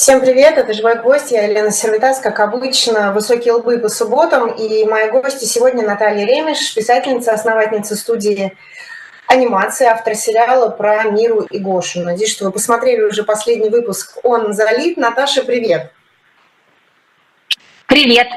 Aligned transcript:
Всем 0.00 0.22
привет, 0.22 0.56
это 0.56 0.72
«Живой 0.72 0.96
гость», 1.02 1.30
я 1.30 1.44
Елена 1.44 1.70
Сервитас, 1.70 2.20
как 2.20 2.40
обычно, 2.40 3.12
«Высокие 3.12 3.52
лбы» 3.52 3.76
по 3.76 3.90
субботам, 3.90 4.48
и 4.48 4.86
мои 4.86 5.10
гости 5.10 5.44
сегодня 5.44 5.86
Наталья 5.86 6.24
Ремеш, 6.24 6.74
писательница, 6.74 7.34
основательница 7.34 7.96
студии 7.96 8.56
анимации, 9.26 9.84
автор 9.84 10.14
сериала 10.14 10.70
про 10.70 11.02
Миру 11.02 11.42
и 11.42 11.58
Гошу. 11.58 12.00
Надеюсь, 12.00 12.32
что 12.32 12.46
вы 12.46 12.52
посмотрели 12.52 13.02
уже 13.02 13.24
последний 13.24 13.68
выпуск 13.68 14.16
«Он 14.22 14.54
залит». 14.54 14.96
Наташа, 14.96 15.44
привет! 15.44 15.92
Привет! 17.86 18.28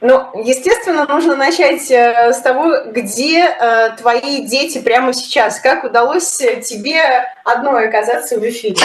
Ну, 0.00 0.30
естественно, 0.40 1.04
нужно 1.04 1.34
начать 1.34 1.90
э, 1.90 2.32
с 2.32 2.38
того, 2.42 2.92
где 2.92 3.40
э, 3.40 3.90
твои 3.98 4.46
дети 4.46 4.78
прямо 4.78 5.12
сейчас. 5.12 5.58
Как 5.58 5.82
удалось 5.82 6.36
тебе 6.36 7.26
одной 7.44 7.88
оказаться 7.88 8.38
в 8.38 8.48
эфире? 8.48 8.76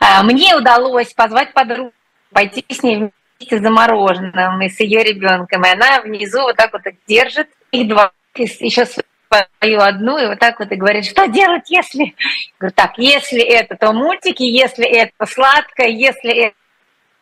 А, 0.00 0.22
мне 0.22 0.56
удалось 0.56 1.12
позвать 1.12 1.52
подругу, 1.52 1.92
пойти 2.32 2.64
с 2.68 2.82
ней 2.82 2.96
вместе 2.96 3.58
за 3.58 3.70
мороженым 3.70 4.60
и 4.62 4.68
с 4.68 4.80
ее 4.80 5.02
ребенком. 5.02 5.64
И 5.64 5.68
она 5.68 6.00
внизу 6.00 6.42
вот 6.42 6.56
так 6.56 6.72
вот 6.72 6.82
держит 7.06 7.48
их 7.70 7.88
два, 7.88 8.12
еще 8.34 8.86
свою 8.86 9.80
одну, 9.80 10.18
и 10.18 10.26
вот 10.26 10.38
так 10.38 10.58
вот 10.58 10.70
и 10.72 10.76
говорит, 10.76 11.06
что 11.06 11.26
делать, 11.26 11.70
если... 11.70 12.14
Говорю, 12.58 12.74
так, 12.74 12.98
если 12.98 13.42
это, 13.42 13.76
то 13.76 13.92
мультики, 13.92 14.42
если 14.42 14.86
это 14.86 15.26
сладкое, 15.26 15.88
если 15.88 16.32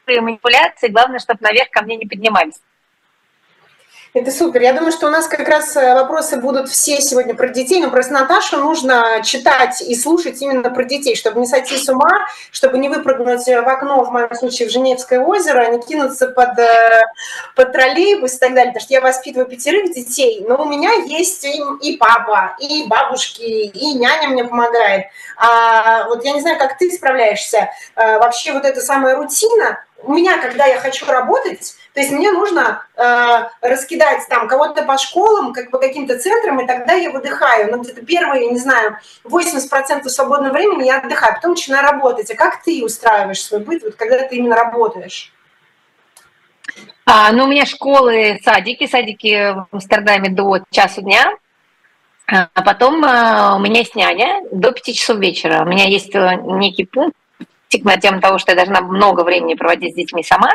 это 0.06 0.22
манипуляции, 0.22 0.88
главное, 0.88 1.18
чтобы 1.18 1.40
наверх 1.42 1.70
ко 1.70 1.82
мне 1.82 1.96
не 1.96 2.06
поднимались. 2.06 2.60
Это 4.18 4.32
супер. 4.32 4.62
Я 4.62 4.72
думаю, 4.72 4.90
что 4.90 5.06
у 5.06 5.10
нас 5.10 5.28
как 5.28 5.46
раз 5.48 5.76
э, 5.76 5.94
вопросы 5.94 6.38
будут 6.38 6.68
все 6.68 7.00
сегодня 7.00 7.34
про 7.34 7.46
детей, 7.50 7.80
но 7.80 7.88
просто 7.88 8.12
Наташу 8.12 8.56
нужно 8.56 9.22
читать 9.22 9.80
и 9.80 9.94
слушать 9.94 10.42
именно 10.42 10.70
про 10.70 10.82
детей, 10.82 11.14
чтобы 11.14 11.38
не 11.38 11.46
сойти 11.46 11.76
с 11.76 11.88
ума, 11.88 12.26
чтобы 12.50 12.78
не 12.78 12.88
выпрыгнуть 12.88 13.46
в 13.46 13.68
окно, 13.68 14.02
в 14.02 14.10
моем 14.10 14.34
случае, 14.34 14.68
в 14.68 14.72
Женевское 14.72 15.20
озеро, 15.20 15.70
не 15.70 15.80
кинуться 15.80 16.26
под, 16.26 16.58
э, 16.58 17.04
под 17.54 17.70
троллейбус 17.70 18.34
и 18.34 18.38
так 18.38 18.54
далее. 18.54 18.72
Потому 18.72 18.82
что 18.82 18.94
я 18.94 19.00
воспитываю 19.00 19.46
пятерых 19.46 19.94
детей, 19.94 20.44
но 20.48 20.62
у 20.62 20.64
меня 20.64 20.94
есть 20.94 21.44
и, 21.44 21.62
и 21.82 21.96
папа, 21.96 22.56
и 22.58 22.88
бабушки, 22.88 23.42
и 23.42 23.94
няня 23.94 24.30
мне 24.30 24.42
помогает. 24.42 25.06
А 25.36 26.08
вот 26.08 26.24
я 26.24 26.32
не 26.32 26.40
знаю, 26.40 26.58
как 26.58 26.76
ты 26.76 26.90
справляешься. 26.90 27.70
А, 27.94 28.18
вообще 28.18 28.52
вот 28.52 28.64
эта 28.64 28.80
самая 28.80 29.14
рутина, 29.14 29.78
у 30.02 30.12
меня, 30.12 30.38
когда 30.38 30.66
я 30.66 30.80
хочу 30.80 31.06
работать, 31.06 31.76
то 31.98 32.02
есть 32.02 32.14
мне 32.14 32.30
нужно 32.30 32.84
э, 32.94 33.48
раскидать 33.60 34.20
там 34.28 34.46
кого-то 34.46 34.84
по 34.84 34.96
школам, 34.98 35.52
как 35.52 35.72
по 35.72 35.80
каким-то 35.80 36.16
центрам, 36.16 36.60
и 36.60 36.64
тогда 36.64 36.92
я 36.92 37.10
выдыхаю. 37.10 37.72
Ну, 37.72 37.82
где-то 37.82 38.06
первые, 38.06 38.50
не 38.50 38.58
знаю, 38.60 38.98
80% 39.24 40.04
свободного 40.04 40.52
времени 40.52 40.86
я 40.86 40.98
отдыхаю, 41.00 41.34
потом 41.34 41.50
начинаю 41.50 41.82
работать. 41.82 42.30
А 42.30 42.36
как 42.36 42.62
ты 42.62 42.84
устраиваешь 42.84 43.42
свой 43.42 43.62
быт, 43.62 43.82
вот 43.82 43.96
когда 43.96 44.20
ты 44.20 44.36
именно 44.36 44.54
работаешь? 44.54 45.32
А, 47.04 47.32
ну, 47.32 47.46
у 47.46 47.48
меня 47.48 47.66
школы, 47.66 48.38
садики, 48.44 48.86
садики 48.86 49.54
в 49.54 49.66
Амстердаме 49.72 50.30
до 50.30 50.60
часу 50.70 51.02
дня, 51.02 51.32
а 52.28 52.62
потом 52.62 53.04
а, 53.04 53.56
у 53.56 53.58
меня 53.58 53.80
есть 53.80 53.96
няня 53.96 54.42
до 54.52 54.70
5 54.70 54.94
часов 54.94 55.18
вечера. 55.18 55.64
У 55.64 55.68
меня 55.68 55.88
есть 55.88 56.14
э, 56.14 56.36
некий 56.44 56.84
пункт, 56.84 57.17
на 57.82 57.96
тему 57.98 58.20
того, 58.20 58.38
что 58.38 58.52
я 58.52 58.56
должна 58.56 58.80
много 58.80 59.22
времени 59.22 59.54
проводить 59.54 59.92
с 59.92 59.96
детьми 59.96 60.22
сама, 60.22 60.50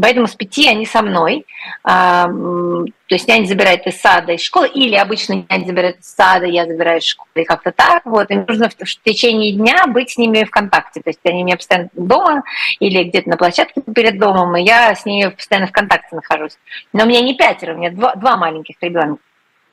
поэтому 0.00 0.26
с 0.26 0.34
пяти 0.34 0.68
они 0.68 0.86
со 0.86 1.02
мной. 1.02 1.46
А, 1.82 2.26
то 2.26 3.14
есть 3.14 3.28
няня 3.28 3.46
забирает 3.46 3.86
из 3.86 4.00
сада, 4.00 4.32
из 4.32 4.42
школы, 4.42 4.68
или 4.68 4.94
обычно 4.94 5.44
няня 5.48 5.66
забирает 5.66 6.00
из 6.00 6.14
сада, 6.14 6.46
я 6.46 6.64
забираю 6.66 6.98
из 6.98 7.04
школы, 7.04 7.28
и 7.34 7.44
как-то 7.44 7.72
так. 7.72 8.04
Вот. 8.06 8.30
И 8.30 8.36
нужно 8.36 8.68
в 8.68 9.02
течение 9.04 9.52
дня 9.52 9.86
быть 9.86 10.10
с 10.10 10.16
ними 10.16 10.44
в 10.44 10.50
контакте. 10.50 11.00
То 11.00 11.10
есть 11.10 11.20
они 11.24 11.42
у 11.42 11.46
меня 11.46 11.56
постоянно 11.56 11.90
дома 11.94 12.42
или 12.78 13.02
где-то 13.04 13.28
на 13.28 13.36
площадке 13.36 13.82
перед 13.94 14.18
домом, 14.18 14.56
и 14.56 14.62
я 14.62 14.94
с 14.94 15.04
ними 15.04 15.30
постоянно 15.30 15.66
в 15.66 15.72
контакте 15.72 16.14
нахожусь. 16.16 16.56
Но 16.92 17.04
у 17.04 17.06
меня 17.06 17.20
не 17.20 17.34
пятеро, 17.36 17.74
у 17.74 17.78
меня 17.78 17.90
два, 17.90 18.14
два 18.14 18.36
маленьких 18.36 18.76
ребенка, 18.80 19.20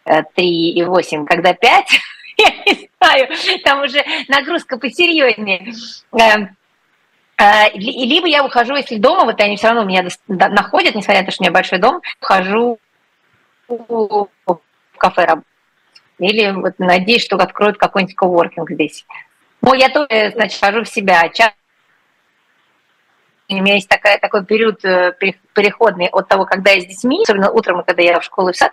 э, 0.05 0.23
три 0.35 0.71
и 0.71 0.83
восемь. 0.83 1.25
Когда 1.25 1.53
пять, 1.53 1.89
я 2.37 2.49
не 2.65 2.89
знаю, 2.99 3.27
там 3.63 3.81
уже 3.81 4.03
нагрузка 4.27 4.77
посерьезнее 4.77 5.73
эм, 7.41 7.51
Э, 7.51 7.71
либо 7.73 8.27
я 8.27 8.45
ухожу, 8.45 8.75
если 8.75 8.97
дома, 8.97 9.25
вот 9.25 9.41
они 9.41 9.57
все 9.57 9.67
равно 9.67 9.83
меня 9.83 10.05
находят, 10.27 10.93
несмотря 10.93 11.21
на 11.21 11.25
то, 11.25 11.31
что 11.31 11.41
у 11.41 11.45
меня 11.45 11.53
большой 11.53 11.79
дом, 11.79 12.01
ухожу 12.21 12.79
в 13.67 14.27
кафе 14.97 15.25
работать. 15.25 15.47
Или 16.19 16.51
вот 16.51 16.73
надеюсь, 16.77 17.25
что 17.25 17.37
откроют 17.37 17.77
какой-нибудь 17.77 18.15
коворкинг 18.15 18.69
здесь. 18.69 19.05
Ну, 19.61 19.73
я 19.73 19.89
тоже, 19.89 20.31
значит, 20.35 20.59
хожу 20.59 20.83
в 20.83 20.89
себя. 20.89 21.27
Часто 21.29 21.55
у 23.59 23.63
меня 23.63 23.75
есть 23.75 23.89
такая, 23.89 24.17
такой 24.19 24.45
период 24.45 24.83
э, 24.85 25.13
переходный 25.53 26.07
от 26.07 26.27
того, 26.27 26.45
когда 26.45 26.71
я 26.71 26.81
с 26.81 26.85
детьми, 26.85 27.21
особенно 27.23 27.51
утром, 27.51 27.83
когда 27.83 28.01
я 28.01 28.19
в 28.19 28.23
школу 28.23 28.49
и 28.49 28.53
в 28.53 28.57
сад, 28.57 28.71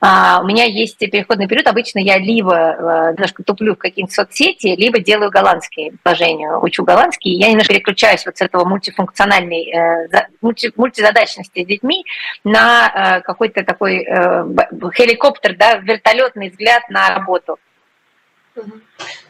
а, 0.00 0.40
у 0.42 0.46
меня 0.46 0.64
есть 0.64 0.98
переходный 0.98 1.48
период. 1.48 1.66
Обычно 1.66 1.98
я 1.98 2.18
либо 2.18 2.54
э, 2.54 3.12
немножко 3.14 3.42
туплю 3.42 3.74
в 3.74 3.78
какие-нибудь 3.78 4.14
соцсети, 4.14 4.74
либо 4.76 4.98
делаю 4.98 5.30
голландские 5.30 5.94
положения, 6.02 6.56
учу 6.56 6.84
голландский. 6.84 7.32
Я 7.32 7.48
немножко 7.48 7.74
переключаюсь 7.74 8.24
вот 8.26 8.36
с 8.36 8.40
этого 8.40 8.64
мультифункциональной, 8.64 9.70
э, 9.70 10.28
мульти, 10.40 10.72
мультизадачности 10.76 11.64
с 11.64 11.66
детьми 11.66 12.04
на 12.44 13.20
какой-то 13.24 13.64
такой 13.64 14.04
хеликоптер, 14.04 15.56
да, 15.56 15.76
вертолетный 15.76 16.50
взгляд 16.50 16.88
на 16.90 17.10
работу. 17.10 17.58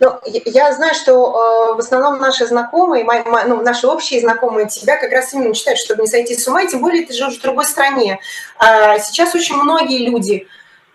Ну, 0.00 0.20
я 0.24 0.72
знаю, 0.72 0.94
что 0.94 1.12
э, 1.12 1.74
в 1.76 1.78
основном 1.78 2.18
наши 2.18 2.46
знакомые, 2.46 3.04
мои, 3.04 3.22
ну, 3.46 3.62
наши 3.62 3.86
общие 3.86 4.20
знакомые 4.20 4.68
тебя 4.68 4.96
как 4.96 5.12
раз 5.12 5.32
именно 5.32 5.54
читают, 5.54 5.78
чтобы 5.78 6.02
не 6.02 6.08
сойти 6.08 6.36
с 6.36 6.46
ума, 6.46 6.62
и 6.62 6.68
тем 6.68 6.80
более 6.80 7.06
ты 7.06 7.14
живешь 7.14 7.38
в 7.38 7.42
другой 7.42 7.64
стране. 7.64 8.20
А 8.58 8.98
сейчас 8.98 9.34
очень 9.34 9.56
многие 9.56 10.06
люди 10.06 10.46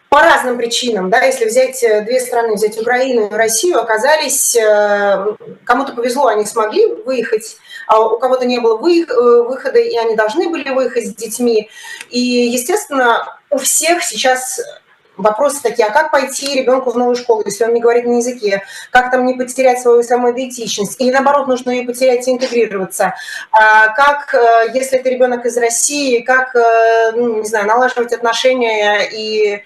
по 0.09 0.21
разным 0.21 0.57
причинам, 0.57 1.09
да, 1.09 1.21
если 1.21 1.45
взять 1.45 1.83
э, 1.83 2.01
две 2.01 2.19
страны, 2.19 2.55
взять 2.55 2.79
Украину 2.79 3.27
и 3.27 3.33
Россию, 3.33 3.79
оказались, 3.79 4.55
э, 4.55 5.35
кому-то 5.63 5.93
повезло, 5.93 6.27
они 6.27 6.45
смогли 6.45 6.87
выехать, 6.87 7.57
а 7.87 8.01
у 8.01 8.19
кого-то 8.19 8.45
не 8.45 8.59
было 8.59 8.75
выхода, 8.77 9.79
и 9.79 9.95
они 9.97 10.15
должны 10.15 10.49
были 10.49 10.69
выехать 10.69 11.07
с 11.07 11.15
детьми. 11.15 11.69
И, 12.09 12.19
естественно, 12.19 13.39
у 13.49 13.57
всех 13.57 14.03
сейчас 14.03 14.59
Вопросы 15.19 15.61
такие, 15.61 15.85
а 15.85 15.91
как 15.91 16.11
пойти 16.11 16.55
ребенку 16.55 16.91
в 16.91 16.97
новую 16.97 17.17
школу, 17.17 17.43
если 17.45 17.65
он 17.65 17.73
не 17.73 17.81
говорит 17.81 18.05
на 18.05 18.17
языке? 18.17 18.63
Как 18.89 19.11
там 19.11 19.25
не 19.25 19.33
потерять 19.33 19.81
свою 19.81 20.01
самоидентичность? 20.01 20.99
Или 21.01 21.11
наоборот, 21.11 21.47
нужно 21.47 21.71
ее 21.71 21.85
потерять 21.85 22.25
и 22.27 22.31
интегрироваться? 22.31 23.13
А 23.51 23.89
как, 23.89 24.33
э, 24.33 24.71
если 24.73 24.97
это 24.97 25.09
ребенок 25.09 25.45
из 25.45 25.57
России, 25.57 26.21
как, 26.21 26.55
э, 26.55 27.11
ну, 27.15 27.41
не 27.41 27.47
знаю, 27.47 27.67
налаживать 27.67 28.13
отношения 28.13 29.09
и 29.11 29.61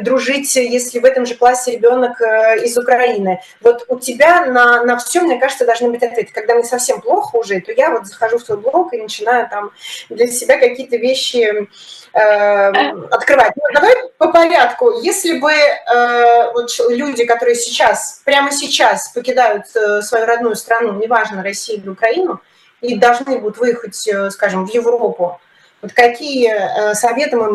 дружить, 0.00 0.56
если 0.56 0.98
в 0.98 1.04
этом 1.04 1.26
же 1.26 1.34
классе 1.34 1.72
ребенок 1.72 2.20
э, 2.20 2.64
из 2.64 2.76
Украины. 2.76 3.40
Вот 3.60 3.84
у 3.88 3.98
тебя 3.98 4.46
на, 4.46 4.82
на 4.82 4.96
все, 4.98 5.20
мне 5.20 5.38
кажется, 5.38 5.64
должны 5.64 5.90
быть 5.90 6.02
ответы. 6.02 6.32
Когда 6.32 6.54
мне 6.54 6.64
совсем 6.64 7.00
плохо 7.00 7.36
уже, 7.36 7.60
то 7.60 7.72
я 7.72 7.90
вот 7.90 8.06
захожу 8.06 8.38
в 8.38 8.42
свой 8.42 8.58
блог 8.58 8.92
и 8.94 9.02
начинаю 9.02 9.48
там 9.48 9.70
для 10.08 10.26
себя 10.26 10.58
какие-то 10.58 10.96
вещи 10.96 11.68
э, 12.16 12.68
открывать. 13.10 13.52
Ну, 13.56 13.62
давай 13.74 13.94
по 14.18 14.32
порядку. 14.32 14.90
Если 15.00 15.38
бы 15.38 15.50
э, 15.52 16.52
вот 16.52 16.70
люди, 16.88 17.24
которые 17.24 17.54
сейчас, 17.54 18.22
прямо 18.24 18.50
сейчас 18.50 19.08
покидают 19.08 19.64
э, 19.74 20.02
свою 20.02 20.26
родную 20.26 20.56
страну, 20.56 20.92
неважно, 20.94 21.42
Россию 21.42 21.80
или 21.80 21.88
Украину, 21.88 22.40
и 22.80 22.96
должны 22.96 23.38
будут 23.38 23.58
выехать, 23.58 24.08
э, 24.08 24.30
скажем, 24.30 24.66
в 24.66 24.70
Европу, 24.70 25.40
вот 25.82 25.92
какие 25.92 26.50
э, 26.50 26.94
советы 26.94 27.36
мы 27.36 27.50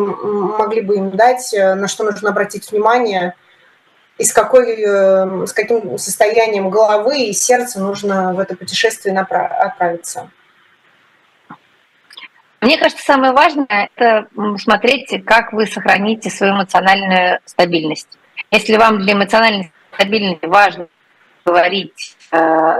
могли 0.56 0.80
бы 0.80 0.96
им 0.96 1.10
дать, 1.10 1.52
э, 1.52 1.74
на 1.74 1.88
что 1.88 2.04
нужно 2.04 2.30
обратить 2.30 2.70
внимание, 2.70 3.34
и 4.18 4.24
с, 4.24 4.32
какой, 4.32 4.80
э, 4.80 5.46
с 5.46 5.52
каким 5.52 5.98
состоянием 5.98 6.70
головы 6.70 7.22
и 7.22 7.32
сердца 7.32 7.80
нужно 7.80 8.32
в 8.34 8.38
это 8.38 8.56
путешествие 8.56 9.18
отправиться? 9.18 10.30
Мне 12.62 12.78
кажется, 12.78 13.04
самое 13.04 13.32
важное– 13.32 13.66
это 13.68 14.28
смотреть, 14.58 15.24
как 15.26 15.52
вы 15.52 15.66
сохраните 15.66 16.30
свою 16.30 16.54
эмоциональную 16.54 17.40
стабильность. 17.44 18.08
Если 18.50 18.76
вам 18.76 19.00
для 19.00 19.12
эмоциональной 19.12 19.72
стабильности 19.92 20.46
важно 20.46 20.86
говорить, 21.44 22.16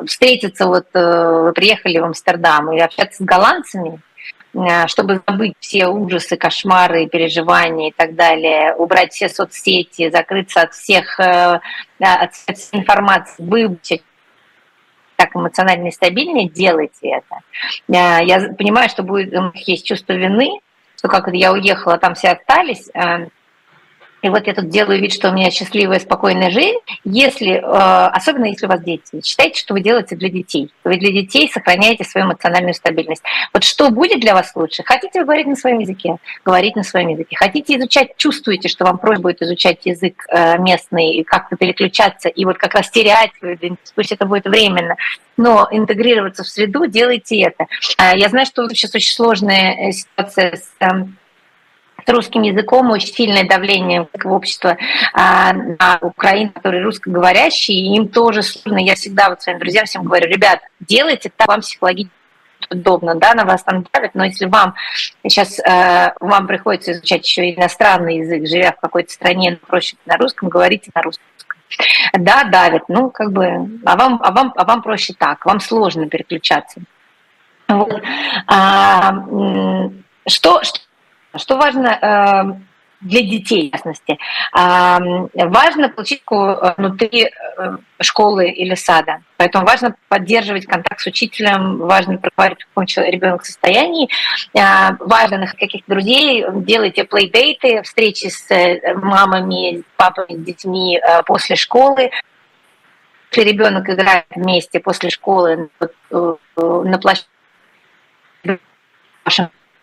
встретиться, 0.07 0.67
вот 0.67 0.87
вы 0.95 1.53
приехали 1.53 1.99
в 1.99 2.05
Амстердам 2.05 2.73
и 2.73 2.81
общаться 2.81 3.23
с 3.23 3.27
голландцами– 3.27 4.01
Э, 4.55 4.87
чтобы 4.87 5.23
забыть 5.27 5.55
все 5.61 5.87
ужасы, 5.87 6.37
кошмары, 6.37 7.07
переживания 7.07 7.89
и 7.89 7.93
так 7.93 8.15
далее, 8.15 8.75
убрать 8.75 9.13
все 9.13 9.29
соцсети, 9.31 10.11
закрыться 10.11 10.63
от 10.63 10.75
всех 10.75 11.19
э, 11.19 11.61
от 11.99 12.31
информации, 12.73 13.43
выучить 13.43 14.03
так 15.23 15.37
эмоционально 15.37 15.91
стабильнее, 15.91 16.49
делайте 16.49 17.09
это. 17.09 17.41
Э, 17.89 18.25
я 18.25 18.53
понимаю, 18.59 18.89
что 18.89 19.03
будет, 19.03 19.33
у 19.33 19.53
них 19.53 19.69
есть 19.69 19.87
чувство 19.87 20.15
вины, 20.15 20.61
что 20.97 21.09
как 21.09 21.33
я 21.33 21.53
уехала, 21.53 21.99
там 21.99 22.15
все 22.15 22.31
остались, 22.31 22.89
и 24.23 24.29
вот 24.29 24.47
я 24.47 24.55
тут 24.55 24.69
делаю 24.69 25.01
вид, 25.01 25.13
что 25.13 25.31
у 25.31 25.33
меня 25.33 25.51
счастливая, 25.51 25.99
спокойная 25.99 26.51
жизнь. 26.51 26.79
Если, 27.05 27.55
э, 27.55 27.61
особенно 27.61 28.47
если 28.47 28.67
у 28.67 28.69
вас 28.69 28.81
дети, 28.81 29.21
считайте, 29.25 29.59
что 29.61 29.75
вы 29.75 29.81
делаете 29.81 30.15
для 30.15 30.29
детей. 30.29 30.73
Вы 30.85 30.97
для 30.97 31.11
детей 31.11 31.51
сохраняете 31.53 32.05
свою 32.05 32.27
эмоциональную 32.27 32.75
стабильность. 32.75 33.23
Вот 33.53 33.65
что 33.65 33.91
будет 33.91 34.21
для 34.21 34.35
вас 34.35 34.53
лучше? 34.55 34.85
Хотите 34.85 35.21
вы 35.21 35.25
говорить 35.25 35.47
на 35.49 35.57
своем 35.57 35.81
языке? 35.81 36.17
Говорить 36.45 36.77
на 36.77 36.85
своем 36.85 37.09
языке. 37.09 37.37
Хотите 37.37 37.77
изучать, 37.77 38.17
чувствуете, 38.17 38.69
что 38.69 38.85
вам 38.85 38.99
проще 38.99 39.21
будет 39.21 39.43
изучать 39.43 39.85
язык 39.85 40.25
э, 40.31 40.59
местный 40.59 41.15
и 41.15 41.25
как-то 41.25 41.57
переключаться, 41.57 42.29
и 42.29 42.45
вот 42.45 42.59
как 42.59 42.75
раз 42.75 42.91
терять 42.91 43.33
свою 43.39 43.59
пусть 43.95 44.13
это 44.13 44.25
будет 44.25 44.45
временно, 44.45 44.97
но 45.37 45.69
интегрироваться 45.71 46.45
в 46.45 46.49
среду, 46.49 46.87
делайте 46.87 47.41
это. 47.41 47.67
А 47.99 48.17
я 48.17 48.29
знаю, 48.29 48.47
что 48.47 48.69
сейчас 48.69 48.95
очень 48.95 49.13
сложная 49.13 49.93
ситуация 49.93 50.57
с 50.57 50.71
эм, 50.81 51.17
с 52.07 52.11
русским 52.11 52.43
языком 52.43 52.91
очень 52.91 53.13
сильное 53.13 53.45
давление 53.45 54.09
в 54.13 54.33
общество 54.33 54.77
а, 55.13 55.53
на 55.53 55.99
Украину, 56.01 56.51
которые 56.53 56.83
русскоговорящие, 56.83 57.79
и 57.79 57.97
им 57.97 58.09
тоже 58.09 58.43
сложно. 58.43 58.79
Я 58.79 58.95
всегда 58.95 59.31
вот 59.31 59.43
своим 59.43 59.59
друзьям 59.59 59.87
всем 59.87 60.05
говорю, 60.05 60.29
ребят, 60.29 60.61
делайте 60.81 61.31
так, 61.37 61.49
вам 61.49 61.61
психологически 61.61 62.13
удобно, 62.71 63.15
да, 63.15 63.35
на 63.35 63.45
вас 63.45 63.63
там 63.63 63.85
давят, 63.93 64.15
но 64.15 64.25
если 64.25 64.47
вам 64.47 64.75
сейчас 65.27 65.59
э, 65.59 66.13
вам 66.21 66.47
приходится 66.47 66.93
изучать 66.93 67.27
еще 67.27 67.53
иностранный 67.53 68.19
язык, 68.19 68.47
живя 68.47 68.73
в 68.73 68.81
какой-то 68.81 69.13
стране, 69.13 69.59
проще 69.67 69.97
на 70.07 70.17
русском, 70.17 70.49
говорите 70.49 70.91
на 70.95 71.03
русском. 71.03 71.27
Да, 72.13 72.45
давят, 72.45 72.85
ну, 72.89 73.11
как 73.11 73.33
бы, 73.33 73.81
а 73.85 73.97
вам, 73.97 74.21
а 74.23 74.31
вам, 74.31 74.53
а 74.57 74.65
вам 74.65 74.83
проще 74.83 75.15
так, 75.19 75.45
вам 75.47 75.59
сложно 75.61 76.09
переключаться. 76.09 76.81
Вот. 77.69 78.03
А, 78.47 79.13
что, 80.27 80.63
что 80.63 80.81
что 81.37 81.57
важно 81.57 81.89
э, 81.89 82.61
для 83.01 83.23
детей, 83.23 83.69
в 83.69 83.73
частности? 83.73 84.19
Важно 84.53 85.89
получить 85.89 86.23
э, 86.31 86.75
внутри 86.77 87.25
э, 87.25 87.31
школы 88.01 88.51
или 88.51 88.75
сада. 88.75 89.23
Поэтому 89.39 89.65
важно 89.67 89.97
поддерживать 90.09 90.67
контакт 90.67 91.01
с 91.01 91.07
учителем, 91.07 91.79
важно 91.79 92.19
проговорить, 92.19 92.63
в 92.63 92.69
каком 92.69 92.85
ребенок 93.05 93.45
состоянии, 93.45 94.09
важно 94.55 95.39
находить 95.39 95.61
каких-то 95.61 95.91
друзей, 95.93 96.45
делайте 96.55 97.05
плейдейты, 97.05 97.83
встречи 97.83 98.29
с 98.29 98.47
мамами, 98.95 99.83
папами, 99.97 100.37
с 100.37 100.45
детьми 100.45 101.01
после 101.27 101.57
школы. 101.57 102.11
Если 103.31 103.51
ребенок 103.51 103.89
играет 103.89 104.27
вместе 104.31 104.79
после 104.79 105.11
школы 105.11 105.71
на 106.11 106.99
площадке 106.99 107.29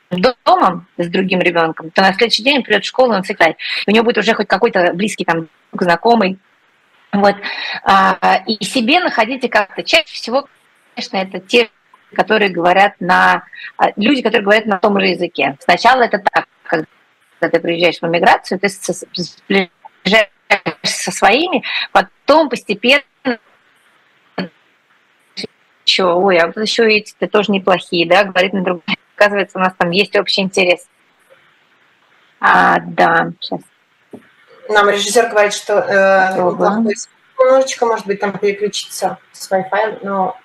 домом 0.10 0.88
с 0.98 1.08
другим 1.08 1.40
ребенком, 1.40 1.92
то 1.92 2.02
на 2.02 2.14
следующий 2.14 2.44
день 2.44 2.58
он 2.58 2.64
придет 2.64 2.84
в 2.84 2.88
школу, 2.88 3.14
он 3.14 3.24
сыграет. 3.24 3.58
У 3.88 3.92
него 3.92 4.04
будет 4.04 4.18
уже 4.18 4.34
хоть 4.34 4.48
какой-то 4.48 4.92
близкий 4.94 5.26
там 5.26 5.48
знакомый. 5.72 6.40
Вот. 7.12 7.36
А, 7.84 8.44
и 8.46 8.64
себе 8.64 9.00
находите 9.00 9.50
как-то. 9.50 9.84
Чаще 9.84 10.14
всего, 10.14 10.48
конечно, 10.96 11.18
это 11.18 11.40
те, 11.40 11.70
которые 12.14 12.50
говорят 12.50 12.94
на... 13.00 13.44
А, 13.78 13.92
люди, 13.96 14.22
которые 14.22 14.44
говорят 14.44 14.66
на 14.66 14.80
том 14.80 15.00
же 15.00 15.08
языке. 15.08 15.58
Сначала 15.60 16.04
это 16.04 16.20
так, 16.20 16.48
когда 16.64 16.88
ты 17.40 17.60
приезжаешь 17.60 18.00
в 18.00 18.04
эмиграцию, 18.04 18.60
ты 18.60 18.68
приезжаешь 19.48 20.30
со 20.84 21.12
своими, 21.12 21.64
потом 21.92 22.50
постепенно 22.50 23.04
еще, 25.86 26.06
ой, 26.06 26.38
а 26.38 26.48
вот 26.48 26.58
еще 26.58 26.88
эти-то 26.88 27.28
тоже 27.28 27.52
неплохие, 27.52 28.08
да, 28.08 28.24
говорит 28.24 28.54
на 28.54 28.64
другом 28.64 28.84
оказывается, 29.20 29.58
у 29.58 29.62
нас 29.62 29.74
там 29.78 29.90
есть 29.92 30.16
общий 30.16 30.42
интерес. 30.42 30.88
А, 32.40 32.80
да, 32.80 33.32
сейчас. 33.40 33.60
Нам 34.70 34.90
режиссер 34.90 35.30
говорит, 35.30 35.54
что 35.54 35.80
э, 35.80 36.36
немножечко, 37.40 37.86
может 37.86 38.06
быть, 38.06 38.20
там 38.20 38.38
переключиться 38.38 39.18
с 39.32 39.52
Wi-Fi, 39.52 40.00
но 40.04 40.38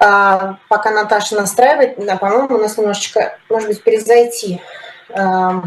э, 0.00 0.54
пока 0.68 0.90
Наташа 0.90 1.36
настраивает, 1.36 2.04
да, 2.04 2.16
по-моему, 2.16 2.56
у 2.56 2.58
нас 2.58 2.76
немножечко, 2.76 3.38
может 3.48 3.68
быть, 3.68 3.82
перезайти. 3.82 4.60
Э, 5.10 5.62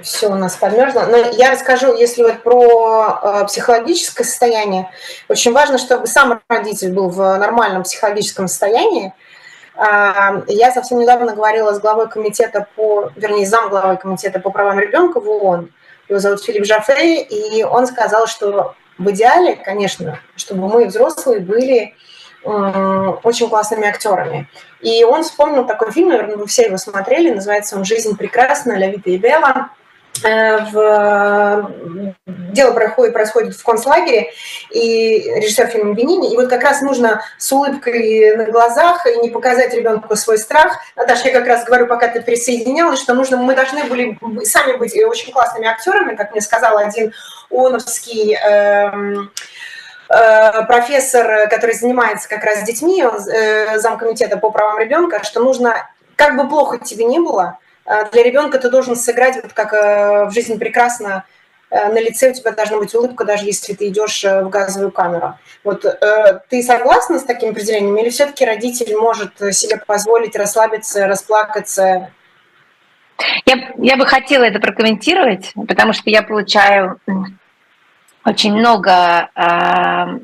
все 0.00 0.28
у 0.28 0.34
нас 0.34 0.56
подмерзло. 0.56 1.06
Но 1.06 1.16
я 1.16 1.50
расскажу, 1.50 1.94
если 1.96 2.22
вот 2.22 2.42
про 2.42 3.20
э, 3.22 3.44
психологическое 3.46 4.24
состояние, 4.24 4.90
очень 5.28 5.52
важно, 5.52 5.78
чтобы 5.78 6.06
сам 6.06 6.40
родитель 6.48 6.92
был 6.92 7.08
в 7.08 7.36
нормальном 7.38 7.82
психологическом 7.82 8.48
состоянии. 8.48 9.14
Э, 9.76 10.42
я 10.48 10.72
совсем 10.72 10.98
недавно 10.98 11.34
говорила 11.34 11.72
с 11.72 11.80
главой 11.80 12.08
комитета 12.08 12.66
по, 12.76 13.10
вернее, 13.16 13.46
зам 13.46 13.70
главой 13.70 13.96
комитета 13.96 14.38
по 14.40 14.50
правам 14.50 14.78
ребенка 14.78 15.20
в 15.20 15.28
ООН. 15.28 15.70
Его 16.08 16.18
зовут 16.18 16.44
Филипп 16.44 16.64
Жафе, 16.64 17.22
и 17.22 17.64
он 17.64 17.86
сказал, 17.86 18.26
что 18.26 18.74
в 18.98 19.10
идеале, 19.10 19.56
конечно, 19.56 20.20
чтобы 20.36 20.68
мы, 20.68 20.86
взрослые, 20.86 21.40
были 21.40 21.94
очень 22.44 23.48
классными 23.48 23.88
актерами. 23.88 24.48
И 24.80 25.02
он 25.02 25.24
вспомнил 25.24 25.66
такой 25.66 25.90
фильм, 25.90 26.10
наверное, 26.10 26.36
вы 26.36 26.46
все 26.46 26.66
его 26.66 26.76
смотрели, 26.76 27.34
называется 27.34 27.76
он 27.76 27.84
«Жизнь 27.84 28.16
прекрасна», 28.16 28.78
Лявита 28.78 29.10
и 29.10 29.16
Белла. 29.16 29.70
Э, 30.24 30.58
в... 30.72 31.72
дело 32.26 32.72
происходит, 32.72 33.12
происходит 33.12 33.54
в 33.54 33.62
концлагере, 33.62 34.30
и 34.70 35.30
режиссер 35.36 35.66
фильма 35.68 35.94
Бенини, 35.94 36.32
и 36.32 36.36
вот 36.36 36.48
как 36.48 36.62
раз 36.62 36.80
нужно 36.82 37.22
с 37.38 37.52
улыбкой 37.52 38.36
на 38.36 38.44
глазах 38.44 39.06
и 39.06 39.18
не 39.18 39.30
показать 39.30 39.74
ребенку 39.74 40.14
свой 40.16 40.38
страх. 40.38 40.78
Наташа, 40.96 41.28
я 41.28 41.38
как 41.38 41.46
раз 41.46 41.64
говорю, 41.64 41.86
пока 41.86 42.08
ты 42.08 42.20
присоединялась, 42.22 43.00
что 43.00 43.14
нужно, 43.14 43.36
мы 43.36 43.54
должны 43.54 43.84
были 43.84 44.18
сами 44.44 44.76
быть 44.76 44.96
очень 45.02 45.32
классными 45.32 45.66
актерами, 45.66 46.16
как 46.16 46.32
мне 46.32 46.40
сказал 46.40 46.78
один 46.78 47.12
ООНовский 47.50 48.34
эм, 48.34 49.30
э, 50.08 50.62
профессор, 50.66 51.48
который 51.48 51.74
занимается 51.74 52.28
как 52.28 52.44
раз 52.44 52.60
с 52.60 52.62
детьми, 52.64 53.02
э, 53.02 53.78
замкомитета 53.78 54.36
по 54.36 54.50
правам 54.50 54.78
ребенка, 54.78 55.22
что 55.24 55.40
нужно, 55.40 55.88
как 56.16 56.36
бы 56.36 56.48
плохо 56.48 56.78
тебе 56.78 57.04
ни 57.04 57.18
было, 57.18 57.58
для 58.12 58.22
ребенка 58.22 58.58
ты 58.58 58.70
должен 58.70 58.96
сыграть, 58.96 59.36
вот 59.42 59.52
как 59.52 59.72
э, 59.72 60.24
в 60.26 60.30
жизни 60.32 60.56
прекрасно, 60.56 61.24
э, 61.70 61.88
на 61.88 62.00
лице 62.00 62.30
у 62.30 62.34
тебя 62.34 62.50
должна 62.50 62.78
быть 62.78 62.94
улыбка, 62.94 63.24
даже 63.24 63.44
если 63.44 63.74
ты 63.74 63.88
идешь 63.88 64.24
э, 64.24 64.42
в 64.42 64.48
газовую 64.48 64.90
камеру. 64.90 65.38
Вот 65.62 65.84
ты 66.48 66.62
согласна 66.62 67.18
с 67.18 67.24
таким 67.24 67.50
определением, 67.50 67.96
или 67.96 68.10
все-таки 68.10 68.44
родитель 68.44 68.96
может 68.96 69.38
себе 69.54 69.78
позволить 69.86 70.36
расслабиться, 70.36 71.06
расплакаться? 71.06 72.10
Я, 73.46 73.72
я 73.78 73.96
бы 73.96 74.04
хотела 74.04 74.44
это 74.44 74.60
прокомментировать, 74.60 75.52
потому 75.68 75.92
что 75.92 76.10
я 76.10 76.22
получаю 76.22 77.00
очень 78.24 78.52
много 78.52 79.30
э, 79.34 80.18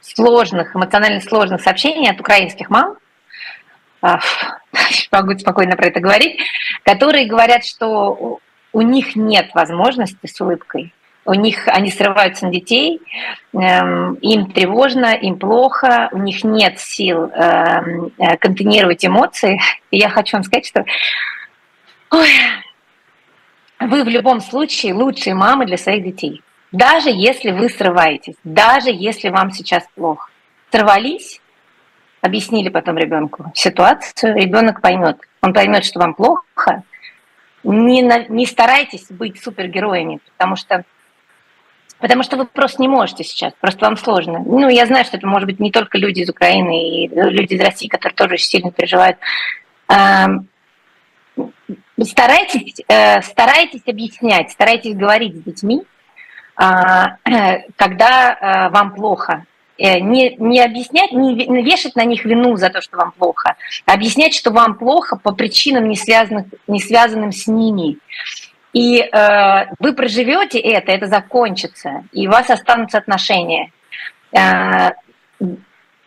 сложных, 0.00 0.74
эмоционально 0.74 1.20
сложных 1.20 1.60
сообщений 1.60 2.10
от 2.10 2.20
украинских 2.20 2.70
мам, 2.70 2.96
могу 5.12 5.38
спокойно 5.38 5.76
про 5.76 5.86
это 5.86 6.00
говорить, 6.00 6.38
которые 6.84 7.26
говорят, 7.26 7.64
что 7.64 8.40
у 8.72 8.80
них 8.82 9.16
нет 9.16 9.50
возможности 9.54 10.26
с 10.26 10.40
улыбкой. 10.40 10.92
У 11.24 11.34
них 11.34 11.68
они 11.68 11.92
срываются 11.92 12.46
на 12.46 12.52
детей, 12.52 13.00
эм, 13.52 14.14
им 14.14 14.50
тревожно, 14.50 15.14
им 15.14 15.38
плохо, 15.38 16.08
у 16.10 16.18
них 16.18 16.42
нет 16.42 16.80
сил 16.80 17.26
эм, 17.26 18.12
э, 18.18 18.36
контейнировать 18.38 19.04
эмоции. 19.04 19.60
И 19.92 19.98
я 19.98 20.08
хочу 20.08 20.36
вам 20.36 20.42
сказать, 20.42 20.66
что 20.66 20.84
ой, 22.10 22.28
вы 23.78 24.02
в 24.02 24.08
любом 24.08 24.40
случае 24.40 24.94
лучшие 24.94 25.34
мамы 25.34 25.64
для 25.64 25.78
своих 25.78 26.02
детей. 26.02 26.42
Даже 26.72 27.10
если 27.10 27.52
вы 27.52 27.68
срываетесь, 27.68 28.34
даже 28.42 28.90
если 28.90 29.28
вам 29.28 29.52
сейчас 29.52 29.84
плохо. 29.94 30.28
Сорвались, 30.72 31.41
объяснили 32.22 32.70
потом 32.70 32.96
ребенку 32.96 33.52
ситуацию, 33.54 34.36
ребенок 34.36 34.80
поймет. 34.80 35.18
Он 35.42 35.52
поймет, 35.52 35.84
что 35.84 35.98
вам 35.98 36.14
плохо. 36.14 36.84
Не, 37.64 38.02
на, 38.02 38.24
не 38.28 38.46
старайтесь 38.46 39.10
быть 39.10 39.42
супергероями, 39.42 40.20
потому 40.32 40.56
что 40.56 40.84
Потому 41.98 42.24
что 42.24 42.36
вы 42.36 42.46
просто 42.46 42.82
не 42.82 42.88
можете 42.88 43.22
сейчас, 43.22 43.52
просто 43.60 43.84
вам 43.84 43.96
сложно. 43.96 44.40
Ну, 44.40 44.68
я 44.68 44.86
знаю, 44.86 45.04
что 45.04 45.18
это 45.18 45.26
может 45.28 45.46
быть 45.46 45.60
не 45.60 45.70
только 45.70 45.98
люди 45.98 46.22
из 46.22 46.28
Украины 46.28 47.04
и 47.04 47.06
люди 47.06 47.54
из 47.54 47.60
России, 47.60 47.86
которые 47.86 48.16
тоже 48.16 48.32
очень 48.32 48.46
сильно 48.46 48.72
переживают. 48.72 49.18
Старайтесь, 52.02 52.80
э, 52.88 53.22
старайтесь 53.22 53.82
объяснять, 53.86 54.50
старайтесь 54.50 54.96
говорить 54.96 55.36
с 55.36 55.42
детьми, 55.44 55.84
а, 56.56 57.18
когда 57.76 58.32
э, 58.32 58.68
вам 58.70 58.94
плохо. 58.94 59.46
Э, 59.82 59.98
не, 59.98 60.36
не 60.38 60.60
объяснять, 60.60 61.10
не 61.10 61.62
вешать 61.64 61.96
на 61.96 62.04
них 62.04 62.24
вину 62.24 62.56
за 62.56 62.70
то, 62.70 62.80
что 62.80 62.98
вам 62.98 63.10
плохо, 63.18 63.56
а 63.84 63.94
объяснять, 63.94 64.32
что 64.32 64.52
вам 64.52 64.78
плохо 64.78 65.16
по 65.16 65.32
причинам, 65.32 65.88
не, 65.88 65.96
связанных, 65.96 66.46
не 66.68 66.78
связанным 66.78 67.32
с 67.32 67.48
ними. 67.48 67.98
И 68.72 69.00
э, 69.00 69.66
вы 69.80 69.92
проживете 69.92 70.60
это, 70.60 70.92
это 70.92 71.08
закончится, 71.08 72.04
и 72.12 72.28
у 72.28 72.30
вас 72.30 72.48
останутся 72.48 72.98
отношения. 72.98 73.72
Э, 74.30 74.90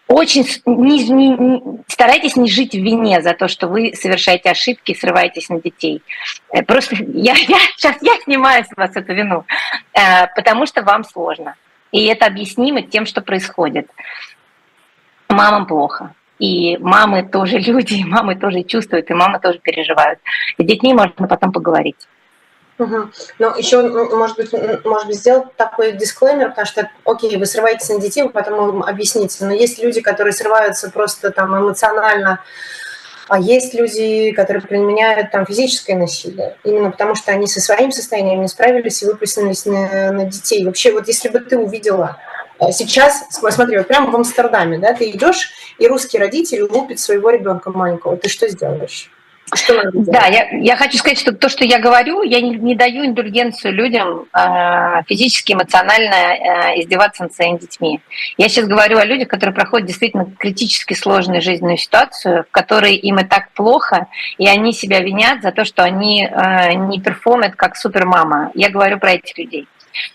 очень 0.08 0.48
не, 0.65 1.10
не, 1.10 1.62
старайтесь 1.88 2.38
не 2.38 2.50
жить 2.50 2.75
в 2.75 2.79
вине 2.79 3.22
за 3.22 3.34
то, 3.34 3.50
что 3.50 3.67
вы 3.67 3.94
совершаете 3.94 4.51
ошибки 4.51 4.91
и 4.91 4.98
срываетесь 4.98 5.50
на 5.50 5.60
детей. 5.60 6.01
Э, 6.53 6.63
просто 6.63 6.96
я, 6.96 7.34
я 7.34 7.60
сейчас 7.75 7.98
я 8.01 8.13
снимаю 8.24 8.63
с 8.63 8.70
вас 8.77 8.96
эту 8.96 9.13
вину, 9.13 9.44
э, 9.91 10.27
потому 10.34 10.65
что 10.65 10.82
вам 10.82 11.03
сложно. 11.03 11.55
И 11.96 12.08
это 12.08 12.25
объяснимо 12.25 12.82
тем, 12.82 13.06
что 13.06 13.22
происходит. 13.22 13.90
Мамам 15.30 15.66
плохо. 15.66 16.14
И 16.40 16.78
мамы 16.78 17.24
тоже 17.24 17.58
люди, 17.58 17.94
и 17.94 18.04
мамы 18.04 18.36
тоже 18.36 18.64
чувствуют, 18.64 19.10
и 19.10 19.14
мамы 19.14 19.40
тоже 19.40 19.60
переживают. 19.60 20.20
С 20.58 20.64
детьми 20.66 20.94
можно 20.94 21.25
потом 21.25 21.54
поговорить. 21.54 22.10
Угу. 22.80 23.10
Ну, 23.40 23.56
еще, 23.58 23.82
может 24.14 24.36
быть, 24.36 24.52
может 24.84 25.08
быть, 25.08 25.16
сделать 25.16 25.56
такой 25.56 25.94
дисклеймер, 25.94 26.50
потому 26.50 26.66
что, 26.68 26.92
окей, 27.06 27.38
вы 27.38 27.46
срываетесь 27.46 27.88
на 27.88 28.02
детей, 28.02 28.24
вы 28.24 28.30
потом 28.30 28.70
им 28.72 28.84
объясните, 28.84 29.46
но 29.46 29.54
есть 29.54 29.82
люди, 29.82 30.02
которые 30.02 30.34
срываются 30.34 30.92
просто 30.92 31.32
там 31.32 31.58
эмоционально, 31.58 32.42
а 33.27 33.39
есть 33.39 33.74
люди, 33.74 34.32
которые 34.32 34.62
применяют 34.62 35.32
там 35.32 35.46
физическое 35.46 35.96
насилие, 35.96 36.58
именно 36.63 36.91
потому 36.91 37.15
что 37.15 37.32
они 37.32 37.48
со 37.48 37.60
своим 37.60 37.91
состоянием 37.91 38.41
не 38.41 38.48
справились 38.48 39.01
и 39.01 39.05
выплеснулись 39.05 39.65
на, 39.65 40.12
на 40.12 40.25
детей. 40.25 40.63
Вообще, 40.65 40.91
вот 40.91 41.08
если 41.08 41.29
бы 41.29 41.39
ты 41.39 41.58
увидела 41.58 42.17
э, 42.60 42.72
сейчас, 42.72 43.24
смотри, 43.32 43.77
вот 43.77 43.88
прямо 43.88 44.12
в 44.12 44.15
Амстердаме, 44.15 44.77
да, 44.77 44.94
ты 44.94 45.10
идешь, 45.10 45.51
и 45.79 45.88
русский 45.88 46.20
родитель 46.20 46.63
лупит 46.63 47.00
своего 47.00 47.29
ребенка 47.32 47.72
маленького, 47.72 48.17
ты 48.17 48.29
что 48.29 48.48
сделаешь? 48.48 49.10
Да, 49.94 50.25
я, 50.25 50.50
я 50.52 50.75
хочу 50.75 50.98
сказать, 50.98 51.20
что 51.20 51.32
то, 51.32 51.50
что 51.50 51.64
я 51.66 51.80
говорю, 51.80 52.24
я 52.24 52.42
не, 52.42 52.56
не 52.56 52.75
даю 52.75 53.06
индульгенцию 53.06 53.74
людям 53.74 54.25
э, 54.34 55.04
физически, 55.08 55.54
эмоционально 55.54 56.16
э, 56.16 56.82
издеваться 56.82 57.24
над 57.24 57.34
своими 57.34 57.60
детьми. 57.60 58.02
Я 58.38 58.50
сейчас 58.50 58.66
говорю 58.66 58.98
о 58.98 59.06
людях, 59.06 59.28
которые 59.28 59.54
проходят 59.54 59.88
действительно 59.88 60.25
критически 60.38 60.94
сложную 60.94 61.42
жизненную 61.42 61.78
ситуацию, 61.78 62.46
в 62.50 62.52
которой 62.52 62.96
им 62.96 63.20
и 63.20 63.24
так 63.24 63.52
плохо, 63.52 64.08
и 64.38 64.48
они 64.48 64.74
себя 64.74 65.00
винят 65.00 65.44
за 65.44 65.52
то, 65.52 65.64
что 65.64 65.84
они 65.84 66.25
э, 66.25 66.74
не 66.74 67.00
перформят 67.00 67.56
как 67.56 67.75
супермама. 67.75 68.52
Я 68.56 68.70
говорю 68.70 69.00
про 69.00 69.14
этих 69.14 69.38
людей. 69.38 69.68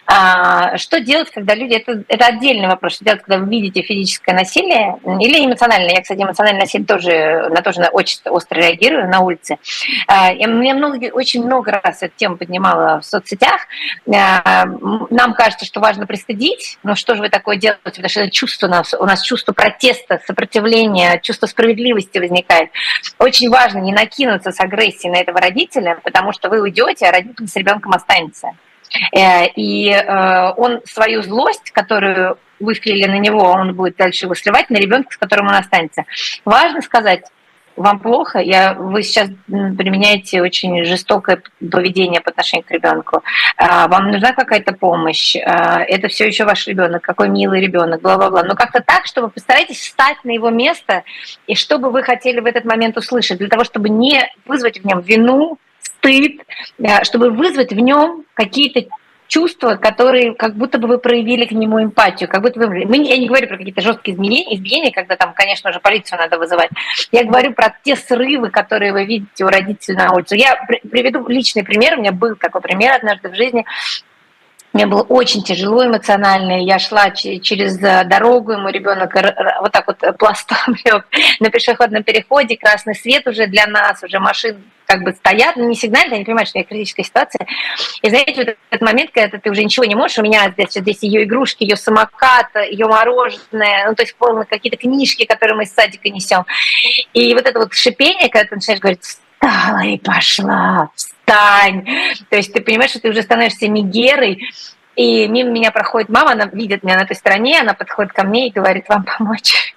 А, 0.07 0.77
что 0.79 1.01
делать, 1.01 1.31
когда 1.31 1.55
люди... 1.55 1.75
Это, 1.75 2.03
это 2.09 2.27
отдельный 2.27 2.69
вопрос. 2.69 2.95
Что 2.95 3.05
делать, 3.05 3.23
когда 3.23 3.39
вы 3.39 3.51
видите 3.51 3.83
физическое 3.83 4.35
насилие 4.35 4.99
или 5.21 5.45
эмоциональное? 5.45 5.95
Я, 5.95 6.03
кстати, 6.03 6.21
эмоциональное 6.23 6.63
насилие 6.63 6.87
тоже, 6.87 7.49
на 7.51 7.63
тоже 7.63 7.83
очень 7.93 8.21
остро 8.27 8.59
реагирую 8.59 9.09
на 9.09 9.21
улице. 9.21 9.59
А, 10.07 10.33
я, 10.33 10.49
много, 10.49 11.07
очень 11.13 11.45
много 11.45 11.71
раз 11.73 12.03
эту 12.03 12.15
тему 12.17 12.37
поднимала 12.37 13.01
в 13.01 13.05
соцсетях. 13.05 13.67
А, 14.13 14.65
нам 15.11 15.35
кажется, 15.35 15.65
что 15.65 15.81
важно 15.81 16.07
пристыдить, 16.07 16.79
но 16.83 16.95
что 16.95 17.15
же 17.15 17.23
вы 17.23 17.29
такое 17.29 17.57
делаете? 17.57 17.81
Потому 17.83 18.09
что 18.09 18.21
это 18.21 18.31
чувство 18.31 18.67
у 18.67 18.71
нас, 18.71 18.95
у 18.95 19.05
нас 19.05 19.23
чувство 19.23 19.53
протеста, 19.53 20.21
сопротивления, 20.27 21.21
чувство 21.23 21.47
справедливости 21.47 22.19
возникает. 22.19 22.71
Очень 23.19 23.51
важно 23.51 23.79
не 23.79 23.93
накинуться 23.93 24.51
с 24.51 24.61
агрессией 24.61 25.13
на 25.13 25.17
этого 25.17 25.41
родителя, 25.41 25.99
потому 26.03 26.33
что 26.33 26.49
вы 26.49 26.61
уйдете, 26.61 27.07
а 27.07 27.13
родитель 27.13 27.47
с 27.47 27.57
ребенком 27.57 27.93
останется. 27.93 28.53
Э, 29.13 29.47
и 29.57 29.91
э, 29.91 30.53
он 30.57 30.81
свою 30.85 31.23
злость, 31.23 31.71
которую 31.71 32.39
вы 32.59 32.75
на 32.85 33.19
него, 33.19 33.43
он 33.43 33.75
будет 33.75 33.97
дальше 33.97 34.27
его 34.27 34.35
сливать 34.35 34.69
на 34.71 34.77
ребенка, 34.77 35.13
с 35.13 35.17
которым 35.17 35.49
он 35.49 35.55
останется. 35.55 36.05
Важно 36.45 36.83
сказать, 36.83 37.25
вам 37.77 38.01
плохо, 38.01 38.41
я, 38.41 38.75
вы 38.75 39.03
сейчас 39.03 39.31
применяете 39.47 40.43
очень 40.43 40.85
жестокое 40.85 41.43
поведение 41.59 42.21
по 42.21 42.31
отношению 42.31 42.67
к 42.67 42.71
ребенку, 42.71 43.23
а, 43.57 43.89
вам 43.89 44.11
нужна 44.11 44.33
какая-то 44.33 44.75
помощь, 44.75 45.35
это 45.37 46.09
все 46.09 46.27
еще 46.27 46.45
ваш 46.45 46.67
ребенок, 46.67 47.03
какой 47.03 47.31
милый 47.31 47.63
ребенок, 47.63 48.03
бла-бла-бла. 48.03 48.43
Но 48.43 48.55
как-то 48.55 48.83
так, 48.83 49.07
чтобы 49.07 49.31
постарайтесь 49.31 49.81
встать 49.81 50.19
на 50.25 50.33
его 50.33 50.51
место, 50.51 51.05
и 51.47 51.55
что 51.55 51.79
бы 51.79 51.91
вы 51.91 52.03
хотели 52.03 52.41
в 52.41 52.47
этот 52.47 52.67
момент 52.67 52.99
услышать, 52.99 53.39
для 53.39 53.49
того, 53.49 53.65
чтобы 53.65 53.89
не 53.89 54.29
вызвать 54.45 54.81
в 54.81 54.85
нем 54.85 55.01
вину, 55.01 55.59
стыд, 55.83 56.43
э, 56.79 57.05
чтобы 57.05 57.31
вызвать 57.31 57.73
в 57.73 57.79
нем 57.79 58.25
какие-то 58.35 58.89
чувства, 59.31 59.77
которые 59.77 60.35
как 60.35 60.57
будто 60.57 60.79
бы 60.79 60.89
вы 60.89 60.99
проявили 60.99 61.47
к 61.47 61.53
нему 61.53 61.83
эмпатию, 61.83 62.29
как 62.29 62.43
будто 62.43 62.59
вы... 62.59 62.85
Мы, 62.85 62.97
я 62.97 63.17
не 63.17 63.29
говорю 63.29 63.47
про 63.47 63.57
какие-то 63.57 63.81
жесткие 63.81 64.17
изменения, 64.17 64.57
изменения, 64.57 64.91
когда 64.91 65.17
там, 65.17 65.33
конечно 65.35 65.73
же, 65.73 65.79
полицию 65.79 66.19
надо 66.19 66.37
вызывать. 66.37 66.71
Я 67.13 67.25
говорю 67.25 67.55
про 67.55 67.73
те 67.85 67.95
срывы, 67.95 68.51
которые 68.51 68.93
вы 68.93 69.05
видите 69.05 69.45
у 69.45 69.49
родителей 69.49 69.97
на 69.97 70.13
улице. 70.13 70.37
Я 70.37 70.57
приведу 70.67 71.27
личный 71.29 71.63
пример. 71.63 71.97
У 71.97 72.01
меня 72.01 72.13
был 72.13 72.35
такой 72.35 72.61
пример 72.61 72.93
однажды 72.95 73.29
в 73.29 73.37
жизни. 73.37 73.65
Мне 74.73 74.87
было 74.87 75.03
очень 75.03 75.43
тяжело 75.45 75.87
эмоционально. 75.87 76.65
Я 76.65 76.81
шла 76.81 77.11
через 77.11 77.81
э, 77.83 78.05
дорогу, 78.05 78.53
и 78.53 78.57
мой 78.57 78.73
ребенок 78.73 79.15
вот 79.61 79.73
так 79.73 79.87
вот 79.87 80.19
пластом 80.19 80.75
лег 80.85 81.07
на 81.39 81.51
пешеходном 81.51 82.03
переходе, 82.03 82.57
красный 82.57 82.97
свет 82.97 83.27
уже 83.29 83.47
для 83.47 83.67
нас, 83.67 84.03
уже 84.03 84.19
машин 84.19 84.63
как 84.91 85.05
бы 85.05 85.13
стоят, 85.13 85.55
но 85.55 85.65
не 85.67 85.77
сигнальные, 85.77 86.17
они 86.17 86.25
понимают, 86.25 86.49
что 86.49 86.59
я 86.59 86.65
критическая 86.65 87.05
ситуация. 87.05 87.47
И 88.03 88.09
знаете, 88.09 88.35
вот 88.35 88.57
этот 88.71 88.81
момент, 88.81 89.13
когда 89.13 89.39
ты 89.39 89.49
уже 89.49 89.63
ничего 89.63 89.85
не 89.85 89.95
можешь, 89.95 90.19
у 90.19 90.23
меня 90.23 90.51
здесь, 90.51 90.73
здесь 90.73 91.03
ее 91.03 91.23
игрушки, 91.23 91.63
ее 91.63 91.77
самокат, 91.77 92.49
ее 92.69 92.89
мороженое, 92.89 93.87
ну, 93.89 93.95
то 93.95 94.03
есть 94.03 94.17
полно 94.17 94.45
какие-то 94.45 94.77
книжки, 94.77 95.27
которые 95.27 95.57
мы 95.57 95.63
из 95.63 95.73
садика 95.73 96.09
несем. 96.09 96.45
И 97.15 97.33
вот 97.35 97.47
это 97.47 97.61
вот 97.61 97.73
шипение, 97.73 98.29
когда 98.29 98.49
ты 98.49 98.57
начинаешь 98.57 98.81
говорить, 98.81 99.03
встала 99.03 99.85
и 99.85 99.97
пошла, 99.97 100.91
встань. 100.97 101.87
То 102.29 102.37
есть 102.37 102.53
ты 102.53 102.61
понимаешь, 102.61 102.91
что 102.91 103.01
ты 103.01 103.11
уже 103.11 103.23
становишься 103.23 103.69
мигерой, 103.69 104.43
и 104.97 105.29
мимо 105.29 105.51
меня 105.51 105.71
проходит 105.71 106.09
мама, 106.09 106.33
она 106.33 106.47
видит 106.47 106.83
меня 106.83 106.99
на 106.99 107.07
той 107.07 107.15
стороне, 107.15 107.61
она 107.61 107.75
подходит 107.75 108.13
ко 108.13 108.25
мне 108.25 108.49
и 108.49 108.53
говорит, 108.53 108.89
вам 108.89 109.05
помочь? 109.05 109.73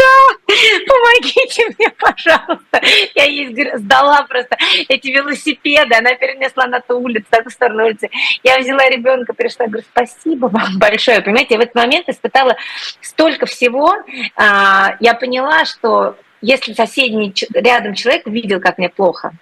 Да, 0.00 0.54
помогите 0.86 1.64
мне, 1.78 1.90
пожалуйста. 1.90 2.80
Я 3.14 3.24
ей 3.24 3.76
сдала 3.76 4.22
просто 4.22 4.56
эти 4.88 5.08
велосипеды, 5.08 5.94
она 5.94 6.14
перенесла 6.14 6.66
на 6.66 6.80
ту 6.80 6.98
улицу, 7.00 7.26
на 7.30 7.42
ту 7.42 7.50
сторону 7.50 7.84
улицы. 7.84 8.08
Я 8.42 8.58
взяла 8.58 8.88
ребенка, 8.88 9.34
пришла, 9.34 9.66
говорю, 9.66 9.84
спасибо 9.90 10.46
вам 10.46 10.78
большое. 10.78 11.20
Понимаете, 11.20 11.54
я 11.54 11.58
в 11.58 11.62
этот 11.62 11.74
момент 11.74 12.08
испытала 12.08 12.56
столько 13.00 13.46
всего. 13.46 13.94
А, 14.36 14.96
я 15.00 15.14
поняла, 15.14 15.64
что 15.64 16.16
если 16.40 16.72
соседний 16.72 17.34
рядом 17.52 17.94
человек 17.94 18.26
видел, 18.26 18.60
как 18.60 18.78
мне 18.78 18.88
плохо, 18.88 19.32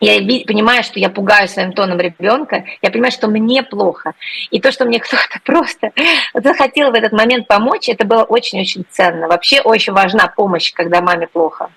я 0.00 0.18
понимаю, 0.44 0.82
что 0.82 0.98
я 0.98 1.08
пугаю 1.08 1.48
своим 1.48 1.72
тоном 1.72 1.98
ребенка, 1.98 2.64
я 2.82 2.90
понимаю, 2.90 3.12
что 3.12 3.28
мне 3.28 3.62
плохо. 3.62 4.14
И 4.50 4.60
то, 4.60 4.72
что 4.72 4.84
мне 4.84 5.00
кто-то 5.00 5.40
просто 5.44 5.92
захотел 6.34 6.90
в 6.90 6.94
этот 6.94 7.12
момент 7.12 7.46
помочь, 7.46 7.88
это 7.88 8.04
было 8.04 8.22
очень-очень 8.24 8.84
ценно. 8.90 9.28
Вообще 9.28 9.60
очень 9.60 9.92
важна 9.92 10.28
помощь, 10.28 10.72
когда 10.72 11.00
маме 11.00 11.26
плохо. 11.26 11.70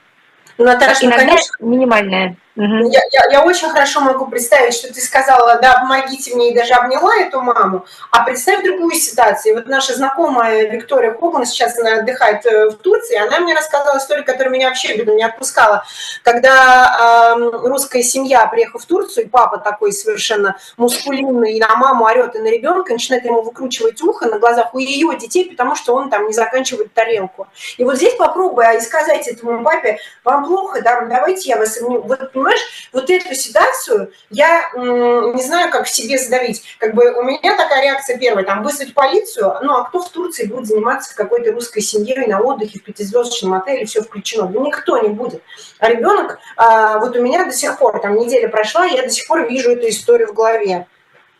Наташа, 0.57 1.05
Иногда 1.05 1.23
ну, 1.23 1.29
конечно, 1.29 1.65
минимальная. 1.65 2.35
Угу. 2.57 2.89
Я, 2.89 3.01
я, 3.11 3.31
я 3.31 3.45
очень 3.45 3.69
хорошо 3.69 4.01
могу 4.01 4.25
представить, 4.25 4.73
что 4.73 4.91
ты 4.91 4.99
сказала, 4.99 5.59
да, 5.61 5.79
помогите 5.79 6.33
мне, 6.33 6.51
и 6.51 6.55
даже 6.55 6.73
обняла 6.73 7.15
эту 7.17 7.39
маму. 7.39 7.85
А 8.11 8.23
представь 8.23 8.63
другую 8.63 8.95
ситуацию. 8.95 9.55
Вот 9.55 9.67
наша 9.67 9.93
знакомая 9.93 10.67
Виктория 10.67 11.11
Коган 11.11 11.45
сейчас 11.45 11.77
она 11.77 11.97
отдыхает 11.97 12.43
э, 12.47 12.69
в 12.69 12.77
Турции, 12.77 13.15
она 13.15 13.39
мне 13.41 13.53
рассказала 13.53 13.99
историю, 13.99 14.25
которая 14.25 14.49
меня 14.49 14.69
вообще 14.69 14.97
не 14.97 15.23
отпускала. 15.23 15.83
Когда 16.23 17.35
э, 17.37 17.67
русская 17.67 18.01
семья 18.01 18.47
приехала 18.47 18.81
в 18.81 18.85
Турцию, 18.85 19.25
и 19.25 19.29
папа 19.29 19.59
такой 19.59 19.91
совершенно 19.91 20.57
мускулинный, 20.77 21.53
и 21.53 21.59
на 21.59 21.75
маму 21.75 22.05
орет, 22.05 22.35
и 22.35 22.39
на 22.39 22.47
ребенка, 22.47 22.93
начинает 22.93 23.23
ему 23.25 23.43
выкручивать 23.43 24.01
ухо 24.01 24.25
на 24.25 24.39
глазах 24.39 24.73
у 24.73 24.79
ее 24.79 25.15
детей, 25.15 25.47
потому 25.51 25.75
что 25.75 25.93
он 25.93 26.09
там 26.09 26.25
не 26.25 26.33
заканчивает 26.33 26.91
тарелку. 26.93 27.47
И 27.77 27.83
вот 27.83 27.97
здесь 27.97 28.15
попробуй 28.15 28.65
а, 28.65 28.79
сказать 28.81 29.27
этому 29.27 29.63
папе, 29.63 29.99
вам 30.23 30.45
плохо, 30.45 30.81
да, 30.81 31.01
давайте 31.01 31.49
я 31.49 31.57
вас... 31.57 31.79
Вот, 31.81 32.31
понимаешь, 32.47 32.89
вот 32.93 33.09
эту 33.09 33.35
ситуацию 33.35 34.11
я 34.29 34.69
не 34.75 35.43
знаю, 35.43 35.71
как 35.71 35.85
в 35.85 35.89
себе 35.89 36.17
задавить. 36.17 36.63
Как 36.79 36.93
бы 36.93 37.11
у 37.11 37.23
меня 37.23 37.55
такая 37.57 37.83
реакция 37.83 38.17
первая, 38.17 38.45
там, 38.45 38.63
вызвать 38.63 38.93
полицию, 38.93 39.55
ну, 39.61 39.75
а 39.75 39.85
кто 39.85 39.99
в 39.99 40.09
Турции 40.09 40.45
будет 40.45 40.67
заниматься 40.67 41.15
какой-то 41.15 41.51
русской 41.51 41.81
семьей 41.81 42.27
на 42.27 42.41
отдыхе 42.41 42.79
в 42.79 42.83
пятизвездочном 42.83 43.53
отеле, 43.55 43.85
все 43.85 44.01
включено? 44.01 44.47
Да 44.47 44.59
никто 44.59 44.97
не 44.99 45.09
будет. 45.09 45.41
А 45.79 45.89
ребенок, 45.89 46.39
а, 46.55 46.99
вот 46.99 47.15
у 47.15 47.21
меня 47.21 47.45
до 47.45 47.51
сих 47.51 47.77
пор, 47.77 47.99
там, 48.01 48.17
неделя 48.17 48.47
прошла, 48.47 48.85
я 48.85 49.03
до 49.03 49.09
сих 49.09 49.27
пор 49.27 49.47
вижу 49.47 49.71
эту 49.71 49.89
историю 49.89 50.29
в 50.29 50.33
голове. 50.33 50.87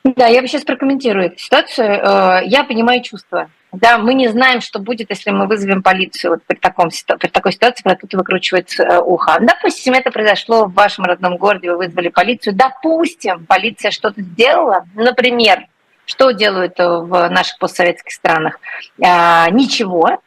Да, 0.04 0.28
я 0.28 0.42
бы 0.42 0.48
сейчас 0.48 0.64
прокомментирую 0.64 1.28
эту 1.28 1.38
ситуацию. 1.38 1.88
Э, 1.88 2.40
я 2.46 2.64
понимаю 2.64 3.02
чувства. 3.04 3.50
Да, 3.80 4.00
мы 4.00 4.16
не 4.16 4.28
знаем, 4.28 4.62
что 4.62 4.80
будет, 4.80 5.12
если 5.12 5.30
мы 5.30 5.46
вызовем 5.46 5.84
полицию 5.84 6.32
вот 6.32 6.44
при, 6.48 6.56
таком, 6.56 6.90
при 6.90 7.28
такой 7.28 7.52
ситуации, 7.52 7.84
когда 7.84 7.96
кто-то 7.96 8.18
выкручивает 8.18 8.72
э, 8.80 9.00
ухо. 9.00 9.38
Допустим, 9.40 9.94
это 9.94 10.10
произошло 10.10 10.66
в 10.66 10.74
вашем 10.74 11.06
родном 11.06 11.38
городе, 11.38 11.70
вы 11.72 11.78
вызвали 11.78 12.10
полицию. 12.10 12.56
Допустим, 12.56 13.46
полиция 13.46 13.92
что-то 13.92 14.22
сделала. 14.22 14.86
Например, 14.96 15.68
что 16.06 16.32
делают 16.32 16.80
в 16.80 17.30
наших 17.30 17.60
постсоветских 17.60 18.14
странах? 18.14 18.60
А, 19.04 19.48
ничего. 19.52 20.22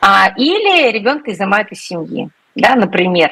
А, 0.00 0.32
или 0.36 0.90
ребенка 0.90 1.30
изымают 1.30 1.70
из 1.70 1.82
семьи, 1.82 2.28
да, 2.56 2.74
например. 2.74 3.30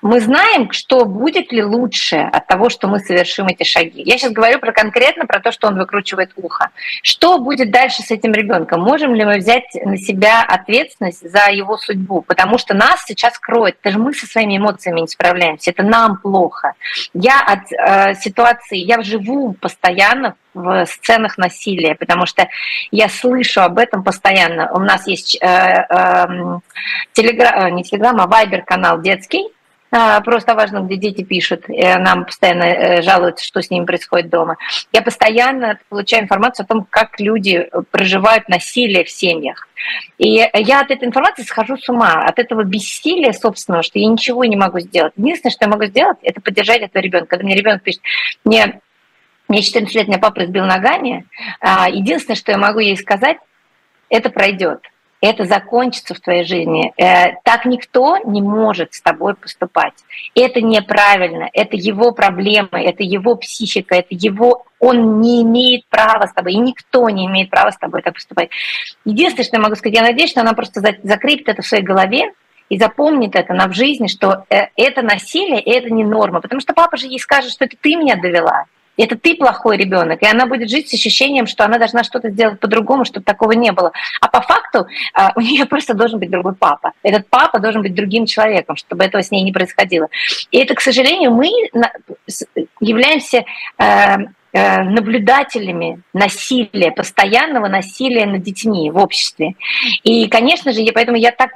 Мы 0.00 0.20
знаем, 0.20 0.70
что 0.72 1.04
будет 1.04 1.52
ли 1.52 1.62
лучше 1.62 2.16
от 2.16 2.46
того, 2.46 2.70
что 2.70 2.88
мы 2.88 2.98
совершим 2.98 3.46
эти 3.46 3.64
шаги. 3.64 4.02
Я 4.02 4.18
сейчас 4.18 4.32
говорю 4.32 4.58
про 4.58 4.72
конкретно 4.72 5.26
про 5.26 5.40
то, 5.40 5.52
что 5.52 5.68
он 5.68 5.78
выкручивает 5.78 6.32
ухо. 6.36 6.70
Что 7.02 7.38
будет 7.38 7.70
дальше 7.70 8.02
с 8.02 8.10
этим 8.10 8.32
ребенком? 8.32 8.80
Можем 8.80 9.14
ли 9.14 9.24
мы 9.24 9.38
взять 9.38 9.64
на 9.84 9.96
себя 9.96 10.42
ответственность 10.42 11.28
за 11.28 11.50
его 11.50 11.76
судьбу? 11.76 12.22
Потому 12.22 12.58
что 12.58 12.74
нас 12.74 13.04
сейчас 13.06 13.38
кроет. 13.38 13.76
Это 13.82 13.92
же 13.92 13.98
мы 13.98 14.14
со 14.14 14.26
своими 14.26 14.56
эмоциями 14.56 15.00
не 15.00 15.08
справляемся. 15.08 15.70
Это 15.70 15.82
нам 15.82 16.18
плохо. 16.18 16.74
Я 17.14 17.40
от 17.40 17.72
э, 17.72 18.14
ситуации, 18.14 18.78
я 18.78 19.02
живу 19.02 19.54
постоянно 19.54 20.36
в 20.54 20.86
сценах 20.86 21.38
насилия, 21.38 21.94
потому 21.94 22.26
что 22.26 22.48
я 22.90 23.08
слышу 23.08 23.62
об 23.62 23.78
этом 23.78 24.04
постоянно. 24.04 24.70
У 24.72 24.80
нас 24.80 25.06
есть 25.06 25.38
э, 25.40 25.46
э, 25.46 26.26
телегра... 27.12 27.52
Э, 27.56 27.70
не 27.70 27.82
телеграм, 27.84 28.20
а 28.20 28.26
вайбер 28.26 28.62
канал 28.62 29.00
детский, 29.00 29.48
просто 30.24 30.54
важно, 30.54 30.78
где 30.80 30.96
дети 30.96 31.22
пишут, 31.22 31.64
нам 31.68 32.24
постоянно 32.24 32.64
э, 32.64 33.02
жалуются, 33.02 33.44
что 33.44 33.60
с 33.60 33.70
ними 33.70 33.84
происходит 33.84 34.30
дома. 34.30 34.56
Я 34.92 35.02
постоянно 35.02 35.78
получаю 35.88 36.24
информацию 36.24 36.64
о 36.64 36.66
том, 36.66 36.86
как 36.88 37.20
люди 37.20 37.68
проживают 37.90 38.48
насилие 38.48 39.04
в 39.04 39.10
семьях. 39.10 39.68
И 40.18 40.48
я 40.54 40.80
от 40.80 40.90
этой 40.90 41.06
информации 41.08 41.42
схожу 41.42 41.76
с 41.76 41.88
ума, 41.88 42.24
от 42.24 42.38
этого 42.38 42.62
бессилия 42.62 43.32
собственного, 43.32 43.82
что 43.82 43.98
я 43.98 44.06
ничего 44.06 44.44
не 44.44 44.56
могу 44.56 44.80
сделать. 44.80 45.12
Единственное, 45.16 45.52
что 45.52 45.64
я 45.64 45.70
могу 45.70 45.84
сделать, 45.84 46.18
это 46.22 46.40
поддержать 46.40 46.82
этого 46.82 47.02
ребенка. 47.02 47.26
Когда 47.26 47.44
мне 47.44 47.56
ребенок 47.56 47.82
пишет, 47.82 48.00
мне 48.44 48.80
мне 49.48 49.60
14 49.60 49.94
лет, 49.94 50.08
меня 50.08 50.18
папа 50.18 50.44
избил 50.44 50.64
ногами. 50.64 51.26
А, 51.60 51.90
единственное, 51.90 52.36
что 52.36 52.52
я 52.52 52.58
могу 52.58 52.78
ей 52.78 52.96
сказать, 52.96 53.36
это 54.08 54.30
пройдет. 54.30 54.80
Это 55.22 55.44
закончится 55.44 56.14
в 56.14 56.20
твоей 56.20 56.44
жизни. 56.44 56.92
Э, 56.96 57.36
так 57.44 57.64
никто 57.64 58.18
не 58.24 58.42
может 58.42 58.92
с 58.92 59.00
тобой 59.00 59.34
поступать. 59.34 59.94
Это 60.34 60.60
неправильно, 60.60 61.48
это 61.52 61.76
его 61.76 62.10
проблемы, 62.10 62.68
это 62.72 63.04
его 63.04 63.36
психика, 63.36 63.94
это 63.94 64.08
его... 64.10 64.66
Он 64.80 65.20
не 65.20 65.42
имеет 65.42 65.86
права 65.86 66.26
с 66.26 66.32
тобой, 66.32 66.54
и 66.54 66.58
никто 66.58 67.08
не 67.08 67.26
имеет 67.26 67.50
права 67.50 67.70
с 67.70 67.78
тобой 67.78 68.02
так 68.02 68.14
поступать. 68.14 68.50
Единственное, 69.04 69.44
что 69.44 69.56
я 69.58 69.62
могу 69.62 69.76
сказать, 69.76 69.96
я 69.96 70.02
надеюсь, 70.02 70.32
что 70.32 70.40
она 70.40 70.54
просто 70.54 70.80
закрепит 70.80 71.48
это 71.48 71.62
в 71.62 71.66
своей 71.66 71.84
голове, 71.84 72.32
и 72.68 72.76
запомнит 72.78 73.36
это 73.36 73.54
на 73.54 73.68
в 73.68 73.74
жизни, 73.74 74.08
что 74.08 74.44
э, 74.50 74.68
это 74.76 75.02
насилие, 75.02 75.60
и 75.60 75.70
это 75.70 75.88
не 75.90 76.04
норма. 76.04 76.40
Потому 76.40 76.60
что 76.60 76.74
папа 76.74 76.96
же 76.96 77.06
ей 77.06 77.20
скажет, 77.20 77.52
что 77.52 77.64
это 77.64 77.76
ты 77.80 77.94
меня 77.94 78.16
довела 78.16 78.64
это 78.96 79.16
ты 79.16 79.34
плохой 79.36 79.76
ребенок, 79.76 80.22
и 80.22 80.26
она 80.26 80.46
будет 80.46 80.70
жить 80.70 80.90
с 80.90 80.94
ощущением, 80.94 81.46
что 81.46 81.64
она 81.64 81.78
должна 81.78 82.04
что-то 82.04 82.30
сделать 82.30 82.60
по-другому, 82.60 83.04
чтобы 83.04 83.24
такого 83.24 83.52
не 83.52 83.72
было. 83.72 83.92
А 84.20 84.28
по 84.28 84.40
факту 84.40 84.86
а, 85.14 85.32
у 85.36 85.40
нее 85.40 85.66
просто 85.66 85.94
должен 85.94 86.18
быть 86.18 86.30
другой 86.30 86.54
папа. 86.54 86.92
Этот 87.02 87.28
папа 87.28 87.58
должен 87.58 87.82
быть 87.82 87.94
другим 87.94 88.26
человеком, 88.26 88.76
чтобы 88.76 89.04
этого 89.04 89.22
с 89.22 89.30
ней 89.30 89.42
не 89.42 89.52
происходило. 89.52 90.08
И 90.50 90.58
это, 90.58 90.74
к 90.74 90.80
сожалению, 90.80 91.32
мы 91.32 91.48
являемся 92.80 93.44
э, 93.78 94.16
э, 94.52 94.82
наблюдателями 94.82 96.02
насилия, 96.12 96.90
постоянного 96.92 97.68
насилия 97.68 98.26
над 98.26 98.42
детьми 98.42 98.90
в 98.90 98.98
обществе. 98.98 99.54
И, 100.02 100.28
конечно 100.28 100.72
же, 100.72 100.80
я, 100.80 100.92
поэтому 100.92 101.16
я 101.16 101.32
так 101.32 101.50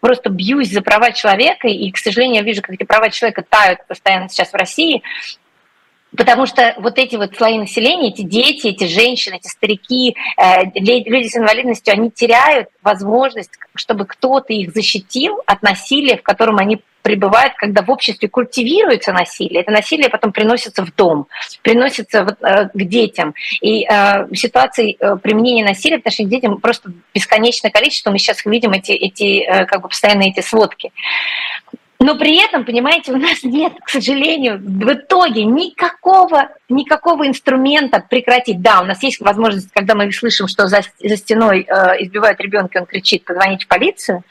просто 0.00 0.30
бьюсь 0.30 0.70
за 0.70 0.82
права 0.82 1.12
человека, 1.12 1.68
и, 1.68 1.90
к 1.90 1.98
сожалению, 1.98 2.36
я 2.36 2.42
вижу, 2.42 2.62
как 2.62 2.74
эти 2.74 2.84
права 2.84 3.10
человека 3.10 3.44
тают 3.48 3.80
постоянно 3.86 4.28
сейчас 4.28 4.52
в 4.52 4.56
России, 4.56 5.02
Потому 6.16 6.46
что 6.46 6.74
вот 6.78 6.98
эти 6.98 7.16
вот 7.16 7.34
слои 7.36 7.58
населения, 7.58 8.10
эти 8.10 8.22
дети, 8.22 8.68
эти 8.68 8.84
женщины, 8.84 9.36
эти 9.36 9.48
старики, 9.48 10.14
э, 10.36 10.64
люди 10.74 11.28
с 11.28 11.36
инвалидностью, 11.36 11.92
они 11.94 12.10
теряют 12.10 12.68
возможность, 12.82 13.52
чтобы 13.74 14.04
кто-то 14.06 14.52
их 14.52 14.72
защитил 14.72 15.40
от 15.46 15.62
насилия, 15.62 16.18
в 16.18 16.22
котором 16.22 16.58
они 16.58 16.82
пребывают, 17.02 17.54
когда 17.56 17.82
в 17.82 17.90
обществе 17.90 18.28
культивируется 18.28 19.12
насилие. 19.12 19.62
Это 19.62 19.72
насилие 19.72 20.08
потом 20.08 20.32
приносится 20.32 20.84
в 20.84 20.94
дом, 20.94 21.26
приносится 21.62 22.36
э, 22.40 22.68
к 22.68 22.84
детям. 22.84 23.34
И 23.60 23.84
э, 23.84 24.34
ситуации 24.34 24.96
э, 24.98 25.16
применения 25.16 25.64
насилия 25.64 25.96
в 25.96 26.00
отношении 26.00 26.28
к 26.28 26.32
детям 26.32 26.60
просто 26.60 26.92
бесконечное 27.12 27.70
количество. 27.70 28.10
Мы 28.10 28.18
сейчас 28.18 28.44
видим 28.44 28.72
эти, 28.72 28.92
эти 28.92 29.44
как 29.66 29.82
бы 29.82 29.88
постоянно 29.88 30.22
эти 30.22 30.40
сводки. 30.40 30.92
Но 32.02 32.16
при 32.16 32.36
этом, 32.44 32.64
понимаете, 32.64 33.12
у 33.12 33.16
нас 33.16 33.44
нет, 33.44 33.74
к 33.80 33.88
сожалению, 33.88 34.58
в 34.58 34.92
итоге 34.92 35.44
никакого, 35.44 36.48
никакого 36.74 37.26
инструмента 37.26 38.04
прекратить. 38.08 38.60
Да, 38.60 38.80
у 38.80 38.84
нас 38.84 39.02
есть 39.02 39.20
возможность, 39.20 39.70
когда 39.72 39.94
мы 39.94 40.10
слышим, 40.12 40.48
что 40.48 40.66
за, 40.66 40.82
за 41.02 41.16
стеной 41.16 41.66
э, 41.68 42.02
избивают 42.04 42.40
ребенка, 42.40 42.78
он 42.78 42.86
кричит, 42.86 43.24
позвонить 43.24 43.64
в 43.64 43.68
полицию. 43.68 44.22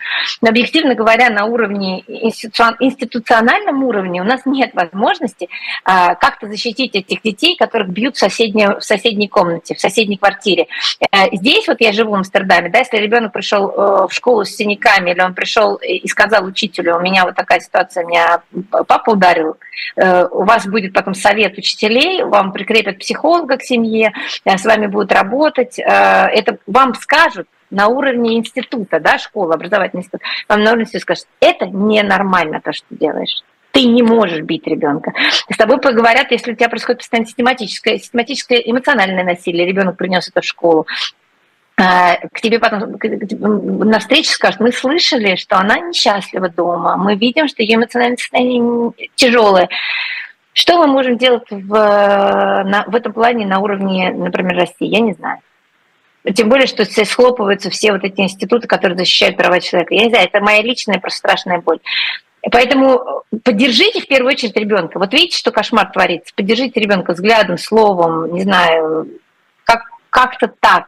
Но 0.41 0.49
объективно 0.49 0.95
говоря, 0.95 1.29
на 1.29 1.45
уровне 1.45 2.03
институциональном 2.07 3.83
уровне 3.83 4.21
у 4.21 4.25
нас 4.25 4.41
нет 4.45 4.71
возможности 4.73 5.45
э, 5.45 6.15
как-то 6.15 6.47
защитить 6.47 6.95
этих 6.95 7.21
детей, 7.21 7.55
которых 7.57 7.89
бьют 7.89 8.15
в 8.15 8.19
соседней, 8.19 8.67
в 8.67 8.81
соседней 8.81 9.27
комнате, 9.27 9.75
в 9.75 9.79
соседней 9.79 10.17
квартире. 10.17 10.67
Э, 11.11 11.27
здесь 11.31 11.67
вот 11.67 11.77
я 11.79 11.91
живу 11.91 12.11
в 12.11 12.15
Амстердаме, 12.15 12.69
да, 12.69 12.79
если 12.79 12.97
ребенок 12.97 13.33
пришел 13.33 13.69
э, 13.69 14.07
в 14.07 14.13
школу 14.13 14.45
с 14.45 14.55
синяками, 14.55 15.11
или 15.11 15.21
он 15.21 15.33
пришел 15.33 15.75
и 15.75 16.07
сказал 16.07 16.45
учителю, 16.45 16.97
у 16.97 16.99
меня 17.01 17.25
вот 17.25 17.35
такая 17.35 17.59
ситуация, 17.59 18.05
меня 18.05 18.41
папа 18.87 19.11
ударил, 19.11 19.57
э, 19.95 20.25
у 20.27 20.43
вас 20.43 20.67
будет 20.67 20.93
потом 20.93 21.13
совет 21.13 21.57
учителей, 21.57 22.23
вам 22.31 22.51
прикрепят 22.51 22.97
психолога 22.97 23.57
к 23.57 23.63
семье, 23.63 24.13
э, 24.45 24.57
с 24.57 24.65
вами 24.65 24.87
будут 24.87 25.11
работать, 25.11 25.77
э, 25.77 25.83
это 25.83 26.57
вам 26.65 26.95
скажут, 26.95 27.47
на 27.69 27.87
уровне 27.87 28.37
института, 28.37 28.99
да, 28.99 29.17
школы, 29.17 29.53
образовательный 29.53 30.01
институт, 30.01 30.21
вам 30.49 30.63
на 30.63 30.71
уровне 30.71 30.83
института 30.83 31.03
скажут, 31.03 31.27
это 31.39 31.67
ненормально 31.67 32.61
то, 32.61 32.73
что 32.73 32.87
делаешь. 32.89 33.41
Ты 33.71 33.83
не 33.85 34.03
можешь 34.03 34.41
бить 34.41 34.67
ребенка. 34.67 35.13
С 35.49 35.55
тобой 35.55 35.79
поговорят, 35.79 36.31
если 36.31 36.51
у 36.51 36.55
тебя 36.55 36.67
происходит 36.67 36.99
постоянно 36.99 37.27
систематическое, 37.27 37.99
систематическое 37.99 38.59
эмоциональное 38.59 39.23
насилие, 39.23 39.65
ребенок 39.65 39.95
принес 39.95 40.27
это 40.27 40.41
в 40.41 40.45
школу, 40.45 40.85
а, 41.77 42.17
к 42.33 42.41
тебе 42.41 42.59
потом 42.59 42.97
на 42.99 43.99
встрече 43.99 44.31
скажут, 44.31 44.59
мы 44.59 44.71
слышали, 44.71 45.35
что 45.35 45.57
она 45.57 45.79
несчастлива 45.79 46.49
дома, 46.49 46.97
мы 46.97 47.15
видим, 47.15 47.47
что 47.47 47.63
ее 47.63 47.75
эмоциональное 47.75 48.17
состояние 48.17 48.91
тяжелое. 49.15 49.69
Что 50.53 50.77
мы 50.77 50.87
можем 50.87 51.17
делать 51.17 51.49
в, 51.49 51.73
на, 51.73 52.83
в 52.87 52.95
этом 52.95 53.13
плане 53.13 53.45
на 53.45 53.59
уровне, 53.59 54.11
например, 54.11 54.57
России? 54.57 54.87
Я 54.87 54.99
не 54.99 55.13
знаю. 55.13 55.39
Тем 56.35 56.49
более, 56.49 56.67
что 56.67 56.85
схлопываются 56.85 57.69
все 57.69 57.93
вот 57.93 58.03
эти 58.03 58.21
институты, 58.21 58.67
которые 58.67 58.97
защищают 58.97 59.37
права 59.37 59.59
человека. 59.59 59.93
Я 59.93 60.03
не 60.03 60.09
знаю, 60.09 60.27
это 60.27 60.39
моя 60.41 60.61
личная 60.61 60.99
просто 60.99 61.19
страшная 61.19 61.59
боль. 61.61 61.79
Поэтому 62.51 63.23
поддержите 63.43 64.01
в 64.01 64.07
первую 64.07 64.33
очередь 64.33 64.57
ребенка. 64.57 64.99
Вот 64.99 65.13
видите, 65.13 65.37
что 65.37 65.51
кошмар 65.51 65.91
творится. 65.91 66.33
Поддержите 66.35 66.79
ребенка 66.79 67.13
взглядом, 67.13 67.57
словом, 67.57 68.33
не 68.33 68.41
знаю, 68.41 69.07
как, 69.63 69.83
как-то 70.09 70.47
так 70.59 70.87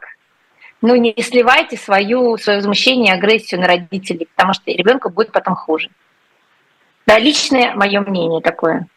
ну, 0.84 0.98
не 0.98 1.16
сливайте 1.18 1.78
свою, 1.78 2.38
свое 2.38 2.58
возмущение, 2.58 3.14
агрессию 3.14 3.62
на 3.62 3.68
родителей, 3.68 4.28
потому 4.36 4.54
что 4.54 4.70
ребенку 4.70 5.10
будет 5.10 5.32
потом 5.32 5.56
хуже. 5.56 5.90
Да, 7.08 7.18
личное 7.18 7.74
мое 7.74 8.02
мнение 8.02 8.42
такое. 8.42 8.88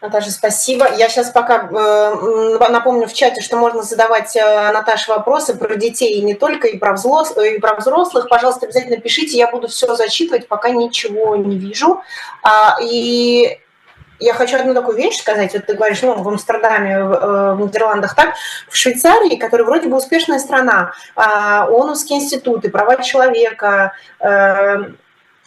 Наташа, 0.00 0.30
спасибо. 0.30 0.86
Я 0.96 1.08
сейчас 1.08 1.30
пока 1.30 1.68
э, 1.68 2.70
напомню 2.70 3.06
в 3.06 3.12
чате, 3.12 3.42
что 3.42 3.56
можно 3.56 3.82
задавать 3.82 4.36
э, 4.36 4.72
Наташе 4.72 5.10
вопросы 5.10 5.56
про 5.56 5.74
детей 5.74 6.14
и 6.14 6.22
не 6.22 6.34
только, 6.34 6.68
и 6.68 6.78
про, 6.78 6.94
взрослых, 6.94 7.44
и 7.44 7.58
про 7.58 7.74
взрослых. 7.74 8.28
Пожалуйста, 8.28 8.66
обязательно 8.66 8.98
пишите, 8.98 9.36
я 9.36 9.50
буду 9.50 9.68
все 9.68 9.94
зачитывать, 9.96 10.46
пока 10.48 10.70
ничего 10.70 11.36
не 11.36 11.58
вижу. 11.58 12.00
А, 12.42 12.78
и 12.80 13.58
я 14.20 14.34
хочу 14.34 14.56
одну 14.56 14.74
такую 14.74 14.96
вещь 14.96 15.18
сказать. 15.18 15.52
Вот 15.52 15.66
ты 15.66 15.74
говоришь, 15.74 16.02
ну, 16.02 16.14
в 16.14 16.28
Амстердаме, 16.28 17.04
в, 17.04 17.12
э, 17.12 17.62
Нидерландах 17.62 18.14
так. 18.14 18.34
В 18.68 18.76
Швейцарии, 18.76 19.36
которая 19.36 19.66
вроде 19.66 19.88
бы 19.88 19.96
успешная 19.96 20.38
страна, 20.38 20.92
а, 21.14 21.66
ООНовские 21.66 22.20
институты, 22.20 22.70
права 22.70 23.02
человека, 23.02 23.92
э, 24.20 24.76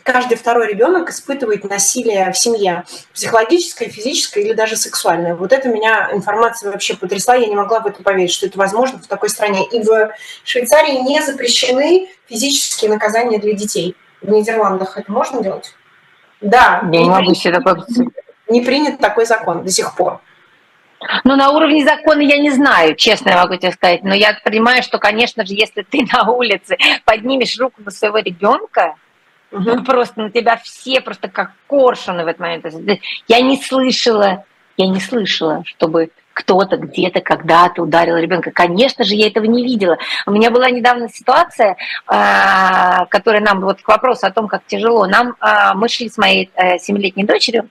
каждый 0.04 0.38
второй 0.38 0.68
ребенок 0.68 1.10
испытывает 1.10 1.64
насилие 1.64 2.32
в 2.32 2.38
семье, 2.38 2.84
психологическое, 3.14 3.90
физическое 3.90 4.44
или 4.44 4.54
даже 4.54 4.76
сексуальное. 4.76 5.36
Вот 5.36 5.52
это 5.54 5.70
меня 5.70 6.10
информация 6.14 6.72
вообще 6.72 6.96
потрясла, 6.96 7.36
я 7.36 7.48
не 7.48 7.56
могла 7.56 7.80
в 7.80 7.88
это 7.88 8.04
поверить, 8.04 8.32
что 8.32 8.46
это 8.48 8.58
возможно 8.58 9.00
в 9.00 9.08
такой 9.08 9.30
стране. 9.30 9.66
И 9.72 9.82
в 9.82 10.14
Швейцарии 10.44 11.00
не 11.02 11.22
запрещены 11.22 12.10
физические 12.28 12.92
наказания 12.92 13.40
для 13.40 13.54
детей. 13.54 13.96
В 14.22 14.30
Нидерландах 14.30 14.98
это 14.98 15.12
можно 15.12 15.42
делать? 15.42 15.74
Да. 16.42 16.82
Я 16.92 17.02
не 17.02 17.10
могу 17.10 17.34
себе 17.34 17.54
такое 17.54 17.86
не 18.52 18.62
принят 18.62 19.00
такой 19.00 19.26
закон 19.26 19.64
до 19.64 19.72
сих 19.72 19.96
пор. 19.96 20.22
Ну, 21.24 21.36
на 21.36 21.50
уровне 21.50 21.84
закона 21.84 22.22
я 22.22 22.38
не 22.38 22.52
знаю, 22.52 22.96
честно 22.96 23.30
я 23.30 23.38
могу 23.42 23.56
тебе 23.56 23.72
сказать, 23.72 24.04
но 24.04 24.14
я 24.14 24.38
понимаю, 24.44 24.84
что, 24.84 25.00
конечно 25.00 25.46
же, 25.46 25.54
если 25.56 25.82
ты 25.82 26.06
на 26.14 26.30
улице 26.30 26.78
поднимешь 27.06 27.58
руку 27.58 27.82
на 27.82 27.90
своего 27.90 28.20
ребенка, 28.20 28.96
угу. 29.52 29.84
просто 29.84 30.22
на 30.22 30.32
тебя 30.32 30.58
все 30.58 31.02
просто 31.02 31.28
как 31.30 31.52
коршуны 31.68 32.24
в 32.24 32.28
этот 32.28 32.40
момент. 32.40 32.66
Я 33.28 33.42
не 33.42 33.58
слышала, 33.58 34.46
я 34.78 34.88
не 34.88 35.00
слышала, 35.00 35.64
чтобы 35.66 36.12
кто-то 36.34 36.78
где-то 36.78 37.22
когда-то 37.22 37.84
ударил 37.84 38.18
ребенка. 38.18 38.52
Конечно 38.52 39.04
же, 39.04 39.16
я 39.16 39.28
этого 39.28 39.46
не 39.46 39.64
видела. 39.64 39.98
У 40.26 40.32
меня 40.32 40.50
была 40.50 40.70
недавно 40.70 41.10
ситуация, 41.10 41.76
а, 42.08 43.06
которая 43.08 43.42
нам, 43.42 43.62
вот 43.62 43.82
к 43.82 43.88
вопросу 43.88 44.28
о 44.28 44.32
том, 44.32 44.48
как 44.48 44.66
тяжело, 44.66 45.06
нам, 45.08 45.36
а, 45.40 45.74
мы 45.74 45.90
шли 45.90 46.10
с 46.10 46.18
моей 46.18 46.50
э, 46.56 46.78
семилетней 46.80 47.26
дочерью 47.26 47.70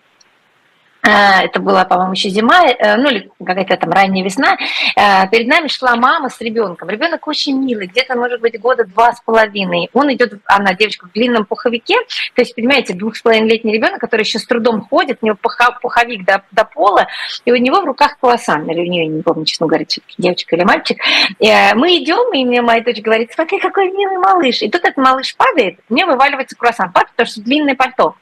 это 1.03 1.61
была, 1.61 1.85
по-моему, 1.85 2.13
еще 2.13 2.29
зима, 2.29 2.67
э, 2.67 2.97
ну 2.97 3.09
или 3.09 3.31
какая-то 3.45 3.77
там 3.77 3.91
ранняя 3.91 4.25
весна, 4.25 4.57
э, 4.97 5.29
перед 5.31 5.49
нами 5.49 5.69
шла 5.69 5.97
мама 5.97 6.29
с 6.29 6.41
ребенком. 6.41 6.91
Ребенок 6.91 7.27
очень 7.27 7.59
милый, 7.59 7.87
где-то, 7.87 8.17
может 8.17 8.41
быть, 8.41 8.61
года 8.61 8.85
два 8.85 9.13
с 9.13 9.21
половиной. 9.21 9.89
Он 9.95 10.13
идет, 10.13 10.35
она 10.45 10.75
девочка 10.75 11.07
в 11.07 11.13
длинном 11.13 11.47
пуховике, 11.47 11.95
то 12.35 12.43
есть, 12.43 12.55
понимаете, 12.55 12.95
двух 12.95 13.17
с 13.17 13.23
половиной 13.23 13.49
летний 13.49 13.73
ребенок, 13.73 14.01
который 14.01 14.23
еще 14.23 14.39
с 14.39 14.47
трудом 14.47 14.83
ходит, 14.83 15.19
у 15.23 15.27
него 15.27 15.39
пуховик 15.81 16.25
до, 16.25 16.43
до 16.53 16.65
пола, 16.65 17.07
и 17.45 17.53
у 17.53 17.57
него 17.57 17.81
в 17.81 17.85
руках 17.87 18.19
круассан, 18.21 18.69
или 18.71 18.81
у 18.81 18.91
нее, 18.91 19.07
не 19.07 19.23
помню, 19.23 19.47
честно 19.47 19.67
говоря, 19.67 19.87
все-таки 19.89 20.15
девочка 20.19 20.55
или 20.55 20.65
мальчик. 20.65 20.99
Мы 21.41 21.99
идем, 21.99 22.33
и 22.35 22.45
мне 22.45 22.61
моя 22.61 22.83
дочь 22.83 23.01
говорит, 23.01 23.33
смотри, 23.33 23.59
какой 23.59 23.91
милый 23.91 24.19
малыш. 24.19 24.63
И 24.63 24.71
тут 24.71 24.83
этот 24.85 24.99
малыш 24.99 25.35
падает, 25.37 25.79
мне 25.89 26.05
вываливается 26.05 26.57
круассан, 26.57 26.93
падает, 26.93 27.11
потому 27.13 27.27
что 27.27 27.41
длинное 27.41 27.75
пальто 27.75 28.15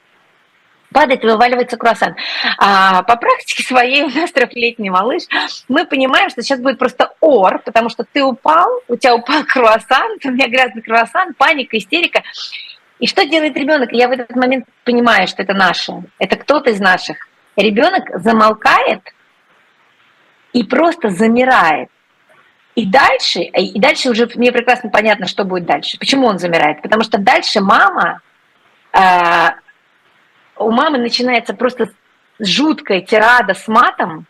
падает 0.93 1.23
и 1.25 1.27
вываливается 1.27 1.77
круассан. 1.77 2.17
А 2.59 3.03
по 3.03 3.17
практике 3.17 3.63
своей 3.63 4.03
у 4.03 4.09
нас 4.09 4.33
трехлетний 4.33 4.91
малыш, 4.91 5.23
мы 5.69 5.85
понимаем, 5.85 6.31
что 6.31 6.43
сейчас 6.43 6.61
будет 6.61 6.79
просто 6.79 7.13
ор, 7.21 7.61
потому 7.65 7.89
что 7.89 8.05
ты 8.05 8.23
упал, 8.23 8.69
у 8.89 8.97
тебя 8.97 9.15
упал 9.15 9.45
круассан, 9.49 10.19
у 10.25 10.31
меня 10.31 10.49
грязный 10.49 10.83
круассан, 10.83 11.35
паника, 11.35 11.77
истерика. 11.77 12.23
И 12.99 13.07
что 13.07 13.25
делает 13.27 13.57
ребенок? 13.57 13.93
Я 13.93 14.09
в 14.09 14.13
этот 14.13 14.35
момент 14.35 14.67
понимаю, 14.85 15.29
что 15.29 15.43
это 15.43 15.55
наше, 15.55 15.93
это 16.19 16.37
кто-то 16.37 16.71
из 16.71 16.81
наших. 16.81 17.17
Ребенок 17.57 18.05
замолкает 18.15 19.03
и 20.53 20.65
просто 20.65 21.11
замирает. 21.11 21.89
И 22.75 22.87
дальше, 22.87 23.41
и 23.41 23.79
дальше 23.81 24.09
уже 24.09 24.29
мне 24.37 24.53
прекрасно 24.53 24.89
понятно, 24.89 25.27
что 25.27 25.45
будет 25.45 25.67
дальше. 25.67 25.99
Почему 25.99 26.27
он 26.29 26.39
замирает? 26.39 26.81
Потому 26.81 27.03
что 27.03 27.19
дальше 27.19 27.61
мама 27.61 28.21
а, 28.93 29.55
у 30.59 30.71
мамы 30.71 30.99
начинается 30.99 31.55
просто 31.55 31.91
жуткая 32.39 33.01
тирада 33.01 33.55
с 33.55 33.67
матом 33.69 34.27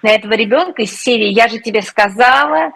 на 0.00 0.10
этого 0.10 0.32
ребенка 0.34 0.82
из 0.82 1.00
серии 1.00 1.28
«Я 1.28 1.48
же 1.48 1.58
тебе 1.58 1.82
сказала», 1.82 2.72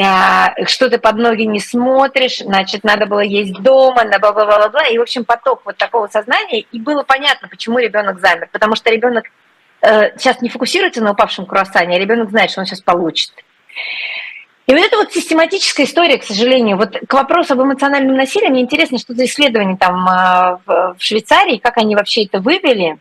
а, 0.00 0.52
что 0.66 0.90
ты 0.90 0.98
под 0.98 1.16
ноги 1.16 1.42
не 1.42 1.60
смотришь, 1.60 2.38
значит, 2.38 2.82
надо 2.82 3.06
было 3.06 3.20
есть 3.20 3.60
дома, 3.62 4.04
на 4.04 4.18
бла 4.18 4.32
бла 4.32 4.46
бла 4.46 4.68
бла 4.68 4.82
И, 4.88 4.98
в 4.98 5.02
общем, 5.02 5.24
поток 5.24 5.62
вот 5.64 5.76
такого 5.76 6.08
сознания. 6.08 6.60
И 6.60 6.80
было 6.80 7.02
понятно, 7.02 7.48
почему 7.48 7.78
ребенок 7.78 8.20
замер. 8.20 8.48
Потому 8.50 8.74
что 8.74 8.90
ребенок 8.90 9.26
э, 9.82 10.18
сейчас 10.18 10.40
не 10.40 10.48
фокусируется 10.48 11.02
на 11.02 11.12
упавшем 11.12 11.46
круассане, 11.46 11.96
а 11.96 12.00
ребенок 12.00 12.30
знает, 12.30 12.50
что 12.50 12.60
он 12.60 12.66
сейчас 12.66 12.80
получит. 12.80 13.32
И 14.66 14.72
вот 14.72 14.80
это 14.80 14.96
вот 14.96 15.12
систематическая 15.12 15.86
история, 15.86 16.18
к 16.18 16.24
сожалению. 16.24 16.76
Вот 16.76 16.96
к 17.06 17.14
вопросу 17.14 17.52
об 17.52 17.62
эмоциональном 17.62 18.16
насилии, 18.16 18.48
мне 18.48 18.62
интересно, 18.62 18.98
что 18.98 19.14
за 19.14 19.24
исследование 19.24 19.76
там 19.76 20.06
а, 20.08 20.58
в 20.66 20.96
Швейцарии, 20.98 21.58
как 21.58 21.76
они 21.78 21.94
вообще 21.94 22.24
это 22.24 22.40
вывели. 22.40 22.98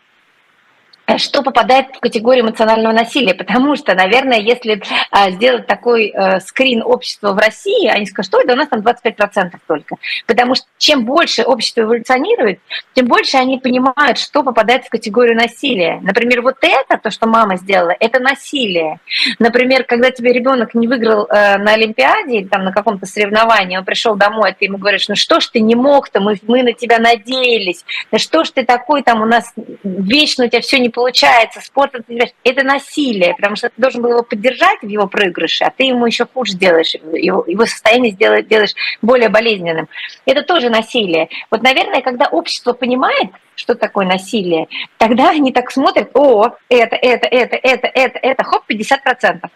Э, 1.07 1.17
что 1.17 1.43
попадает 1.43 1.87
в 1.95 1.99
категорию 1.99 2.43
эмоционального 2.45 2.93
насилия, 2.93 3.35
потому 3.35 3.75
что, 3.75 3.93
наверное, 3.93 4.39
если 4.39 4.81
а, 5.11 5.29
сделать 5.31 5.67
такой 5.67 6.09
а, 6.09 6.39
скрин 6.39 6.81
общества 6.83 7.33
в 7.33 7.37
России, 7.37 7.87
они 7.87 8.07
скажут, 8.07 8.31
что 8.31 8.43
да 8.45 8.53
у 8.53 8.55
нас 8.55 8.69
там 8.69 8.79
25% 8.79 9.53
только. 9.67 9.97
Потому 10.25 10.55
что 10.55 10.65
чем 10.79 11.05
больше 11.05 11.43
общество 11.43 11.81
эволюционирует, 11.81 12.59
тем 12.93 13.05
больше 13.05 13.37
они 13.37 13.59
понимают, 13.59 14.17
что 14.17 14.41
попадает 14.41 14.85
в 14.85 14.89
категорию 14.89 15.35
насилия. 15.35 15.99
Например, 16.01 16.41
вот 16.41 16.57
это, 16.61 16.97
то, 16.97 17.11
что 17.11 17.27
мама 17.27 17.57
сделала, 17.57 17.95
это 17.99 18.19
насилие. 18.19 18.99
Например, 19.37 19.83
когда 19.83 20.09
тебе 20.09 20.33
ребенок 20.33 20.73
не 20.73 20.87
выиграл 20.87 21.25
э, 21.25 21.57
на 21.57 21.73
Олимпиаде 21.73 22.39
или 22.39 22.47
там 22.47 22.63
на 22.63 22.71
каком-то 22.71 23.05
соревновании, 23.05 23.77
он 23.77 23.85
пришел 23.85 24.15
домой, 24.15 24.51
а 24.51 24.53
ты 24.53 24.65
ему 24.65 24.77
говоришь, 24.77 25.07
ну 25.07 25.15
что 25.15 25.39
ж 25.39 25.47
ты 25.47 25.59
не 25.59 25.75
мог-то, 25.75 26.19
мы, 26.19 26.39
мы 26.47 26.63
на 26.63 26.73
тебя 26.73 26.97
надеялись, 26.97 27.85
да 28.11 28.17
что 28.17 28.43
ж 28.43 28.49
ты 28.49 28.65
такой, 28.65 29.03
там 29.03 29.21
у 29.21 29.25
нас 29.25 29.53
вечно 29.83 30.45
у 30.45 30.47
тебя 30.47 30.61
все 30.61 30.79
не 30.79 30.89
получается, 30.95 31.59
спорт 31.59 31.93
это 31.93 32.63
насилие, 32.63 33.35
потому 33.35 33.57
что 33.57 33.69
ты 33.69 33.75
должен 33.77 34.01
был 34.01 34.11
его 34.11 34.23
поддержать 34.23 34.81
в 34.81 34.87
его 34.87 35.07
проигрыше, 35.07 35.65
а 35.65 35.69
ты 35.69 35.83
ему 35.83 36.05
еще 36.05 36.25
хуже 36.25 36.53
делаешь, 36.55 36.93
его, 36.93 37.43
его 37.45 37.65
состояние 37.65 38.13
сделаешь, 38.13 38.45
делаешь 38.45 38.73
более 39.01 39.27
болезненным. 39.27 39.89
Это 40.25 40.41
тоже 40.43 40.69
насилие. 40.69 41.27
Вот, 41.51 41.63
наверное, 41.63 42.01
когда 42.01 42.27
общество 42.27 42.71
понимает, 42.71 43.29
что 43.55 43.75
такое 43.75 44.05
насилие, 44.05 44.67
тогда 44.97 45.29
они 45.31 45.51
так 45.51 45.69
смотрят, 45.69 46.11
о, 46.13 46.55
это, 46.69 46.95
это, 46.95 47.27
это, 47.27 47.57
это, 47.57 47.87
это, 47.93 48.17
это, 48.17 48.43
хоп, 48.45 48.63
50%. 48.69 49.49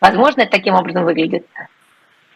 Возможно, 0.00 0.42
это 0.42 0.50
таким 0.50 0.74
образом 0.74 1.04
выглядит. 1.04 1.46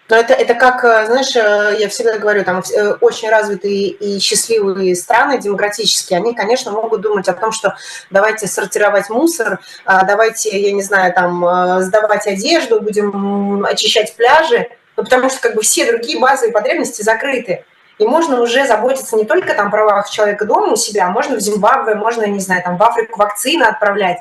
Но 0.08 0.16
это, 0.16 0.32
это 0.32 0.54
как, 0.54 0.84
э, 0.84 1.06
знаешь, 1.06 1.36
э, 1.36 1.76
я 1.78 1.88
всегда 1.90 2.16
говорю, 2.16 2.42
там 2.42 2.62
э, 2.74 2.92
очень 3.00 3.28
развитые 3.28 3.88
и 3.88 4.18
счастливые 4.20 4.96
страны 4.96 5.38
демократические, 5.38 6.18
они, 6.18 6.34
конечно, 6.34 6.72
могут 6.72 7.02
думать 7.02 7.28
о 7.28 7.34
том, 7.34 7.52
что 7.52 7.76
давайте 8.10 8.46
сортировать 8.46 9.10
мусор, 9.10 9.60
а 9.84 10.04
давайте, 10.04 10.58
я 10.58 10.72
не 10.72 10.82
знаю, 10.82 11.12
там 11.12 11.82
сдавать 11.82 12.26
одежду, 12.26 12.80
будем 12.80 13.64
очищать 13.66 14.16
пляжи, 14.16 14.68
ну, 14.96 15.04
потому 15.04 15.28
что 15.28 15.40
как 15.40 15.54
бы 15.54 15.62
все 15.62 15.84
другие 15.84 16.18
базовые 16.18 16.52
потребности 16.52 17.02
закрыты. 17.02 17.64
И 17.98 18.06
можно 18.06 18.40
уже 18.40 18.64
заботиться 18.66 19.16
не 19.16 19.24
только 19.24 19.54
там, 19.54 19.68
о 19.68 19.70
правах 19.70 20.08
человека 20.08 20.44
дома 20.44 20.72
у 20.72 20.76
себя, 20.76 21.08
можно 21.08 21.36
в 21.36 21.40
Зимбабве, 21.40 21.96
можно, 21.96 22.24
не 22.24 22.40
знаю, 22.40 22.62
там 22.62 22.76
в 22.76 22.82
Африку 22.82 23.18
вакцины 23.18 23.64
отправлять. 23.64 24.18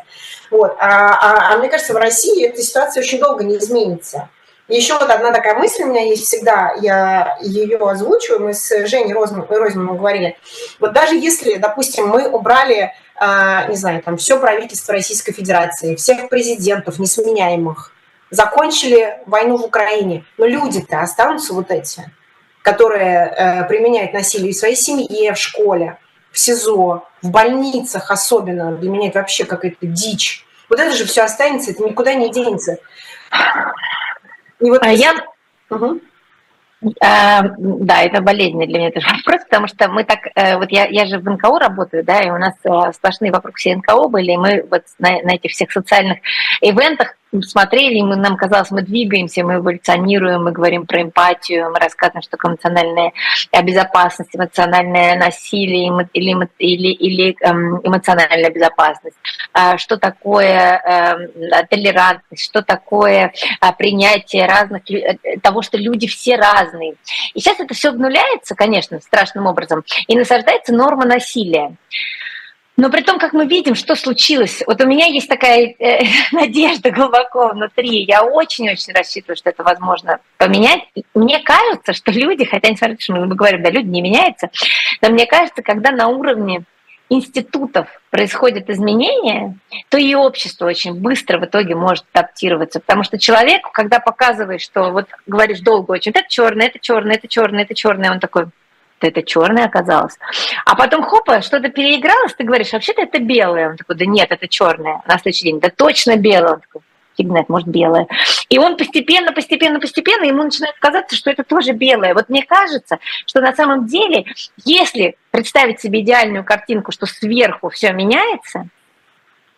Вот. 0.49 0.75
А, 0.79 1.13
а, 1.13 1.53
а 1.53 1.57
мне 1.59 1.69
кажется, 1.69 1.93
в 1.93 1.97
России 1.97 2.45
эта 2.45 2.61
ситуация 2.61 3.01
очень 3.01 3.19
долго 3.19 3.43
не 3.43 3.57
изменится. 3.57 4.29
Еще 4.67 4.95
вот 4.99 5.09
одна 5.09 5.31
такая 5.31 5.55
мысль 5.55 5.83
у 5.83 5.87
меня 5.87 6.03
есть 6.03 6.25
всегда, 6.25 6.73
я 6.81 7.37
ее 7.41 7.77
озвучиваю, 7.77 8.47
мы 8.47 8.53
с 8.53 8.85
Женей 8.87 9.13
Розманом 9.13 9.97
говорили. 9.97 10.37
Вот 10.79 10.91
даже 10.91 11.15
если, 11.15 11.55
допустим, 11.55 12.07
мы 12.07 12.27
убрали, 12.27 12.93
а, 13.15 13.67
не 13.67 13.77
знаю, 13.77 14.03
там 14.03 14.17
все 14.17 14.37
правительство 14.37 14.93
Российской 14.93 15.31
Федерации, 15.31 15.95
всех 15.95 16.27
президентов 16.27 16.99
несменяемых, 16.99 17.93
закончили 18.29 19.19
войну 19.25 19.57
в 19.57 19.63
Украине, 19.63 20.25
но 20.37 20.45
люди-то 20.45 20.99
останутся 20.99 21.53
вот 21.53 21.71
эти, 21.71 22.11
которые 22.61 23.19
э, 23.19 23.63
применяют 23.69 24.11
насилие 24.11 24.51
в 24.51 24.57
своей 24.57 24.75
семье, 24.75 25.33
в 25.33 25.37
школе, 25.37 25.97
в 26.33 26.39
СИЗО, 26.39 27.07
в 27.21 27.29
больницах 27.29 28.11
особенно. 28.11 28.73
Для 28.73 28.89
меня 28.89 29.07
это 29.07 29.19
вообще 29.19 29.45
какая-то 29.45 29.87
дичь. 29.87 30.45
Вот 30.69 30.79
это 30.81 30.93
же 30.93 31.05
все 31.05 31.21
останется, 31.21 31.71
это 31.71 31.83
никуда 31.83 32.13
не 32.15 32.29
денется. 32.29 32.79
И 34.59 34.69
вот 34.69 34.81
а 34.83 34.91
я... 34.91 35.13
Угу. 35.69 36.01
А, 37.03 37.41
да, 37.57 38.03
это 38.03 38.21
болезненный 38.21 38.67
для 38.67 38.79
меня 38.79 38.91
тоже 38.91 39.07
вопрос, 39.17 39.43
потому 39.45 39.67
что 39.67 39.89
мы 39.89 40.03
так, 40.03 40.19
э, 40.35 40.57
вот 40.57 40.71
я, 40.71 40.85
я 40.85 41.07
же 41.07 41.17
в 41.17 41.27
НКО 41.27 41.59
работаю, 41.59 42.03
да, 42.03 42.21
и 42.21 42.29
у 42.29 42.37
нас 42.37 42.53
э, 42.63 42.93
сплошные 42.93 43.31
вокруг 43.31 43.55
все 43.55 43.75
НКО 43.75 44.07
были, 44.09 44.33
и 44.33 44.37
мы 44.37 44.65
вот 44.69 44.83
на, 44.99 45.21
на 45.23 45.35
этих 45.35 45.51
всех 45.51 45.71
социальных 45.71 46.19
ивентах 46.61 47.15
смотрели, 47.41 48.01
мы, 48.01 48.15
нам 48.15 48.37
казалось, 48.37 48.71
мы 48.71 48.81
двигаемся, 48.81 49.43
мы 49.43 49.55
эволюционируем, 49.55 50.43
мы 50.43 50.51
говорим 50.51 50.85
про 50.85 51.01
эмпатию, 51.01 51.71
мы 51.71 51.79
рассказываем, 51.79 52.21
что 52.21 52.31
такое 52.31 52.51
эмоциональная 52.51 53.13
безопасность, 53.63 54.35
эмоциональное 54.35 55.17
насилие 55.17 56.07
или, 56.13 56.49
или, 56.59 56.87
или 56.93 57.35
эм, 57.41 57.81
эмоциональная 57.83 58.49
безопасность, 58.49 59.17
а, 59.53 59.77
что 59.77 59.97
такое 59.97 60.81
эм, 60.83 61.67
толерантность, 61.69 62.43
что 62.43 62.61
такое 62.61 63.33
а, 63.59 63.73
принятие 63.73 64.45
разных, 64.45 64.89
э, 64.89 65.17
того, 65.41 65.61
что 65.61 65.77
люди 65.77 66.07
все 66.07 66.35
разные. 66.35 66.95
И 67.33 67.39
сейчас 67.39 67.59
это 67.59 67.73
все 67.73 67.89
обнуляется, 67.89 68.55
конечно, 68.55 68.99
страшным 69.01 69.47
образом, 69.47 69.83
и 70.07 70.17
насаждается 70.17 70.73
норма 70.73 71.05
насилия. 71.05 71.75
Но 72.77 72.91
при 72.91 73.01
том, 73.01 73.17
как 73.17 73.33
мы 73.33 73.47
видим, 73.47 73.73
что 73.73 73.95
случилось, 73.95 74.61
вот 74.67 74.79
у 74.81 74.87
меня 74.87 75.07
есть 75.07 75.27
такая 75.27 75.73
э, 75.79 76.03
надежда 76.31 76.91
глубоко 76.91 77.49
внутри, 77.49 78.03
я 78.03 78.23
очень-очень 78.23 78.93
рассчитываю, 78.93 79.35
что 79.35 79.49
это 79.49 79.63
возможно 79.63 80.19
поменять. 80.37 80.81
Мне 81.15 81.39
кажется, 81.39 81.93
что 81.93 82.11
люди, 82.11 82.45
хотя 82.45 82.69
несмотря 82.69 82.93
на 82.93 82.97
то, 82.97 83.03
что 83.03 83.13
мы 83.13 83.35
говорим, 83.35 83.63
да, 83.63 83.71
люди 83.71 83.87
не 83.87 84.01
меняются, 84.01 84.51
но 85.01 85.09
мне 85.09 85.25
кажется, 85.25 85.63
когда 85.63 85.91
на 85.91 86.07
уровне 86.07 86.63
институтов 87.09 87.87
происходят 88.11 88.69
изменения, 88.69 89.57
то 89.89 89.97
и 89.97 90.13
общество 90.13 90.65
очень 90.65 90.93
быстро 90.93 91.39
в 91.39 91.45
итоге 91.45 91.73
может 91.73 92.05
адаптироваться. 92.13 92.79
Потому 92.79 93.03
что 93.03 93.17
человеку, 93.17 93.69
когда 93.73 93.99
показываешь, 93.99 94.61
что 94.61 94.91
вот 94.91 95.07
говоришь 95.25 95.61
долго 95.61 95.91
очень, 95.91 96.11
это 96.11 96.23
черное, 96.27 96.67
это 96.67 96.79
черное, 96.79 97.15
это 97.15 97.27
черное, 97.27 97.63
это 97.63 97.73
черное, 97.73 98.11
он 98.11 98.19
такой, 98.19 98.47
это 99.05 99.21
черное 99.21 99.65
оказалось. 99.65 100.17
А 100.65 100.75
потом, 100.75 101.03
хопа, 101.03 101.41
что-то 101.41 101.69
переигралось, 101.69 102.33
ты 102.33 102.43
говоришь, 102.43 102.73
вообще-то 102.73 103.03
это 103.03 103.19
белое. 103.19 103.69
Он 103.69 103.77
такой, 103.77 103.95
да 103.95 104.05
нет, 104.05 104.31
это 104.31 104.47
черное. 104.47 105.01
На 105.05 105.19
следующий 105.19 105.43
день, 105.45 105.59
да 105.59 105.69
точно 105.69 106.15
белое. 106.15 106.53
Он 106.53 106.61
такой, 106.61 106.81
фиг 107.17 107.27
знает, 107.27 107.49
может, 107.49 107.67
белое. 107.67 108.07
И 108.49 108.57
он 108.57 108.77
постепенно, 108.77 109.31
постепенно, 109.33 109.79
постепенно, 109.79 110.23
ему 110.23 110.43
начинает 110.43 110.75
казаться, 110.79 111.15
что 111.15 111.29
это 111.29 111.43
тоже 111.43 111.73
белое. 111.73 112.13
Вот 112.13 112.29
мне 112.29 112.43
кажется, 112.43 112.99
что 113.25 113.41
на 113.41 113.53
самом 113.53 113.85
деле, 113.85 114.25
если 114.65 115.15
представить 115.31 115.79
себе 115.81 116.01
идеальную 116.01 116.43
картинку, 116.43 116.91
что 116.91 117.05
сверху 117.05 117.69
все 117.69 117.91
меняется, 117.91 118.67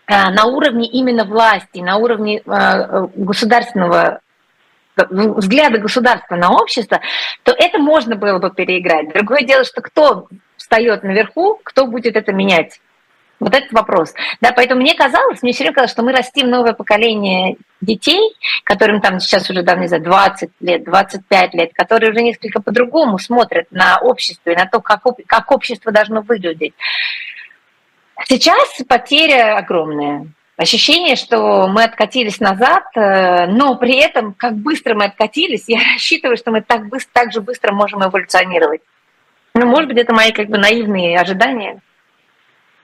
на 0.08 0.46
уровне 0.46 0.88
именно 0.88 1.24
власти, 1.24 1.80
на 1.80 1.98
уровне 1.98 2.42
государственного 2.46 4.22
взгляда 5.10 5.78
государства 5.78 6.36
на 6.36 6.52
общество, 6.52 7.02
то 7.44 7.54
это 7.58 7.80
можно 7.80 8.16
было 8.16 8.40
бы 8.40 8.52
переиграть. 8.52 9.14
Другое 9.14 9.42
дело, 9.42 9.64
что 9.64 9.82
кто 9.82 10.28
встает 10.58 11.04
наверху, 11.04 11.60
кто 11.64 11.88
будет 11.88 12.16
это 12.16 12.32
менять. 12.34 12.80
Вот 13.40 13.56
этот 13.56 13.72
вопрос. 13.72 14.14
Да, 14.42 14.52
поэтому 14.52 14.82
мне 14.82 14.96
казалось, 14.96 15.42
мне 15.42 15.54
все 15.54 15.64
время 15.64 15.76
казалось, 15.76 15.92
что 15.92 16.04
мы 16.04 16.12
растим 16.12 16.50
новое 16.50 16.74
поколение 16.74 17.56
детей, 17.80 18.36
которым 18.66 19.00
там 19.00 19.20
сейчас 19.22 19.50
уже, 19.50 19.64
там, 19.64 19.80
не 19.80 19.88
знаю, 19.88 20.04
20 20.04 20.50
лет, 20.60 20.84
25 20.84 21.54
лет, 21.54 21.72
которые 21.74 22.12
уже 22.12 22.22
несколько 22.22 22.62
по-другому 22.62 23.18
смотрят 23.18 23.68
на 23.72 23.98
общество 24.00 24.50
и 24.50 24.56
на 24.56 24.66
то, 24.66 24.82
как, 24.82 25.04
как 25.26 25.52
общество 25.52 25.92
должно 25.92 26.22
выглядеть. 26.22 26.74
Сейчас 28.26 28.82
потеря 28.88 29.58
огромная. 29.58 30.28
Ощущение, 30.60 31.16
что 31.16 31.70
мы 31.70 31.86
откатились 31.86 32.42
назад, 32.42 32.84
э, 32.94 33.48
но 33.48 33.76
при 33.76 33.96
этом, 33.96 34.34
как 34.34 34.56
быстро 34.56 34.94
мы 34.94 35.06
откатились, 35.06 35.64
я 35.68 35.80
рассчитываю, 35.94 36.36
что 36.36 36.52
мы 36.52 36.60
так, 36.60 36.90
быстро, 36.90 37.10
так 37.14 37.32
же 37.32 37.40
быстро 37.40 37.72
можем 37.72 38.04
эволюционировать. 38.04 38.82
Ну, 39.54 39.66
может 39.66 39.88
быть, 39.88 39.98
это 39.98 40.14
мои 40.14 40.34
как 40.34 40.48
бы 40.48 40.58
наивные 40.58 41.18
ожидания. 41.18 41.82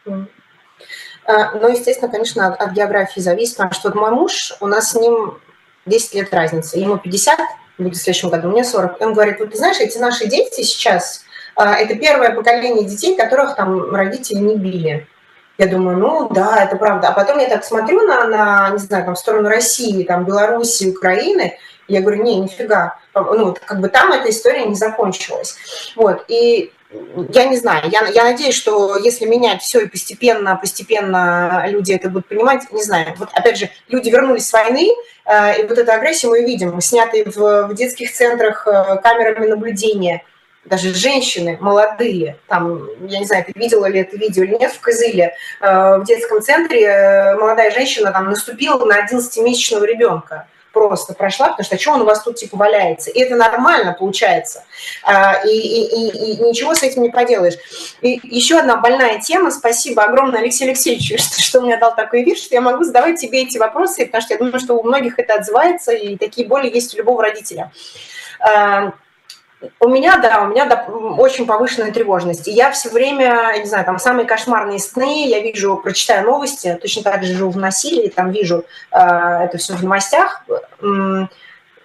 А, 0.05 1.51
ну, 1.53 1.67
естественно, 1.67 2.09
конечно, 2.09 2.47
от, 2.47 2.61
от 2.61 2.71
географии 2.71 3.19
зависит, 3.19 3.57
потому 3.57 3.73
что 3.73 3.89
вот 3.89 3.95
мой 3.95 4.11
муж, 4.11 4.53
у 4.61 4.67
нас 4.67 4.91
с 4.91 4.95
ним 4.95 5.37
10 5.85 6.15
лет 6.15 6.33
разницы, 6.33 6.79
ему 6.79 6.97
50, 6.97 7.37
будет 7.77 7.95
в 7.97 8.01
следующем 8.01 8.29
году, 8.29 8.51
мне 8.51 8.63
40. 8.63 9.01
Он 9.01 9.13
говорит, 9.13 9.41
вот 9.41 9.51
ты 9.51 9.57
знаешь, 9.57 9.81
эти 9.81 9.97
наши 9.97 10.27
дети 10.27 10.61
сейчас, 10.61 11.25
а, 11.57 11.75
это 11.75 11.95
первое 11.95 12.31
поколение 12.31 12.85
детей, 12.85 13.17
которых 13.17 13.57
там 13.57 13.93
родители 13.93 14.37
не 14.37 14.55
били. 14.55 15.09
Я 15.57 15.67
думаю, 15.67 15.97
ну 15.97 16.29
да, 16.29 16.63
это 16.63 16.75
правда. 16.75 17.09
А 17.09 17.11
потом 17.13 17.39
я 17.39 17.47
так 17.47 17.63
смотрю 17.63 18.01
на, 18.01 18.27
на 18.27 18.69
не 18.71 18.77
знаю, 18.77 19.05
там, 19.05 19.15
в 19.15 19.19
сторону 19.19 19.47
России, 19.47 20.03
там, 20.03 20.25
Белоруссии, 20.25 20.91
Украины, 20.91 21.57
я 21.87 22.01
говорю, 22.01 22.23
не, 22.23 22.39
нифига. 22.39 22.97
Ну, 23.13 23.55
как 23.65 23.79
бы 23.79 23.89
там 23.89 24.11
эта 24.11 24.29
история 24.29 24.65
не 24.65 24.75
закончилась. 24.75 25.55
Вот, 25.95 26.25
и 26.27 26.73
я 27.29 27.45
не 27.45 27.57
знаю, 27.57 27.89
я, 27.89 28.07
я 28.07 28.23
надеюсь, 28.23 28.55
что 28.55 28.97
если 28.97 29.25
менять 29.25 29.61
все 29.61 29.81
и 29.81 29.87
постепенно, 29.87 30.55
постепенно 30.55 31.65
люди 31.67 31.93
это 31.93 32.09
будут 32.09 32.27
понимать, 32.27 32.71
не 32.71 32.83
знаю. 32.83 33.13
Вот 33.17 33.29
опять 33.33 33.57
же, 33.57 33.69
люди 33.87 34.09
вернулись 34.09 34.47
с 34.47 34.53
войны, 34.53 34.89
э, 35.25 35.61
и 35.61 35.67
вот 35.67 35.77
эту 35.77 35.91
агрессию 35.91 36.31
мы 36.31 36.43
видим, 36.43 36.79
снятые 36.81 37.25
в, 37.25 37.67
в 37.67 37.73
детских 37.73 38.13
центрах 38.13 38.67
э, 38.67 38.97
камерами 39.01 39.47
наблюдения, 39.47 40.23
даже 40.65 40.93
женщины 40.93 41.57
молодые, 41.61 42.37
там, 42.47 42.87
я 43.07 43.19
не 43.19 43.25
знаю, 43.25 43.45
ты 43.45 43.53
видела 43.55 43.85
ли 43.85 43.99
это 43.99 44.17
видео 44.17 44.43
или 44.43 44.55
нет, 44.55 44.71
в 44.71 44.79
Кызыле, 44.79 45.33
э, 45.61 45.97
в 45.97 46.03
детском 46.05 46.41
центре 46.41 47.35
молодая 47.39 47.71
женщина 47.71 48.11
там 48.11 48.25
наступила 48.25 48.83
на 48.85 49.05
11-месячного 49.05 49.85
ребенка 49.85 50.47
просто 50.75 51.13
прошла, 51.13 51.47
потому 51.47 51.65
что 51.65 51.75
а 51.75 51.79
что 51.79 51.91
он 51.93 52.01
у 52.01 52.05
вас 52.05 52.21
тут 52.21 52.35
типа 52.35 52.57
валяется? 52.57 53.09
И 53.09 53.19
это 53.21 53.37
нормально 53.37 53.95
получается. 53.97 54.65
А, 55.03 55.41
и, 55.45 55.49
и, 55.49 55.83
и, 55.85 56.33
и 56.33 56.43
ничего 56.43 56.75
с 56.75 56.83
этим 56.83 57.03
не 57.03 57.09
поделаешь. 57.09 57.53
И 58.01 58.19
еще 58.23 58.59
одна 58.59 58.75
больная 58.75 59.21
тема. 59.21 59.51
Спасибо 59.51 60.03
огромное, 60.03 60.41
Алексей 60.41 60.65
Алексеевич, 60.65 61.17
что, 61.23 61.41
что 61.41 61.61
мне 61.61 61.77
дал 61.77 61.95
такой 61.95 62.23
вид, 62.23 62.37
что 62.37 62.53
я 62.53 62.59
могу 62.59 62.83
задавать 62.83 63.19
тебе 63.19 63.43
эти 63.43 63.57
вопросы, 63.57 64.05
потому 64.05 64.21
что 64.21 64.33
я 64.33 64.37
думаю, 64.37 64.59
что 64.59 64.73
у 64.73 64.83
многих 64.83 65.17
это 65.17 65.35
отзывается, 65.35 65.93
и 65.93 66.17
такие 66.17 66.45
боли 66.45 66.69
есть 66.69 66.93
у 66.93 66.97
любого 66.97 67.23
родителя. 67.23 67.71
А, 68.41 68.91
у 69.79 69.87
меня, 69.87 70.17
да, 70.17 70.41
у 70.41 70.47
меня 70.47 70.65
да, 70.65 70.85
очень 71.17 71.45
повышенная 71.45 71.91
тревожность. 71.91 72.47
И 72.47 72.51
я 72.51 72.71
все 72.71 72.89
время, 72.89 73.53
не 73.57 73.65
знаю, 73.65 73.85
там 73.85 73.99
самые 73.99 74.25
кошмарные 74.25 74.79
сны, 74.79 75.27
я 75.27 75.39
вижу, 75.39 75.77
прочитаю 75.77 76.25
новости, 76.25 76.77
точно 76.81 77.03
так 77.03 77.23
же 77.23 77.33
живу 77.33 77.51
в 77.51 77.57
насилии, 77.57 78.09
там 78.09 78.31
вижу 78.31 78.65
э, 78.91 78.97
это 78.97 79.57
все 79.57 79.73
в 79.73 79.83
новостях, 79.83 80.43
э, 80.81 81.27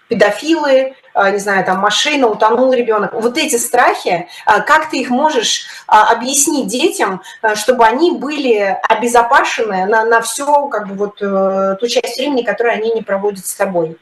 педофилы, 0.09 0.95
э, 1.15 1.31
не 1.31 1.39
знаю, 1.39 1.65
там 1.65 1.79
машина, 1.79 2.27
утонул 2.29 2.73
ребенок. 2.73 3.13
Вот 3.15 3.39
эти 3.39 3.57
страхи, 3.57 4.29
э, 4.47 4.61
как 4.63 4.91
ты 4.91 4.99
их 4.99 5.11
можешь 5.11 5.67
э, 5.89 5.93
объяснить 5.93 6.67
детям, 6.67 7.23
э, 7.43 7.55
чтобы 7.55 7.85
они 7.85 8.13
были 8.13 8.79
обезопасены 8.89 9.87
на, 9.87 10.05
на 10.05 10.21
всю, 10.21 10.69
как 10.69 10.89
бы 10.89 10.95
вот 10.95 11.23
э, 11.23 11.77
ту 11.81 11.87
часть 11.87 12.19
времени, 12.19 12.43
которую 12.43 12.75
они 12.75 12.93
не 12.93 13.03
проводят 13.03 13.47
с 13.47 13.55
тобой? 13.55 13.97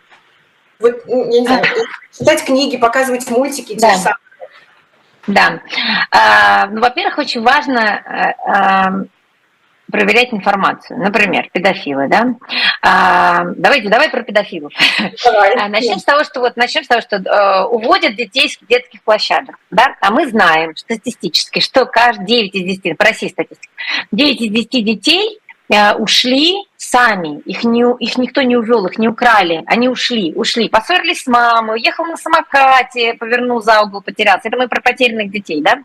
Вот, 0.80 0.94
я 1.06 1.40
не 1.40 1.46
знаю, 1.46 1.64
читать 2.18 2.44
книги, 2.44 2.76
показывать 2.76 3.28
мультики, 3.30 3.78
да. 3.78 3.90
те 3.90 3.96
же 3.96 4.02
самые. 4.02 4.18
Да. 5.26 5.60
А, 6.10 6.66
ну, 6.68 6.80
во-первых, 6.80 7.18
очень 7.18 7.42
важно 7.42 8.34
а, 8.46 9.04
проверять 9.90 10.32
информацию. 10.32 10.98
Например, 10.98 11.48
педофилы, 11.52 12.08
да? 12.08 12.34
А, 12.82 13.44
давайте, 13.56 13.88
давай 13.88 14.10
про 14.10 14.22
педофилов. 14.22 14.72
Давай. 15.24 15.54
А, 15.54 15.68
начнем 15.68 15.98
с 15.98 16.04
того, 16.04 16.24
что 16.24 16.40
вот 16.40 16.56
начнем 16.56 16.84
с 16.84 16.88
того, 16.88 17.00
что 17.00 17.16
э, 17.16 17.64
уводят 17.64 18.16
детей 18.16 18.48
с 18.48 18.58
детских 18.68 19.02
площадок, 19.02 19.58
да? 19.70 19.96
А 20.00 20.10
мы 20.10 20.28
знаем 20.28 20.76
статистически, 20.76 21.60
что 21.60 21.86
каждый 21.86 22.26
9 22.26 22.54
из 22.54 22.80
10, 22.82 22.96
по 22.96 23.04
России 23.04 23.28
статистика, 23.28 23.72
9 24.12 24.40
из 24.40 24.50
10 24.50 24.84
детей 24.84 25.40
Э, 25.70 25.94
ушли 25.94 26.56
сами, 26.90 27.40
их, 27.40 27.64
не, 27.64 27.84
их 27.98 28.18
никто 28.18 28.42
не 28.42 28.56
увел, 28.56 28.86
их 28.86 28.98
не 28.98 29.08
украли, 29.08 29.62
они 29.66 29.88
ушли, 29.88 30.32
ушли, 30.34 30.68
поссорились 30.68 31.22
с 31.22 31.26
мамой, 31.26 31.76
уехал 31.76 32.04
на 32.06 32.16
самокате, 32.16 33.14
повернул 33.14 33.62
за 33.62 33.82
угол, 33.82 34.02
потерялся. 34.02 34.48
Это 34.48 34.56
мы 34.56 34.68
про 34.68 34.80
потерянных 34.80 35.30
детей, 35.30 35.62
да? 35.62 35.78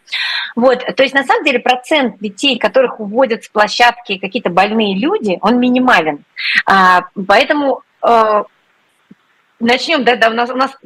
Вот, 0.56 0.80
то 0.80 1.04
есть 1.04 1.14
на 1.14 1.24
самом 1.24 1.44
деле 1.44 1.60
процент 1.60 2.20
детей, 2.20 2.58
которых 2.58 3.00
уводят 3.00 3.44
с 3.44 3.50
площадки 3.50 4.18
какие-то 4.18 4.50
больные 4.50 4.98
люди, 4.98 5.38
он 5.42 5.60
минимален. 5.60 6.24
А, 6.66 7.06
поэтому 7.28 7.82
э, 8.02 8.44
начнем, 9.60 10.04
да, 10.04 10.16
да, 10.16 10.30
у 10.30 10.34
нас, 10.34 10.50
у 10.50 10.56
нас 10.56 10.78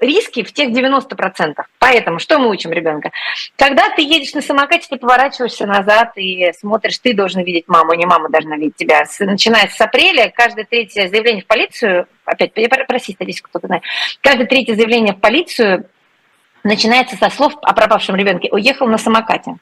риски 0.00 0.42
в 0.42 0.52
тех 0.52 0.70
90%. 0.70 1.54
Поэтому 1.78 2.18
что 2.18 2.38
мы 2.38 2.48
учим 2.48 2.72
ребенка? 2.72 3.10
Когда 3.56 3.88
ты 3.90 4.02
едешь 4.02 4.34
на 4.34 4.42
самокате, 4.42 4.86
ты 4.90 4.96
поворачиваешься 4.96 5.66
назад 5.66 6.16
и 6.16 6.52
смотришь, 6.52 6.98
ты 6.98 7.14
должен 7.14 7.42
видеть 7.42 7.68
маму, 7.68 7.94
не 7.94 8.06
мама 8.06 8.28
должна 8.28 8.56
видеть 8.56 8.76
тебя. 8.76 9.04
Начиная 9.20 9.68
с 9.68 9.80
апреля, 9.80 10.32
каждое 10.34 10.64
третье 10.64 11.08
заявление 11.08 11.42
в 11.42 11.46
полицию, 11.46 12.06
опять, 12.24 12.52
проси 12.86 13.12
статистику, 13.12 13.48
кто-то 13.50 13.66
знает, 13.66 13.82
каждое 14.22 14.46
третье 14.46 14.74
заявление 14.74 15.14
в 15.14 15.20
полицию 15.20 15.86
начинается 16.64 17.16
со 17.16 17.30
слов 17.30 17.54
о 17.62 17.72
пропавшем 17.72 18.16
ребенке. 18.16 18.48
Уехал 18.50 18.86
на 18.86 18.98
самокате. 18.98 19.56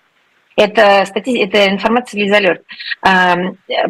Это, 0.56 1.04
стати... 1.04 1.38
это 1.38 1.68
информация 1.68 2.22
из 2.22 2.32
алерт. 2.32 2.64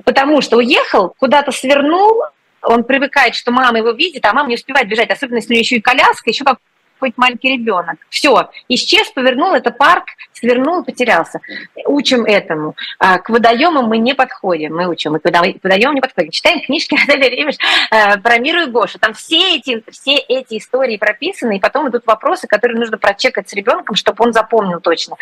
Потому 0.05 0.41
что 0.41 0.57
уехал, 0.57 1.15
куда-то 1.17 1.53
свернул, 1.53 2.23
он 2.63 2.85
привыкает, 2.85 3.35
что 3.35 3.53
мама 3.53 3.79
его 3.79 3.91
видит, 3.91 4.25
а 4.25 4.33
мама 4.33 4.49
не 4.49 4.55
успевает 4.55 4.89
бежать, 4.89 5.11
особенно 5.11 5.37
если 5.37 5.51
у 5.51 5.53
нее 5.53 5.61
еще 5.61 5.77
и 5.77 5.81
коляска, 5.81 6.31
еще 6.31 6.45
какой-то 6.45 7.21
маленький 7.21 7.53
ребенок. 7.53 7.97
Все, 8.09 8.51
исчез, 8.69 9.09
повернул, 9.11 9.53
это 9.53 9.71
парк, 9.71 10.05
свернул, 10.33 10.83
потерялся. 10.83 11.41
Учим 11.85 12.25
этому. 12.25 12.75
А 12.99 13.19
к 13.19 13.29
водоемам 13.29 13.87
мы 13.87 13.99
не 13.99 14.15
подходим, 14.15 14.75
мы 14.75 14.89
учим, 14.89 15.13
мы 15.13 15.21
к 15.21 15.25
водоемам 15.25 15.95
не 15.95 16.01
подходим. 16.01 16.31
Читаем 16.31 16.61
книжки 16.61 16.95
Натальи 17.07 17.29
Ремеш 17.29 17.57
э, 17.91 18.19
про 18.19 18.39
Миру 18.39 18.63
и 18.63 18.67
Гошу. 18.67 18.99
Там 18.99 19.13
все 19.13 19.57
эти, 19.57 19.83
все 19.91 20.17
эти 20.17 20.59
истории 20.59 20.97
прописаны, 20.97 21.59
и 21.59 21.61
потом 21.61 21.89
идут 21.89 22.07
вопросы, 22.07 22.47
которые 22.47 22.79
нужно 22.79 22.99
прочекать 22.99 23.49
с 23.49 23.53
ребенком, 23.53 23.95
чтобы 23.95 24.25
он 24.25 24.33
запомнил 24.33 24.81
точно. 24.81 25.17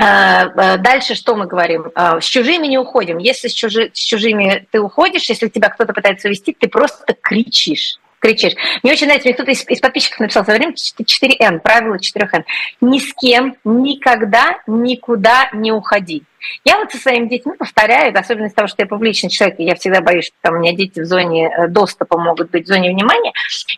А, 0.00 0.44
а, 0.44 0.76
дальше 0.76 1.16
что 1.16 1.34
мы 1.34 1.46
говорим? 1.46 1.90
А, 1.94 2.20
с 2.20 2.24
чужими 2.24 2.68
не 2.68 2.78
уходим. 2.78 3.18
Если 3.18 3.48
с, 3.48 3.52
чужи, 3.52 3.90
с 3.92 3.98
чужими 3.98 4.66
ты 4.70 4.80
уходишь, 4.80 5.28
если 5.28 5.48
тебя 5.48 5.70
кто-то 5.70 5.92
пытается 5.92 6.28
увести, 6.28 6.56
ты 6.58 6.68
просто 6.68 7.14
кричишь 7.20 7.98
кричишь. 8.20 8.54
Мне 8.82 8.92
очень 8.94 9.06
нравится, 9.06 9.28
мне 9.28 9.34
кто-то 9.34 9.52
из, 9.52 9.64
из 9.68 9.78
подписчиков 9.78 10.18
написал 10.18 10.44
за 10.44 10.52
время 10.52 10.72
4Н, 10.74 11.60
правило 11.60 11.96
4Н. 11.96 12.42
Ни 12.80 12.98
с 12.98 13.14
кем, 13.14 13.56
никогда, 13.62 14.60
никуда 14.66 15.48
не 15.52 15.70
уходи. 15.70 16.24
Я 16.64 16.78
вот 16.78 16.90
со 16.90 16.98
своими 16.98 17.28
детьми 17.28 17.54
повторяю, 17.56 18.12
особенно 18.18 18.46
из 18.46 18.54
того, 18.54 18.66
что 18.66 18.82
я 18.82 18.86
публичный 18.86 19.30
человек, 19.30 19.60
и 19.60 19.64
я 19.64 19.76
всегда 19.76 20.00
боюсь, 20.00 20.26
что 20.26 20.36
там 20.42 20.54
у 20.54 20.58
меня 20.58 20.74
дети 20.74 20.98
в 21.00 21.04
зоне 21.04 21.48
э, 21.48 21.68
доступа 21.68 22.18
могут 22.18 22.50
быть, 22.50 22.64
в 22.64 22.68
зоне 22.68 22.90
внимания, 22.90 23.32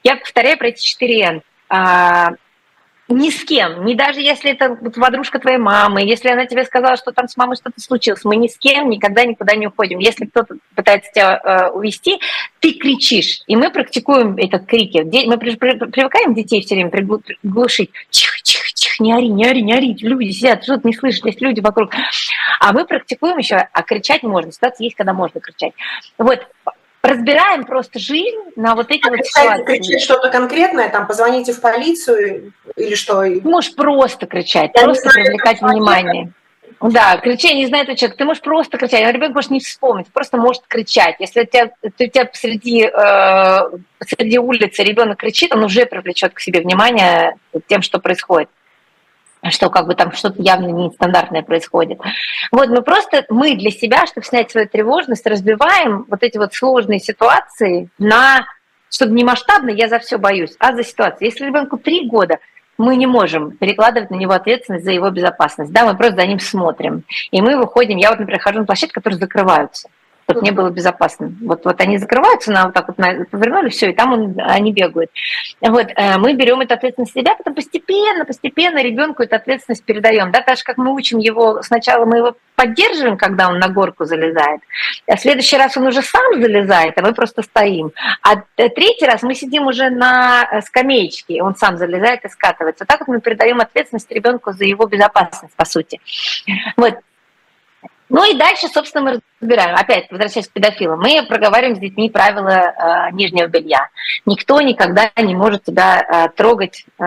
я 0.04 0.16
повторяю 0.16 0.56
про 0.56 0.68
эти 0.68 0.82
4Н 0.96 1.42
ни 3.10 3.30
с 3.30 3.44
кем, 3.44 3.84
не 3.84 3.94
даже 3.94 4.20
если 4.20 4.52
это 4.52 4.76
подружка 4.76 5.38
твоей 5.38 5.58
мамы, 5.58 6.02
если 6.02 6.28
она 6.28 6.46
тебе 6.46 6.64
сказала, 6.64 6.96
что 6.96 7.12
там 7.12 7.28
с 7.28 7.36
мамой 7.36 7.56
что-то 7.56 7.80
случилось, 7.80 8.24
мы 8.24 8.36
ни 8.36 8.46
с 8.46 8.56
кем 8.56 8.88
никогда 8.88 9.24
никуда 9.24 9.56
не 9.56 9.66
уходим. 9.66 9.98
Если 9.98 10.26
кто-то 10.26 10.56
пытается 10.74 11.10
тебя 11.12 11.40
э, 11.42 11.68
увести, 11.70 12.20
ты 12.60 12.72
кричишь, 12.72 13.42
и 13.46 13.56
мы 13.56 13.70
практикуем 13.70 14.36
этот 14.36 14.66
крики. 14.66 14.98
Мы 15.26 15.38
привыкаем 15.38 16.34
детей 16.34 16.62
все 16.62 16.76
время 16.76 16.90
приглушить. 16.90 17.90
Тихо, 18.10 18.36
тихо, 18.42 18.68
тихо, 18.74 19.02
не 19.02 19.12
ори, 19.12 19.28
не 19.28 19.44
ори, 19.44 19.62
не 19.62 19.72
ори. 19.74 19.96
Люди 20.00 20.30
сидят, 20.30 20.62
что-то 20.62 20.86
не 20.86 20.94
слышат, 20.94 21.26
есть 21.26 21.40
люди 21.40 21.60
вокруг. 21.60 21.92
А 22.60 22.72
мы 22.72 22.84
практикуем 22.84 23.38
еще, 23.38 23.56
а 23.56 23.82
кричать 23.82 24.22
можно. 24.22 24.52
Ситуация 24.52 24.84
есть, 24.84 24.96
когда 24.96 25.12
можно 25.12 25.40
кричать. 25.40 25.72
Вот 26.18 26.46
разбираем 27.02 27.64
просто 27.64 27.98
жизнь 27.98 28.38
на 28.56 28.74
вот 28.74 28.90
эти 28.90 29.06
а 29.06 29.10
вот 29.10 29.24
ситуации. 29.24 29.64
кричать 29.64 30.02
что-то 30.02 30.30
конкретное, 30.30 30.88
там, 30.88 31.06
позвоните 31.06 31.52
в 31.52 31.60
полицию 31.60 32.52
или 32.76 32.94
что? 32.94 33.24
Можешь 33.42 33.74
просто 33.74 34.26
кричать, 34.26 34.70
Я 34.74 34.84
просто 34.84 35.10
знаю, 35.10 35.26
привлекать 35.26 35.60
внимание. 35.62 36.32
Да, 36.80 37.18
кричать 37.18 37.56
не 37.56 37.66
знает 37.66 37.94
человек. 37.98 38.16
Ты 38.16 38.24
можешь 38.24 38.42
просто 38.42 38.78
кричать, 38.78 39.12
ребенок 39.12 39.34
может 39.34 39.50
не 39.50 39.60
вспомнить, 39.60 40.06
просто 40.08 40.38
может 40.38 40.62
кричать. 40.66 41.16
Если 41.18 41.42
у 41.42 41.44
тебя, 41.44 41.70
у 41.82 41.90
тебя 41.90 42.24
посреди, 42.24 42.84
э, 42.84 43.78
посреди 43.98 44.38
улицы 44.38 44.82
ребенок 44.82 45.18
кричит, 45.18 45.52
он 45.54 45.62
уже 45.64 45.84
привлечет 45.84 46.32
к 46.32 46.40
себе 46.40 46.60
внимание 46.60 47.36
тем, 47.66 47.82
что 47.82 47.98
происходит 47.98 48.48
что 49.48 49.70
как 49.70 49.86
бы 49.86 49.94
там 49.94 50.12
что-то 50.12 50.42
явно 50.42 50.66
нестандартное 50.66 51.42
происходит. 51.42 52.00
Вот 52.52 52.68
мы 52.68 52.82
просто, 52.82 53.24
мы 53.30 53.56
для 53.56 53.70
себя, 53.70 54.06
чтобы 54.06 54.26
снять 54.26 54.50
свою 54.50 54.68
тревожность, 54.68 55.26
разбиваем 55.26 56.04
вот 56.08 56.22
эти 56.22 56.36
вот 56.36 56.54
сложные 56.54 56.98
ситуации 56.98 57.88
на, 57.98 58.46
чтобы 58.90 59.12
не 59.12 59.24
масштабно, 59.24 59.70
я 59.70 59.88
за 59.88 59.98
все 59.98 60.18
боюсь, 60.18 60.54
а 60.58 60.74
за 60.74 60.84
ситуацию. 60.84 61.28
Если 61.28 61.46
ребенку 61.46 61.78
три 61.78 62.06
года, 62.06 62.38
мы 62.76 62.96
не 62.96 63.06
можем 63.06 63.52
перекладывать 63.52 64.10
на 64.10 64.16
него 64.16 64.32
ответственность 64.32 64.84
за 64.84 64.92
его 64.92 65.10
безопасность. 65.10 65.72
Да, 65.72 65.84
мы 65.84 65.96
просто 65.96 66.16
за 66.16 66.26
ним 66.26 66.38
смотрим. 66.38 67.04
И 67.30 67.42
мы 67.42 67.56
выходим, 67.56 67.98
я 67.98 68.10
вот, 68.10 68.20
например, 68.20 68.40
хожу 68.40 68.60
на 68.60 68.64
площадки, 68.64 68.94
которые 68.94 69.18
закрываются 69.18 69.88
чтобы 70.24 70.40
не 70.42 70.50
было 70.50 70.70
безопасно. 70.70 71.32
Вот, 71.42 71.64
вот 71.64 71.80
они 71.80 71.98
закрываются, 71.98 72.52
на 72.52 72.66
вот 72.66 72.74
так 72.74 72.88
вот 72.88 72.96
повернули, 72.96 73.68
все, 73.68 73.90
и 73.90 73.94
там 73.94 74.12
он, 74.12 74.34
они 74.38 74.72
бегают. 74.72 75.10
Вот, 75.60 75.86
э, 75.94 76.18
мы 76.18 76.34
берем 76.34 76.60
эту 76.60 76.74
ответственность 76.74 77.14
себя, 77.14 77.34
потом 77.34 77.54
постепенно, 77.54 78.24
постепенно 78.24 78.82
ребенку 78.82 79.22
эту 79.22 79.36
ответственность 79.36 79.84
передаем. 79.84 80.30
Да, 80.32 80.40
так 80.42 80.56
же, 80.56 80.64
как 80.64 80.78
мы 80.78 80.94
учим 80.94 81.18
его, 81.18 81.62
сначала 81.62 82.04
мы 82.04 82.18
его 82.18 82.36
поддерживаем, 82.54 83.16
когда 83.16 83.48
он 83.48 83.58
на 83.58 83.68
горку 83.68 84.04
залезает, 84.04 84.60
а 85.06 85.16
в 85.16 85.20
следующий 85.20 85.56
раз 85.56 85.76
он 85.76 85.86
уже 85.86 86.02
сам 86.02 86.40
залезает, 86.40 86.98
а 86.98 87.02
мы 87.02 87.14
просто 87.14 87.42
стоим. 87.42 87.92
А 88.22 88.36
третий 88.56 89.06
раз 89.06 89.22
мы 89.22 89.34
сидим 89.34 89.66
уже 89.66 89.90
на 89.90 90.46
э, 90.50 90.60
скамеечке, 90.60 91.42
он 91.42 91.56
сам 91.56 91.78
залезает 91.78 92.24
и 92.24 92.28
скатывается. 92.28 92.84
Так 92.84 93.00
вот 93.00 93.08
мы 93.08 93.20
передаем 93.20 93.60
ответственность 93.60 94.10
ребенку 94.10 94.52
за 94.52 94.64
его 94.64 94.86
безопасность, 94.86 95.54
по 95.56 95.64
сути. 95.64 96.00
Вот, 96.76 96.94
ну 98.10 98.30
и 98.30 98.36
дальше, 98.36 98.68
собственно, 98.68 99.04
мы 99.04 99.20
разбираем. 99.40 99.74
Опять, 99.76 100.10
возвращаясь 100.10 100.48
к 100.48 100.52
педофилам, 100.52 101.00
мы 101.00 101.24
проговариваем 101.26 101.76
с 101.76 101.80
детьми 101.80 102.10
правила 102.10 102.50
э, 102.50 103.12
нижнего 103.12 103.46
белья. 103.46 103.88
Никто 104.26 104.60
никогда 104.60 105.10
не 105.16 105.34
может 105.34 105.64
тебя 105.64 106.00
э, 106.00 106.28
трогать 106.36 106.84
э, 106.98 107.04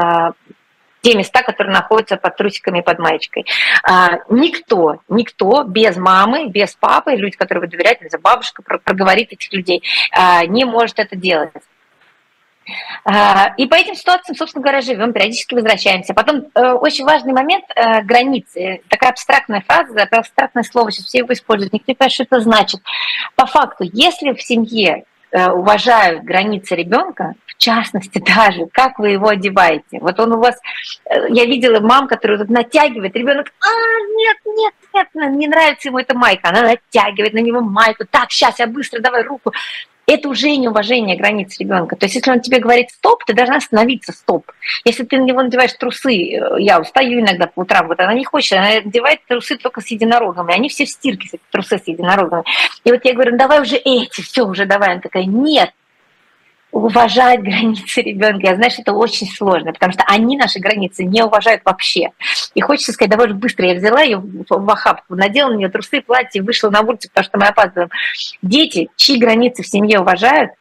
те 1.01 1.15
места, 1.15 1.43
которые 1.43 1.73
находятся 1.73 2.15
под 2.15 2.37
трусиками 2.37 2.79
и 2.79 2.81
под 2.81 2.97
маечкой. 2.97 3.45
А, 3.83 4.19
никто, 4.29 4.99
никто 5.09 5.63
без 5.63 5.97
мамы, 5.97 6.47
без 6.47 6.75
папы, 6.75 7.11
люди, 7.11 7.35
которые 7.35 7.65
вы 7.65 7.67
доверяете, 7.67 8.17
бабушка 8.17 8.63
проговорит 8.63 9.33
этих 9.33 9.51
людей, 9.51 9.83
а, 10.13 10.45
не 10.45 10.63
может 10.63 10.99
это 10.99 11.17
делать. 11.17 11.51
А, 13.05 13.53
и 13.57 13.67
по 13.67 13.75
этим 13.75 13.95
ситуациям, 13.95 14.35
собственно 14.35 14.63
говоря, 14.63 14.81
живем, 14.81 15.13
периодически 15.13 15.55
возвращаемся. 15.55 16.13
Потом 16.13 16.45
э, 16.53 16.71
очень 16.71 17.05
важный 17.05 17.33
момент 17.33 17.65
э, 17.75 18.01
границы. 18.01 18.81
Такая 18.89 19.11
абстрактная 19.11 19.63
фраза, 19.67 20.07
абстрактное 20.11 20.63
слово, 20.63 20.91
сейчас 20.91 21.07
все 21.07 21.19
его 21.19 21.33
используют, 21.33 21.73
никто 21.73 21.91
не 21.91 21.95
понимает, 21.95 22.13
что 22.13 22.23
это 22.23 22.39
значит. 22.39 22.81
По 23.35 23.45
факту, 23.45 23.83
если 23.91 24.33
в 24.33 24.41
семье 24.41 25.03
э, 25.31 25.49
уважают 25.49 26.23
границы 26.23 26.75
ребенка, 26.75 27.33
в 27.45 27.57
частности 27.57 28.19
даже, 28.35 28.67
как 28.71 28.99
вы 28.99 29.09
его 29.11 29.27
одеваете. 29.27 29.99
Вот 29.99 30.19
он 30.19 30.33
у 30.33 30.39
вас, 30.39 30.55
я 31.29 31.45
видела 31.45 31.79
мам, 31.79 32.07
которая 32.07 32.37
вот 32.37 32.49
натягивает, 32.49 33.15
ребенок, 33.15 33.51
а, 33.59 33.99
нет, 34.17 34.37
нет, 34.45 34.73
нет, 34.93 35.35
не 35.35 35.47
нравится 35.47 35.89
ему 35.89 35.99
эта 35.99 36.15
майка, 36.15 36.49
она 36.49 36.61
натягивает 36.61 37.33
на 37.33 37.39
него 37.39 37.61
майку, 37.61 38.05
так, 38.09 38.31
сейчас 38.31 38.59
я 38.59 38.67
быстро, 38.67 38.99
давай 38.99 39.23
руку 39.23 39.51
это 40.05 40.29
уже 40.29 40.55
неуважение 40.55 41.17
границ 41.17 41.57
ребенка. 41.59 41.95
То 41.95 42.05
есть, 42.05 42.15
если 42.15 42.31
он 42.31 42.41
тебе 42.41 42.59
говорит 42.59 42.89
стоп, 42.91 43.23
ты 43.25 43.33
должна 43.33 43.57
остановиться 43.57 44.11
стоп. 44.11 44.51
Если 44.85 45.03
ты 45.03 45.17
на 45.17 45.23
него 45.23 45.41
надеваешь 45.41 45.73
трусы, 45.73 46.13
э, 46.13 46.55
я 46.59 46.79
устаю 46.79 47.21
иногда 47.21 47.47
по 47.47 47.61
утрам, 47.61 47.87
вот 47.87 47.99
она 47.99 48.13
не 48.13 48.25
хочет, 48.25 48.53
она 48.57 48.81
надевает 48.83 49.19
трусы 49.27 49.57
только 49.57 49.81
с 49.81 49.87
единорогами, 49.87 50.53
они 50.53 50.69
все 50.69 50.85
в 50.85 50.89
стирке, 50.89 51.39
трусы 51.51 51.77
с 51.77 51.87
единорогами. 51.87 52.43
И 52.83 52.91
вот 52.91 53.03
я 53.05 53.13
говорю, 53.13 53.31
ну, 53.31 53.37
давай 53.37 53.61
уже 53.61 53.77
эти, 53.77 54.21
все 54.21 54.43
уже 54.43 54.65
давай. 54.65 54.93
Она 54.93 55.01
такая, 55.01 55.25
нет, 55.25 55.71
уважать 56.73 57.39
границы 57.43 58.01
ребенка. 58.01 58.47
Я 58.47 58.55
знаю, 58.55 58.71
что 58.71 58.81
это 58.81 58.93
очень 58.93 59.27
сложно, 59.27 59.71
потому 59.71 59.93
что 59.93 60.03
они 60.07 60.35
наши 60.35 60.59
границы 60.59 61.05
не 61.05 61.23
уважают 61.23 61.61
вообще. 61.63 62.09
И 62.53 62.61
хочется 62.61 62.91
сказать, 62.91 63.13
же 63.27 63.35
быстро. 63.35 63.67
Я 63.67 63.75
взяла 63.75 64.01
ее 64.01 64.21
в 64.21 64.69
охапку, 64.69 65.15
надела 65.15 65.51
на 65.51 65.55
нее 65.55 65.69
трусы, 65.69 66.01
платье, 66.01 66.41
вышла 66.41 66.69
на 66.69 66.81
улицу, 66.81 67.09
потому 67.09 67.25
что 67.25 67.37
мы 67.37 67.47
опаздываем. 67.47 67.89
Дети, 68.41 68.89
чьи 68.97 69.17
границы 69.17 69.63
в 69.63 69.67
семье 69.67 69.99
уважают, 69.99 70.51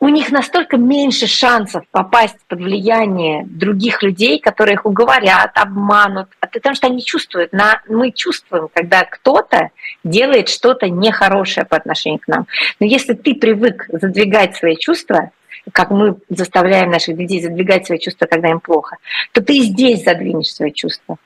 у 0.00 0.08
них 0.08 0.32
настолько 0.32 0.78
меньше 0.78 1.26
шансов 1.26 1.84
попасть 1.90 2.38
под 2.48 2.60
влияние 2.60 3.44
других 3.44 4.02
людей, 4.02 4.40
которые 4.40 4.74
их 4.74 4.86
уговорят, 4.86 5.50
обманут, 5.54 6.28
потому 6.40 6.74
что 6.74 6.86
они 6.86 7.04
чувствуют. 7.04 7.52
На, 7.52 7.82
мы 7.86 8.10
чувствуем, 8.10 8.68
когда 8.72 9.04
кто-то 9.04 9.70
делает 10.02 10.48
что-то 10.48 10.88
нехорошее 10.88 11.66
по 11.66 11.76
отношению 11.76 12.20
к 12.20 12.28
нам. 12.28 12.46
Но 12.80 12.86
если 12.86 13.12
ты 13.12 13.34
привык 13.34 13.86
задвигать 13.88 14.56
свои 14.56 14.76
чувства, 14.76 15.30
как 15.72 15.90
мы 15.90 16.16
заставляем 16.30 16.90
наших 16.90 17.18
детей 17.18 17.42
задвигать 17.42 17.86
свои 17.86 17.98
чувства, 17.98 18.24
когда 18.24 18.48
им 18.48 18.60
плохо, 18.60 18.96
то 19.32 19.42
ты 19.42 19.58
и 19.58 19.62
здесь 19.62 20.04
задвинешь 20.04 20.54
свои 20.54 20.72
чувства 20.72 21.18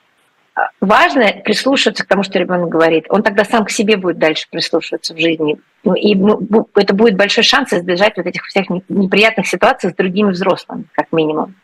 важно 0.81 1.33
прислушиваться 1.43 2.03
к 2.03 2.07
тому, 2.07 2.23
что 2.23 2.39
ребенок 2.39 2.69
говорит. 2.69 3.05
Он 3.09 3.23
тогда 3.23 3.43
сам 3.45 3.65
к 3.65 3.71
себе 3.71 3.97
будет 3.97 4.17
дальше 4.17 4.47
прислушиваться 4.49 5.13
в 5.13 5.19
жизни. 5.19 5.59
Ну, 5.83 5.93
и 5.93 6.15
ну, 6.15 6.67
это 6.75 6.93
будет 6.93 7.15
большой 7.15 7.43
шанс 7.43 7.73
избежать 7.73 8.13
вот 8.17 8.25
этих 8.25 8.45
всех 8.45 8.69
неприятных 8.89 9.47
ситуаций 9.47 9.91
с 9.91 9.95
другими 9.95 10.31
взрослыми, 10.31 10.85
как 10.93 11.11
минимум. 11.11 11.55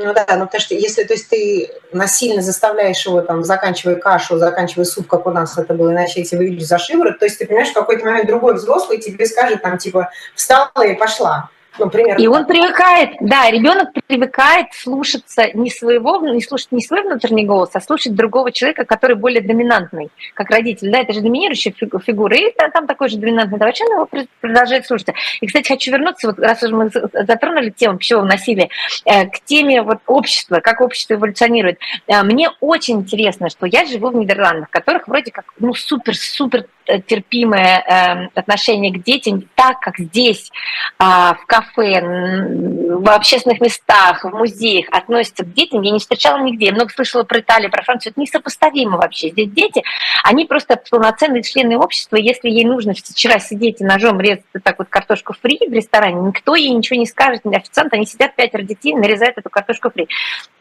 Ну 0.00 0.14
да, 0.14 0.24
ну 0.36 0.46
потому 0.46 0.60
что 0.60 0.76
если 0.76 1.02
то 1.02 1.14
есть 1.14 1.28
ты 1.28 1.68
насильно 1.92 2.40
заставляешь 2.40 3.04
его 3.04 3.20
там, 3.20 3.42
заканчивая 3.42 3.96
кашу, 3.96 4.38
заканчивая 4.38 4.84
суп, 4.84 5.08
как 5.08 5.26
у 5.26 5.30
нас 5.30 5.58
это 5.58 5.74
было, 5.74 5.90
иначе 5.90 6.20
если 6.20 6.36
выйдешь 6.36 6.66
за 6.66 6.78
шиворот, 6.78 7.18
то 7.18 7.24
есть 7.24 7.40
ты 7.40 7.46
понимаешь, 7.46 7.70
в 7.70 7.74
какой-то 7.74 8.04
момент 8.04 8.28
другой 8.28 8.54
взрослый 8.54 8.98
тебе 8.98 9.26
скажет 9.26 9.60
там 9.60 9.76
типа 9.76 10.10
встала 10.36 10.86
и 10.86 10.94
пошла. 10.94 11.50
Примерно. 11.76 12.22
И 12.22 12.26
он 12.26 12.44
привыкает, 12.44 13.10
да, 13.20 13.50
ребенок 13.50 13.90
привыкает 14.06 14.66
слушаться 14.72 15.46
не 15.54 15.70
своего, 15.70 16.18
не 16.26 16.40
слушать 16.42 16.72
не 16.72 16.82
свой 16.82 17.02
внутренний 17.02 17.44
голос, 17.44 17.70
а 17.74 17.80
слушать 17.80 18.14
другого 18.14 18.50
человека, 18.50 18.84
который 18.84 19.16
более 19.16 19.40
доминантный, 19.40 20.08
как 20.34 20.50
родитель. 20.50 20.90
Да, 20.90 21.00
это 21.00 21.12
же 21.12 21.20
доминирующая 21.20 21.72
фигура, 21.72 22.36
и 22.36 22.52
там 22.72 22.86
такой 22.86 23.08
же 23.08 23.18
доминантный 23.18 23.58
давай, 23.58 23.74
он 23.80 23.92
его 23.92 24.08
продолжает 24.40 24.86
слушаться. 24.86 25.14
И, 25.40 25.46
кстати, 25.46 25.68
хочу 25.68 25.92
вернуться, 25.92 26.28
вот 26.28 26.38
раз 26.38 26.62
уже 26.62 26.74
мы 26.74 26.90
затронули 26.90 27.70
тему 27.70 27.98
пищевого 27.98 28.24
насилия, 28.24 28.70
э, 29.04 29.26
к 29.26 29.40
теме 29.44 29.82
вот 29.82 29.98
общества, 30.06 30.60
как 30.60 30.80
общество 30.80 31.14
эволюционирует. 31.14 31.78
Э, 32.06 32.22
мне 32.22 32.50
очень 32.60 33.00
интересно, 33.00 33.50
что 33.50 33.66
я 33.66 33.84
живу 33.84 34.10
в 34.10 34.16
Нидерландах, 34.16 34.68
в 34.68 34.72
которых 34.72 35.06
вроде 35.06 35.30
как 35.30 35.44
ну 35.58 35.74
супер-супер 35.74 36.66
терпимое 37.06 37.80
э, 37.80 38.28
отношение 38.34 38.92
к 38.92 39.02
детям, 39.02 39.48
так 39.54 39.80
как 39.80 39.98
здесь 39.98 40.50
а, 40.98 41.34
в 41.34 41.46
кафе, 41.58 42.00
в 42.00 43.08
общественных 43.08 43.60
местах, 43.60 44.24
в 44.24 44.30
музеях 44.30 44.86
относятся 44.90 45.44
к 45.44 45.52
детям, 45.52 45.82
я 45.82 45.90
не 45.90 45.98
встречала 45.98 46.38
нигде. 46.42 46.66
Я 46.66 46.72
много 46.72 46.92
слышала 46.92 47.24
про 47.24 47.40
Италию, 47.40 47.70
про 47.70 47.82
Францию. 47.82 48.12
Это 48.12 48.20
несопоставимо 48.20 48.96
вообще. 48.96 49.30
Здесь 49.30 49.50
дети, 49.50 49.82
они 50.24 50.44
просто 50.46 50.80
полноценные 50.90 51.42
члены 51.42 51.76
общества. 51.76 52.16
Если 52.16 52.48
ей 52.48 52.64
нужно 52.64 52.94
вчера 52.94 53.38
сидеть 53.38 53.80
и 53.80 53.84
ножом 53.84 54.20
резать 54.20 54.44
так 54.62 54.78
вот 54.78 54.88
картошку 54.88 55.34
фри 55.40 55.58
в 55.68 55.72
ресторане, 55.72 56.20
никто 56.20 56.54
ей 56.54 56.70
ничего 56.70 56.98
не 56.98 57.06
скажет, 57.06 57.42
официант, 57.44 57.92
они 57.92 58.06
сидят 58.06 58.36
пятеро 58.36 58.62
детей, 58.62 58.94
нарезают 58.94 59.38
эту 59.38 59.50
картошку 59.50 59.90
фри. 59.90 60.08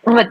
Вот. 0.04 0.28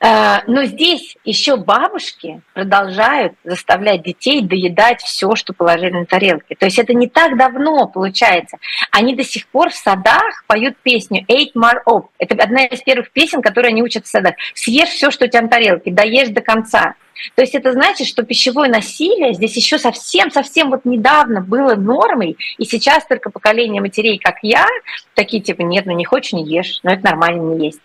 Э, 0.00 0.38
но 0.46 0.64
здесь 0.64 1.16
еще 1.24 1.56
бабушки 1.56 2.40
продолжают 2.54 3.34
заставлять 3.44 4.02
детей 4.02 4.40
доедать 4.42 5.00
все, 5.02 5.34
что 5.34 5.52
положили 5.52 5.90
на 5.90 6.06
тарелки. 6.06 6.54
То 6.54 6.66
есть 6.66 6.78
это 6.78 6.94
не 6.94 7.06
так 7.06 7.36
давно 7.36 7.86
получается. 7.86 8.56
Они 8.90 9.14
до 9.14 9.24
сих 9.24 9.46
пор 9.48 9.70
в 9.70 9.74
садах 9.74 10.44
поют 10.46 10.76
песню 10.82 11.24
«Eight 11.28 11.52
more 11.54 11.82
up». 11.86 12.06
Это 12.18 12.42
одна 12.42 12.64
из 12.64 12.80
первых 12.82 13.10
песен, 13.10 13.42
которые 13.42 13.70
они 13.70 13.82
учат 13.82 14.06
в 14.06 14.08
садах. 14.08 14.34
«Съешь 14.54 14.88
все, 14.88 15.10
что 15.10 15.26
у 15.26 15.28
тебя 15.28 15.42
на 15.42 15.48
тарелке, 15.48 15.90
доешь 15.90 16.28
до 16.28 16.40
конца». 16.40 16.94
То 17.34 17.42
есть 17.42 17.54
это 17.54 17.72
значит, 17.72 18.06
что 18.06 18.22
пищевое 18.22 18.70
насилие 18.70 19.34
здесь 19.34 19.56
еще 19.56 19.78
совсем-совсем 19.78 20.70
вот 20.70 20.84
недавно 20.84 21.40
было 21.40 21.74
нормой, 21.74 22.36
и 22.58 22.64
сейчас 22.64 23.06
только 23.06 23.30
поколение 23.30 23.80
матерей, 23.80 24.18
как 24.18 24.36
я, 24.42 24.66
такие 25.14 25.42
типа, 25.42 25.62
нет, 25.62 25.86
ну 25.86 25.92
не 25.92 26.04
хочешь, 26.04 26.32
не 26.32 26.44
ешь, 26.44 26.80
но 26.82 26.92
это 26.92 27.04
нормально 27.04 27.54
не 27.54 27.66
есть. 27.66 27.80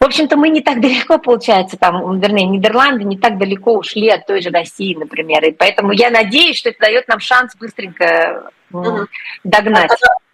В 0.00 0.04
общем-то, 0.04 0.36
мы 0.36 0.48
не 0.48 0.60
так 0.60 0.80
далеко, 0.80 1.18
получается, 1.18 1.76
там, 1.76 2.18
вернее, 2.18 2.46
Нидерланды 2.46 3.04
не 3.04 3.18
так 3.18 3.38
далеко 3.38 3.74
ушли 3.74 4.08
от 4.08 4.26
той 4.26 4.42
же 4.42 4.50
России, 4.50 4.96
например, 4.96 5.44
и 5.44 5.52
поэтому 5.52 5.92
я 5.92 6.10
надеюсь, 6.10 6.58
что 6.58 6.70
это 6.70 6.80
дает 6.80 7.06
нам 7.06 7.20
шанс 7.20 7.54
быстренько 7.54 8.50
угу. 8.72 9.06
догнать. 9.44 9.90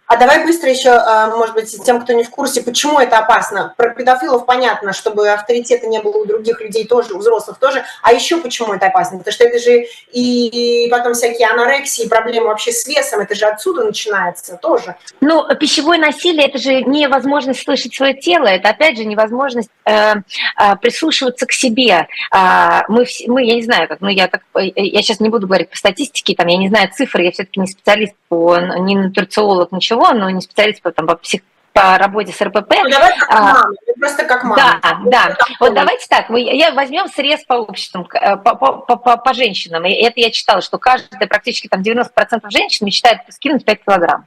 А 0.09 0.17
давай 0.17 0.43
быстро 0.43 0.71
еще, 0.71 0.89
а, 0.89 1.27
может 1.37 1.53
быть, 1.53 1.83
тем, 1.85 2.01
кто 2.01 2.13
не 2.13 2.23
в 2.23 2.31
курсе, 2.31 2.63
почему 2.63 2.99
это 2.99 3.19
опасно. 3.19 3.75
Про 3.77 3.89
педофилов 3.89 4.47
понятно, 4.47 4.91
чтобы 4.91 5.29
авторитета 5.29 5.85
не 5.85 5.99
было 6.01 6.17
у 6.17 6.25
других 6.25 6.61
людей 6.61 6.87
тоже, 6.87 7.13
у 7.13 7.19
взрослых 7.19 7.59
тоже. 7.59 7.85
А 8.01 8.11
еще 8.11 8.37
почему 8.37 8.73
это 8.73 8.87
опасно? 8.87 9.19
Потому 9.19 9.33
что 9.33 9.43
это 9.43 9.59
же 9.59 9.85
и 10.11 10.87
потом 10.89 11.13
всякие 11.13 11.47
анорексии, 11.49 12.07
проблемы 12.07 12.47
вообще 12.47 12.71
с 12.71 12.87
весом, 12.87 13.19
это 13.19 13.35
же 13.35 13.45
отсюда 13.45 13.83
начинается 13.83 14.57
тоже. 14.59 14.95
Ну, 15.21 15.45
пищевое 15.59 15.99
насилие– 15.99 16.47
это 16.49 16.57
же 16.57 16.81
невозможность 16.81 17.61
слышать 17.61 17.93
свое 17.93 18.15
тело, 18.15 18.47
это, 18.47 18.69
опять 18.69 18.97
же, 18.97 19.05
невозможность 19.05 19.69
э, 19.85 20.13
э, 20.13 20.75
прислушиваться 20.81 21.45
к 21.45 21.51
себе. 21.51 22.07
Э, 22.35 22.81
мы, 22.87 23.05
мы, 23.27 23.45
я 23.45 23.53
не 23.53 23.61
знаю, 23.61 23.87
как, 23.87 24.01
ну, 24.01 24.07
я, 24.07 24.27
так, 24.27 24.41
я 24.55 25.03
сейчас 25.03 25.19
не 25.19 25.29
буду 25.29 25.45
говорить 25.45 25.69
по 25.69 25.77
статистике, 25.77 26.33
там, 26.33 26.47
я 26.47 26.57
не 26.57 26.69
знаю 26.69 26.89
цифры, 26.91 27.25
я 27.25 27.31
все-таки 27.31 27.59
не 27.59 27.67
специалист 27.67 28.15
по, 28.27 28.57
не 28.57 28.95
нутрициолог, 28.95 29.71
ничего, 29.71 29.98
ничего, 29.99 30.13
но 30.13 30.29
не 30.29 30.41
специалист 30.41 30.81
по, 30.81 30.91
там, 30.91 31.07
по 31.07 31.15
псих 31.15 31.41
по 31.71 31.97
работе 31.97 32.33
с 32.33 32.41
РПП. 32.41 32.73
Ну, 32.83 32.89
давай 32.89 33.17
как 33.17 33.29
а, 33.31 33.41
мама, 33.41 33.63
просто 33.99 34.25
как 34.25 34.43
мама. 34.43 34.79
Да, 34.81 34.99
да. 35.05 35.37
Вот 35.59 35.73
давайте 35.75 36.07
так, 36.09 36.29
мы, 36.29 36.41
я 36.41 36.71
возьмем 36.71 37.07
срез 37.07 37.43
по 37.45 37.53
обществам, 37.53 38.07
э, 38.11 38.37
по, 38.37 38.55
по, 38.55 38.97
по, 38.97 39.17
по 39.17 39.33
женщинам. 39.33 39.85
И 39.85 39.91
это 39.91 40.19
я 40.19 40.31
читала, 40.31 40.61
что 40.61 40.79
каждая, 40.79 41.27
практически 41.29 41.67
там 41.67 41.81
90% 41.81 42.09
женщин 42.49 42.87
мечтает 42.87 43.19
скинуть 43.29 43.65
5 43.65 43.85
килограмм. 43.85 44.25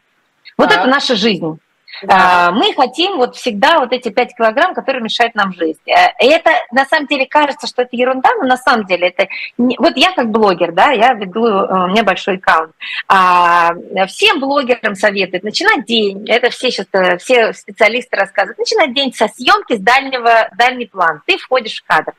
Вот 0.56 0.70
а. 0.70 0.74
это 0.74 0.86
наша 0.86 1.16
жизнь. 1.16 1.58
А, 2.08 2.50
мы 2.50 2.72
хотим 2.74 3.16
вот 3.16 3.36
всегда 3.36 3.78
вот 3.78 3.92
эти 3.92 4.08
5 4.08 4.36
килограмм, 4.36 4.74
которые 4.74 5.02
мешают 5.02 5.34
нам 5.34 5.52
жить. 5.52 5.78
Э, 5.86 6.08
и 6.20 6.26
это 6.26 6.50
на 6.72 6.84
самом 6.86 7.06
деле 7.06 7.26
кажется, 7.26 7.66
что 7.66 7.82
это 7.82 7.96
ерунда, 7.96 8.30
но 8.40 8.46
на 8.46 8.56
самом 8.56 8.86
деле 8.86 9.08
это... 9.08 9.28
Не... 9.58 9.76
Вот 9.78 9.96
я 9.96 10.12
как 10.12 10.30
блогер, 10.30 10.72
да, 10.72 10.90
я 10.90 11.14
веду, 11.14 11.46
э, 11.46 11.84
у 11.84 11.88
меня 11.88 12.02
большой 12.02 12.36
аккаунт. 12.36 12.72
А, 13.08 13.72
всем 14.06 14.40
блогерам 14.40 14.94
советуют 14.94 15.44
начинать 15.44 15.84
день, 15.84 16.28
это 16.28 16.50
все 16.50 16.70
сейчас, 16.70 16.86
э, 16.92 17.18
все 17.18 17.52
специалисты 17.52 18.16
рассказывают, 18.16 18.58
начинать 18.58 18.94
день 18.94 19.12
со 19.12 19.28
съемки 19.28 19.76
с 19.76 19.80
дальнего, 19.80 20.48
дальний 20.56 20.86
план. 20.86 21.22
Ты 21.26 21.38
входишь 21.38 21.82
в 21.82 21.86
кадр. 21.86 22.12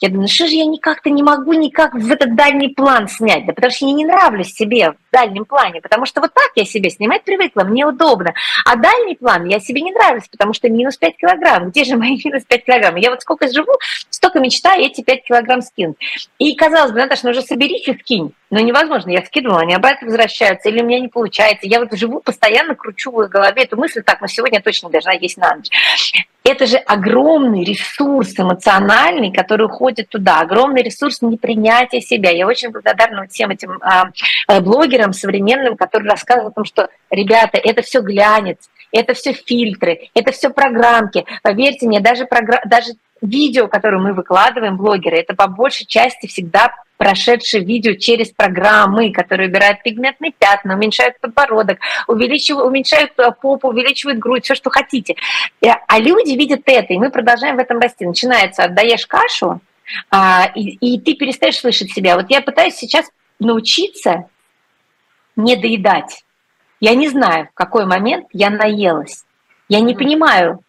Я 0.00 0.08
думаю, 0.08 0.28
что 0.28 0.46
же 0.46 0.54
я 0.54 0.66
никак-то 0.66 1.10
не 1.10 1.22
могу 1.22 1.52
никак 1.52 1.94
в 1.94 2.10
этот 2.10 2.34
дальний 2.34 2.68
план 2.68 3.08
снять, 3.08 3.46
да 3.46 3.52
потому 3.52 3.72
что 3.72 3.86
я 3.86 3.92
не 3.92 4.04
нравлюсь 4.04 4.54
себе 4.54 4.92
в 4.92 4.96
дальнем 5.12 5.44
плане, 5.44 5.80
потому 5.80 6.06
что 6.06 6.20
вот 6.20 6.32
так 6.34 6.50
я 6.56 6.64
себе 6.64 6.90
снимать 6.90 7.24
привыкла, 7.24 7.64
мне 7.64 7.86
удобно. 7.86 8.34
А 8.64 8.76
дальний 8.76 9.16
план 9.22 9.46
я 9.46 9.60
себе 9.60 9.80
не 9.80 9.92
нравлюсь, 9.92 10.28
потому 10.28 10.52
что 10.52 10.68
минус 10.68 10.96
5 10.96 11.16
килограмм. 11.16 11.70
Где 11.70 11.84
же 11.84 11.96
мои 11.96 12.18
минус 12.24 12.44
5 12.44 12.64
килограмм? 12.64 12.96
Я 12.96 13.10
вот 13.10 13.22
сколько 13.22 13.50
живу, 13.50 13.72
столько 14.10 14.40
мечтаю 14.40 14.84
эти 14.84 15.00
5 15.00 15.24
килограмм 15.24 15.62
скинуть. 15.62 15.96
И 16.38 16.54
казалось 16.56 16.92
бы, 16.92 16.98
Наташа, 16.98 17.22
ну 17.24 17.30
уже 17.30 17.42
соберись 17.42 17.86
и 17.86 17.94
скинь. 17.94 18.32
Но 18.50 18.60
невозможно, 18.60 19.10
я 19.10 19.24
скидывала, 19.24 19.60
они 19.60 19.74
обратно 19.74 20.08
возвращаются, 20.08 20.68
или 20.68 20.82
у 20.82 20.84
меня 20.84 21.00
не 21.00 21.08
получается. 21.08 21.66
Я 21.66 21.80
вот 21.80 21.96
живу, 21.96 22.20
постоянно 22.20 22.74
кручу 22.74 23.10
в 23.10 23.28
голове 23.28 23.62
эту 23.62 23.78
мысль, 23.78 24.02
так, 24.02 24.20
но 24.20 24.26
сегодня 24.26 24.58
я 24.58 24.62
точно 24.62 24.90
должна 24.90 25.12
есть 25.12 25.38
на 25.38 25.54
ночь. 25.54 25.70
Это 26.44 26.66
же 26.66 26.76
огромный 26.76 27.64
ресурс 27.64 28.34
эмоциональный, 28.36 29.32
который 29.32 29.66
уходит 29.66 30.08
туда, 30.08 30.40
огромный 30.40 30.82
ресурс 30.82 31.22
непринятия 31.22 32.00
себя. 32.00 32.30
Я 32.30 32.46
очень 32.46 32.70
благодарна 32.70 33.26
всем 33.28 33.50
этим 33.50 33.78
а, 33.80 34.10
э, 34.48 34.60
блогерам 34.60 35.12
современным, 35.12 35.76
которые 35.76 36.10
рассказывают 36.10 36.52
о 36.52 36.56
том, 36.56 36.64
что, 36.64 36.88
ребята, 37.10 37.58
это 37.58 37.80
все 37.82 38.00
глянец, 38.00 38.58
это 38.92 39.14
все 39.14 39.32
фильтры, 39.32 40.10
это 40.14 40.32
все 40.32 40.50
программки. 40.50 41.24
Поверьте 41.42 41.86
мне, 41.86 42.00
даже, 42.00 42.26
програ... 42.26 42.60
даже 42.64 42.92
видео, 43.20 43.68
которое 43.68 43.98
мы 43.98 44.12
выкладываем, 44.12 44.76
блогеры, 44.76 45.18
это 45.18 45.34
по 45.34 45.46
большей 45.46 45.86
части 45.86 46.26
всегда 46.26 46.72
прошедшие 46.96 47.64
видео 47.64 47.94
через 47.94 48.30
программы, 48.30 49.12
которые 49.12 49.48
убирают 49.48 49.82
пигментные 49.82 50.32
пятна, 50.32 50.74
уменьшают 50.74 51.18
подбородок, 51.20 51.78
увеличивают, 52.06 52.66
уменьшают 52.66 53.12
э, 53.18 53.32
попу, 53.32 53.68
увеличивают 53.68 54.20
грудь, 54.20 54.44
все, 54.44 54.54
что 54.54 54.70
хотите. 54.70 55.16
Э, 55.60 55.70
а 55.88 55.98
люди 55.98 56.36
видят 56.36 56.60
это, 56.66 56.92
и 56.92 56.98
мы 56.98 57.10
продолжаем 57.10 57.56
в 57.56 57.58
этом 57.58 57.80
расти. 57.80 58.06
Начинается, 58.06 58.64
отдаешь 58.64 59.06
кашу, 59.06 59.60
а, 60.10 60.52
и, 60.54 60.76
и 60.76 61.00
ты 61.00 61.14
перестаешь 61.14 61.58
слышать 61.58 61.90
себя. 61.90 62.14
Вот 62.14 62.30
я 62.30 62.40
пытаюсь 62.40 62.74
сейчас 62.74 63.10
научиться 63.40 64.26
не 65.34 65.56
доедать. 65.56 66.22
Я 66.82 66.96
не 66.96 67.08
знаю, 67.08 67.46
в 67.46 67.54
какой 67.54 67.86
момент 67.86 68.26
я 68.32 68.50
наелась. 68.50 69.24
Я 69.68 69.78
не 69.78 69.94
понимаю, 69.94 70.64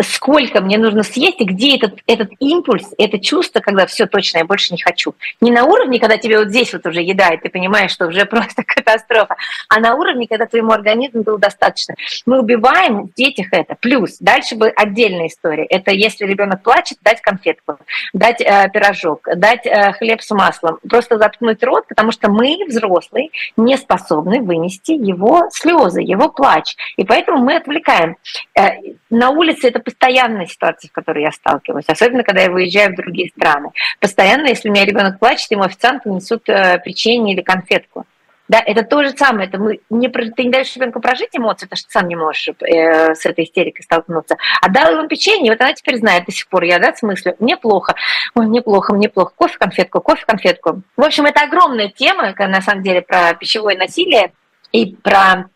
сколько 0.00 0.60
мне 0.60 0.78
нужно 0.78 1.02
съесть 1.02 1.40
и 1.40 1.44
где 1.44 1.76
этот, 1.76 1.98
этот 2.06 2.30
импульс, 2.38 2.90
это 2.98 3.18
чувство, 3.18 3.60
когда 3.60 3.86
все 3.86 4.06
точно, 4.06 4.38
я 4.38 4.44
больше 4.44 4.72
не 4.72 4.82
хочу. 4.82 5.14
Не 5.40 5.50
на 5.50 5.64
уровне, 5.64 5.98
когда 5.98 6.16
тебе 6.16 6.38
вот 6.38 6.48
здесь 6.48 6.72
вот 6.72 6.86
уже 6.86 7.00
еда, 7.00 7.30
и 7.30 7.38
ты 7.38 7.48
понимаешь, 7.50 7.92
что 7.92 8.06
уже 8.06 8.24
просто 8.26 8.62
катастрофа, 8.64 9.36
а 9.68 9.80
на 9.80 9.94
уровне, 9.94 10.26
когда 10.28 10.46
твоему 10.46 10.72
организму 10.72 11.22
было 11.22 11.38
достаточно. 11.38 11.94
Мы 12.26 12.40
убиваем 12.40 13.08
в 13.08 13.14
детях 13.14 13.48
это. 13.52 13.76
Плюс, 13.80 14.16
дальше 14.18 14.56
бы 14.56 14.68
отдельная 14.68 15.28
история. 15.28 15.64
Это 15.64 15.90
если 15.90 16.26
ребенок 16.26 16.62
плачет, 16.62 16.98
дать 17.02 17.20
конфетку, 17.20 17.78
дать 18.12 18.40
э, 18.40 18.68
пирожок, 18.72 19.28
дать 19.36 19.66
э, 19.66 19.92
хлеб 19.92 20.22
с 20.22 20.30
маслом, 20.30 20.78
просто 20.88 21.18
заткнуть 21.18 21.62
рот, 21.62 21.86
потому 21.88 22.12
что 22.12 22.30
мы, 22.30 22.58
взрослые, 22.66 23.28
не 23.56 23.76
способны 23.76 24.40
вынести 24.40 24.92
его 24.92 25.48
слезы, 25.50 26.00
его 26.00 26.28
плач. 26.28 26.76
И 26.96 27.04
поэтому 27.04 27.38
мы 27.38 27.56
отвлекаем. 27.56 28.16
Э, 28.54 28.70
на 29.10 29.30
улице 29.30 29.68
это 29.68 29.80
постоянная 29.92 30.46
ситуация, 30.46 30.88
в 30.88 30.92
которой 30.92 31.22
я 31.22 31.32
сталкиваюсь, 31.32 31.84
особенно 31.86 32.24
когда 32.24 32.42
я 32.42 32.50
выезжаю 32.50 32.92
в 32.92 32.96
другие 32.96 33.30
страны. 33.30 33.70
Постоянно, 34.00 34.48
если 34.48 34.68
у 34.68 34.72
меня 34.72 34.84
ребенок 34.84 35.18
плачет, 35.18 35.50
ему 35.50 35.62
официанты 35.62 36.10
несут 36.10 36.48
э, 36.48 36.80
печенье 36.84 37.34
или 37.34 37.42
конфетку. 37.42 38.06
Да, 38.48 38.60
это 38.64 38.82
то 38.82 39.02
же 39.02 39.10
самое. 39.10 39.48
Это 39.48 39.58
мы 39.58 39.80
не, 39.88 40.08
ты 40.08 40.44
не 40.44 40.50
даешь 40.50 40.74
ребенку 40.76 41.00
прожить 41.00 41.30
эмоции, 41.32 41.66
потому 41.66 41.78
что 41.78 41.88
ты 41.88 41.92
сам 41.92 42.08
не 42.08 42.16
можешь 42.16 42.48
э, 42.48 43.14
с 43.14 43.24
этой 43.24 43.44
истерикой 43.44 43.84
столкнуться. 43.84 44.36
А 44.60 44.68
дал 44.68 44.92
ему 44.92 45.08
печенье, 45.08 45.52
вот 45.52 45.60
она 45.60 45.72
теперь 45.72 45.98
знает 45.98 46.24
до 46.24 46.32
сих 46.32 46.48
пор, 46.48 46.64
я, 46.64 46.78
да, 46.78 46.92
в 46.92 46.98
смысле, 46.98 47.36
мне 47.38 47.56
плохо, 47.56 47.94
ой, 48.34 48.46
мне 48.46 48.60
плохо, 48.60 48.94
мне 48.94 49.08
плохо, 49.08 49.32
кофе, 49.36 49.56
конфетку, 49.58 50.00
кофе, 50.00 50.24
конфетку. 50.26 50.82
В 50.96 51.02
общем, 51.02 51.24
это 51.26 51.42
огромная 51.42 51.88
тема, 51.88 52.34
на 52.36 52.60
самом 52.60 52.82
деле, 52.82 53.02
про 53.02 53.34
пищевое 53.34 53.76
насилие 53.76 54.32
и 54.72 54.96
про 54.96 55.46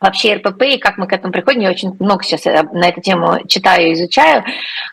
вообще 0.00 0.34
РПП 0.34 0.62
и 0.62 0.78
как 0.78 0.98
мы 0.98 1.06
к 1.06 1.12
этому 1.12 1.32
приходим. 1.32 1.60
Я 1.60 1.70
очень 1.70 1.96
много 1.98 2.22
сейчас 2.22 2.46
э, 2.46 2.62
на 2.72 2.88
эту 2.88 3.00
тему 3.00 3.38
читаю 3.46 3.88
и 3.88 3.92
изучаю. 3.94 4.44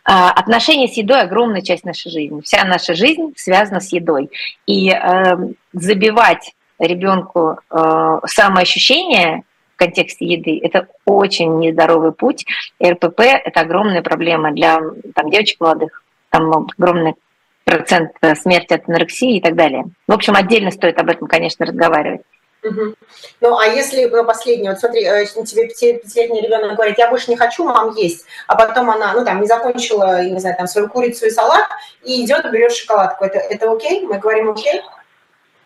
А, 0.05 0.31
отношения 0.31 0.87
с 0.87 0.97
едой– 0.97 1.21
огромная 1.21 1.61
часть 1.61 1.83
нашей 1.83 2.11
жизни. 2.11 2.41
Вся 2.41 2.63
наша 2.63 2.93
жизнь 2.93 3.33
связана 3.35 3.79
с 3.79 3.91
едой. 3.91 4.29
И 4.65 4.89
э, 4.89 5.37
забивать 5.73 6.53
ребенку 6.79 7.57
э, 7.69 8.19
самоощущение 8.25 9.43
в 9.75 9.77
контексте 9.77 10.25
еды– 10.25 10.59
это 10.63 10.87
очень 11.05 11.59
нездоровый 11.59 12.13
путь. 12.13 12.45
РПП– 12.83 13.19
это 13.19 13.61
огромная 13.61 14.01
проблема 14.01 14.51
для 14.51 14.79
там, 15.15 15.29
девочек 15.29 15.59
молодых. 15.59 16.03
Там 16.29 16.51
огромный 16.77 17.15
процент 17.65 18.11
смерти 18.35 18.73
от 18.73 18.89
анорексии 18.89 19.37
и 19.37 19.41
так 19.41 19.55
далее. 19.55 19.85
В 20.07 20.13
общем, 20.13 20.35
отдельно 20.35 20.71
стоит 20.71 20.99
об 20.99 21.09
этом, 21.09 21.27
конечно, 21.27 21.65
разговаривать. 21.65 22.21
Ну, 23.41 23.57
а 23.57 23.67
если, 23.67 24.05
ну, 24.05 24.23
последнее, 24.25 24.71
вот 24.71 24.79
смотри, 24.79 25.03
э, 25.03 25.25
тебе 25.25 25.67
пятилетний 25.67 26.41
ребенок 26.41 26.75
говорит, 26.75 26.97
я 26.97 27.09
больше 27.09 27.29
не 27.29 27.37
хочу, 27.37 27.63
мам, 27.63 27.93
есть, 27.95 28.25
а 28.47 28.55
потом 28.55 28.89
она, 28.89 29.13
ну, 29.13 29.25
там, 29.25 29.41
не 29.41 29.47
закончила, 29.47 30.23
не 30.23 30.39
знаю, 30.39 30.55
там, 30.57 30.67
свою 30.67 30.89
курицу 30.89 31.25
и 31.25 31.29
салат, 31.29 31.65
и 32.03 32.23
идет 32.23 32.49
берет 32.51 32.73
шоколадку, 32.73 33.25
это, 33.25 33.39
это 33.39 33.71
окей? 33.71 34.05
Мы 34.05 34.17
говорим 34.17 34.49
окей? 34.49 34.81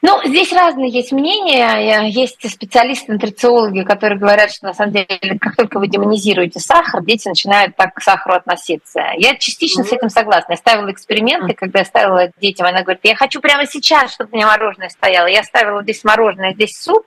Ну, 0.01 0.21
здесь 0.25 0.53
разные 0.53 0.89
есть 0.89 1.11
мнения. 1.11 2.07
Есть 2.07 2.49
специалисты, 2.49 3.11
нутрициологи, 3.11 3.81
которые 3.81 4.19
говорят, 4.19 4.51
что 4.51 4.67
на 4.67 4.73
самом 4.73 4.93
деле, 4.93 5.07
как 5.39 5.55
только 5.55 5.79
вы 5.79 5.87
демонизируете 5.87 6.59
сахар, 6.59 7.03
дети 7.03 7.27
начинают 7.27 7.75
так 7.75 7.95
к 7.95 8.01
сахару 8.01 8.35
относиться. 8.35 9.01
Я 9.17 9.35
частично 9.35 9.81
mm-hmm. 9.81 9.89
с 9.89 9.93
этим 9.93 10.09
согласна. 10.09 10.53
Я 10.53 10.57
ставила 10.57 10.91
эксперименты, 10.91 11.53
когда 11.53 11.79
я 11.79 11.85
ставила 11.85 12.31
детям, 12.39 12.67
она 12.67 12.83
говорит, 12.83 13.01
я 13.03 13.15
хочу 13.15 13.41
прямо 13.41 13.65
сейчас, 13.65 14.13
чтобы 14.13 14.29
у 14.31 14.35
меня 14.35 14.47
мороженое 14.47 14.89
стояло. 14.89 15.27
Я 15.27 15.43
ставила 15.43 15.81
здесь 15.81 16.03
мороженое, 16.03 16.53
здесь 16.53 16.79
суп, 16.79 17.05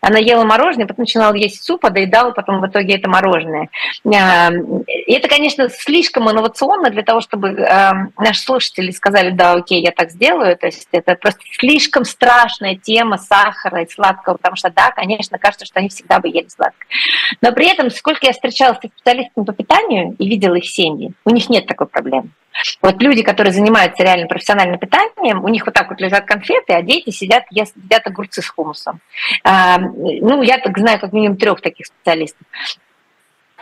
она 0.00 0.18
ела 0.18 0.44
мороженое, 0.44 0.86
потом 0.86 1.04
начинала 1.04 1.34
есть 1.34 1.62
суп, 1.62 1.84
а 1.84 1.90
доедала 1.90 2.30
потом 2.32 2.60
в 2.60 2.66
итоге 2.66 2.96
это 2.96 3.08
мороженое. 3.08 3.68
А, 4.06 4.50
и 4.86 5.12
это, 5.12 5.28
конечно, 5.28 5.68
слишком 5.68 6.30
инновационно 6.30 6.90
для 6.90 7.02
того, 7.02 7.20
чтобы 7.20 7.60
а, 7.60 8.08
наши 8.18 8.40
слушатели 8.40 8.90
сказали, 8.90 9.30
да, 9.30 9.54
окей, 9.54 9.82
я 9.82 9.90
так 9.90 10.10
сделаю. 10.10 10.56
То 10.56 10.66
есть 10.66 10.88
это 10.92 11.14
просто 11.14 11.40
слишком 11.58 12.04
страшная 12.04 12.76
тема 12.76 13.18
сахара 13.18 13.82
и 13.82 13.90
сладкого, 13.90 14.36
потому 14.36 14.56
что, 14.56 14.70
да, 14.70 14.90
конечно, 14.90 15.38
кажется, 15.38 15.66
что 15.66 15.80
они 15.80 15.88
всегда 15.88 16.18
бы 16.18 16.28
ели 16.28 16.48
сладкое. 16.48 16.86
Но 17.40 17.52
при 17.52 17.70
этом, 17.70 17.90
сколько 17.90 18.26
я 18.26 18.32
встречалась 18.32 18.78
с 18.78 18.80
специалистами 18.80 19.44
по 19.44 19.52
питанию 19.52 20.14
и 20.18 20.28
видела 20.28 20.54
их 20.54 20.66
семьи, 20.66 21.12
у 21.24 21.30
них 21.30 21.48
нет 21.48 21.66
такой 21.66 21.86
проблемы. 21.86 22.30
Вот 22.82 23.00
люди, 23.02 23.22
которые 23.22 23.52
занимаются 23.52 24.02
реально 24.02 24.26
профессиональным 24.26 24.78
питанием, 24.78 25.44
у 25.44 25.48
них 25.48 25.64
вот 25.66 25.74
так 25.74 25.88
вот 25.90 26.00
лежат 26.00 26.26
конфеты, 26.26 26.72
а 26.72 26.82
дети 26.82 27.10
сидят, 27.10 27.44
едят 27.50 28.06
огурцы 28.06 28.42
с 28.42 28.48
хумусом. 28.48 29.00
А, 29.44 29.78
ну, 29.78 30.42
я 30.42 30.58
так 30.58 30.76
знаю 30.78 31.00
как 31.00 31.12
минимум 31.12 31.36
трех 31.36 31.60
таких 31.60 31.86
специалистов. 31.86 32.46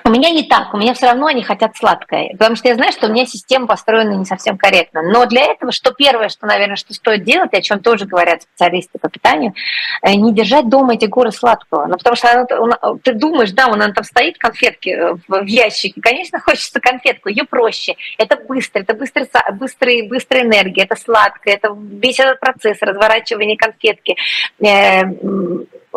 У 0.04 0.10
меня 0.10 0.30
не 0.30 0.44
так, 0.44 0.72
у 0.72 0.78
меня 0.78 0.94
все 0.94 1.06
равно 1.06 1.26
они 1.26 1.42
хотят 1.42 1.76
сладкое, 1.76 2.30
потому 2.32 2.56
что 2.56 2.68
я 2.68 2.74
знаю, 2.74 2.92
что 2.92 3.06
у 3.06 3.10
меня 3.10 3.26
система 3.26 3.66
построена 3.66 4.14
не 4.14 4.24
совсем 4.24 4.56
корректно. 4.56 5.02
Но 5.02 5.26
для 5.26 5.42
этого, 5.42 5.72
что 5.72 5.92
первое, 5.92 6.28
что, 6.28 6.46
наверное, 6.46 6.76
что 6.76 6.94
стоит 6.94 7.24
делать, 7.24 7.52
о 7.52 7.60
чем 7.60 7.80
тоже 7.80 8.06
говорят 8.06 8.42
специалисты 8.42 8.98
по 8.98 9.08
питанию, 9.08 9.54
э, 10.02 10.14
не 10.14 10.32
держать 10.32 10.68
дома 10.68 10.94
эти 10.94 11.06
горы 11.06 11.32
сладкого. 11.32 11.86
Ну, 11.86 11.96
потому 11.96 12.16
что 12.16 12.30
она, 12.30 12.78
ты 13.02 13.12
думаешь, 13.12 13.50
да, 13.52 13.68
он 13.68 13.92
там 13.92 14.04
стоит, 14.04 14.38
конфетки 14.38 14.90
э, 14.90 15.14
в 15.26 15.44
ящике, 15.44 16.00
конечно, 16.00 16.40
хочется 16.44 16.80
конфетку, 16.80 17.28
ее 17.28 17.44
проще. 17.44 17.96
Это 18.16 18.36
быстро, 18.36 18.80
это 18.80 18.94
быстрый, 18.94 19.28
быстрый, 19.52 20.08
быстрая 20.08 20.44
энергия, 20.44 20.84
это 20.84 20.96
сладкое, 20.96 21.54
это 21.54 21.76
весь 21.76 22.18
этот 22.18 22.40
процесс 22.40 22.78
разворачивания 22.80 23.56
конфетки 23.56 24.16
э, 24.60 25.02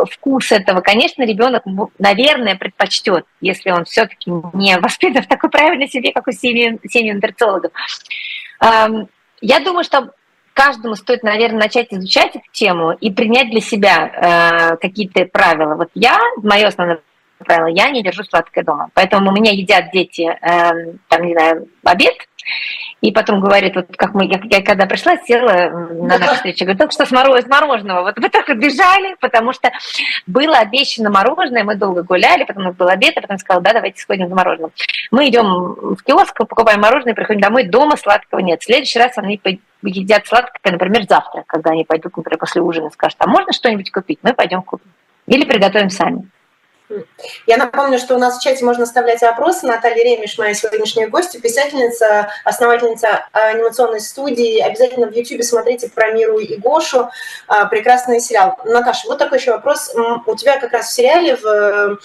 вкус 0.09 0.51
этого, 0.51 0.81
конечно, 0.81 1.23
ребенок, 1.23 1.63
наверное, 1.99 2.55
предпочтет, 2.55 3.25
если 3.39 3.71
он 3.71 3.85
все-таки 3.91 4.31
не 4.53 4.77
воспитан 4.79 5.23
в 5.23 5.27
такой 5.27 5.49
правильной 5.49 5.87
себе, 5.87 6.11
как 6.13 6.27
у 6.27 6.31
семьи, 6.31 6.79
семьи 6.89 7.11
нутрициологов. 7.11 7.71
Я 8.61 9.59
думаю, 9.59 9.83
что 9.83 10.13
каждому 10.53 10.95
стоит, 10.95 11.23
наверное, 11.23 11.61
начать 11.61 11.87
изучать 11.91 12.35
эту 12.35 12.45
тему 12.51 12.91
и 12.91 13.11
принять 13.11 13.49
для 13.49 13.61
себя 13.61 14.71
э, 14.73 14.77
какие-то 14.77 15.25
правила. 15.25 15.75
Вот 15.75 15.89
я, 15.95 16.19
мое 16.37 16.67
основное 16.67 17.01
правило, 17.39 17.67
я 17.67 17.89
не 17.89 18.03
держу 18.03 18.23
сладкое 18.23 18.63
дома. 18.63 18.89
Поэтому 18.93 19.31
у 19.31 19.33
меня 19.33 19.51
едят 19.51 19.91
дети, 19.91 20.29
э, 20.29 20.93
там, 21.07 21.23
не 21.23 21.33
знаю, 21.33 21.67
обед, 21.83 22.13
и 23.01 23.11
потом 23.11 23.41
говорит, 23.41 23.75
вот 23.75 23.87
как 23.95 24.13
мы, 24.13 24.25
я, 24.25 24.39
я 24.43 24.61
когда 24.61 24.85
пришла, 24.85 25.17
села 25.25 25.69
на 25.69 26.17
нашу 26.17 26.35
встречу, 26.35 26.65
говорю, 26.65 26.77
только 26.77 26.93
что 26.93 27.05
с 27.05 27.11
мороженого, 27.11 28.03
вот 28.03 28.17
вы 28.17 28.29
так 28.29 28.47
бежали, 28.57 29.15
потому 29.19 29.53
что 29.53 29.71
было 30.27 30.57
обещано 30.57 31.09
мороженое, 31.09 31.63
мы 31.63 31.75
долго 31.75 32.03
гуляли, 32.03 32.43
потом 32.43 32.71
был 32.71 32.87
обед, 32.87 33.17
а 33.17 33.21
потом 33.21 33.37
сказала, 33.39 33.63
да, 33.63 33.73
давайте 33.73 33.99
сходим 34.01 34.29
за 34.29 34.35
мороженым. 34.35 34.71
Мы 35.09 35.29
идем 35.29 35.95
в 35.95 36.03
киоск, 36.03 36.37
покупаем 36.37 36.81
мороженое, 36.81 37.15
приходим 37.15 37.41
домой, 37.41 37.63
дома 37.63 37.97
сладкого 37.97 38.39
нет. 38.39 38.61
В 38.61 38.65
следующий 38.65 38.99
раз 38.99 39.17
они 39.17 39.41
едят 39.81 40.27
сладкое, 40.27 40.71
например, 40.71 41.03
завтра, 41.07 41.43
когда 41.47 41.71
они 41.71 41.83
пойдут, 41.83 42.15
например, 42.15 42.37
после 42.37 42.61
ужина, 42.61 42.89
скажут, 42.91 43.17
а 43.19 43.27
можно 43.27 43.51
что-нибудь 43.51 43.91
купить? 43.91 44.19
Мы 44.21 44.33
пойдем 44.33 44.61
купим. 44.61 44.91
Или 45.27 45.45
приготовим 45.45 45.89
сами. 45.89 46.29
Я 47.47 47.57
напомню, 47.57 47.99
что 47.99 48.15
у 48.15 48.17
нас 48.17 48.37
в 48.37 48.41
чате 48.41 48.63
можно 48.65 48.83
оставлять 48.83 49.21
вопросы. 49.21 49.65
Наталья 49.65 50.03
Ремеш, 50.03 50.37
моя 50.37 50.53
сегодняшняя 50.53 51.07
гостья, 51.07 51.39
писательница, 51.39 52.29
основательница 52.43 53.25
анимационной 53.31 54.01
студии. 54.01 54.59
Обязательно 54.59 55.07
в 55.07 55.15
YouTube 55.15 55.43
смотрите 55.43 55.89
про 55.89 56.11
Миру 56.11 56.39
и 56.39 56.57
Гошу. 56.57 57.09
А, 57.47 57.65
прекрасный 57.65 58.19
сериал. 58.19 58.57
Наташа, 58.65 59.07
вот 59.07 59.17
такой 59.17 59.39
еще 59.39 59.51
вопрос. 59.51 59.93
У 60.25 60.35
тебя 60.35 60.59
как 60.59 60.71
раз 60.73 60.87
в 60.87 60.93
сериале 60.93 61.35
в 61.35 61.99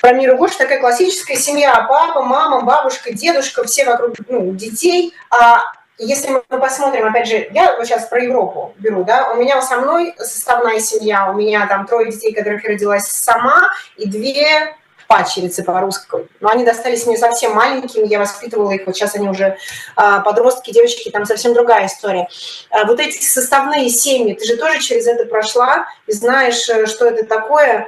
про 0.00 0.12
Миру 0.12 0.36
Гошу 0.36 0.58
такая 0.58 0.80
классическая 0.80 1.36
семья. 1.36 1.86
Папа, 1.88 2.22
мама, 2.22 2.60
бабушка, 2.60 3.14
дедушка, 3.14 3.64
все 3.64 3.86
вокруг 3.86 4.14
ну, 4.28 4.52
детей. 4.52 5.14
А 5.30 5.62
если 5.98 6.30
мы 6.30 6.58
посмотрим, 6.58 7.06
опять 7.06 7.28
же, 7.28 7.48
я 7.52 7.76
вот 7.76 7.86
сейчас 7.86 8.06
про 8.06 8.22
Европу 8.22 8.74
беру, 8.78 9.04
да, 9.04 9.32
у 9.32 9.36
меня 9.36 9.62
со 9.62 9.78
мной 9.78 10.14
составная 10.18 10.80
семья, 10.80 11.30
у 11.30 11.34
меня 11.34 11.66
там 11.66 11.86
трое 11.86 12.10
детей, 12.10 12.34
которых 12.34 12.64
я 12.64 12.70
родилась 12.70 13.04
сама, 13.04 13.70
и 13.96 14.08
две 14.08 14.76
пачерицы 15.06 15.62
по-русски. 15.62 16.28
Но 16.40 16.48
они 16.48 16.64
достались 16.64 17.06
мне 17.06 17.16
совсем 17.16 17.52
маленькими, 17.52 18.06
я 18.06 18.18
воспитывала 18.18 18.72
их, 18.72 18.86
вот 18.86 18.96
сейчас 18.96 19.14
они 19.14 19.28
уже 19.28 19.56
а, 19.94 20.20
подростки, 20.20 20.72
девочки, 20.72 21.10
там 21.10 21.26
совсем 21.26 21.54
другая 21.54 21.86
история. 21.86 22.28
А, 22.70 22.84
вот 22.86 22.98
эти 22.98 23.22
составные 23.22 23.88
семьи, 23.88 24.34
ты 24.34 24.44
же 24.44 24.56
тоже 24.56 24.80
через 24.80 25.06
это 25.06 25.26
прошла, 25.26 25.86
и 26.06 26.12
знаешь, 26.12 26.68
э, 26.68 26.86
что 26.86 27.06
это 27.06 27.24
такое. 27.24 27.86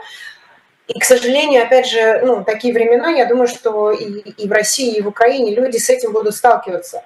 И, 0.86 1.00
к 1.00 1.04
сожалению, 1.04 1.64
опять 1.64 1.88
же, 1.88 2.20
ну, 2.22 2.44
такие 2.44 2.72
времена, 2.72 3.10
я 3.10 3.26
думаю, 3.26 3.48
что 3.48 3.90
и, 3.90 4.04
и 4.04 4.46
в 4.46 4.52
России, 4.52 4.96
и 4.96 5.02
в 5.02 5.08
Украине 5.08 5.54
люди 5.54 5.78
с 5.78 5.90
этим 5.90 6.12
будут 6.12 6.36
сталкиваться 6.36 7.02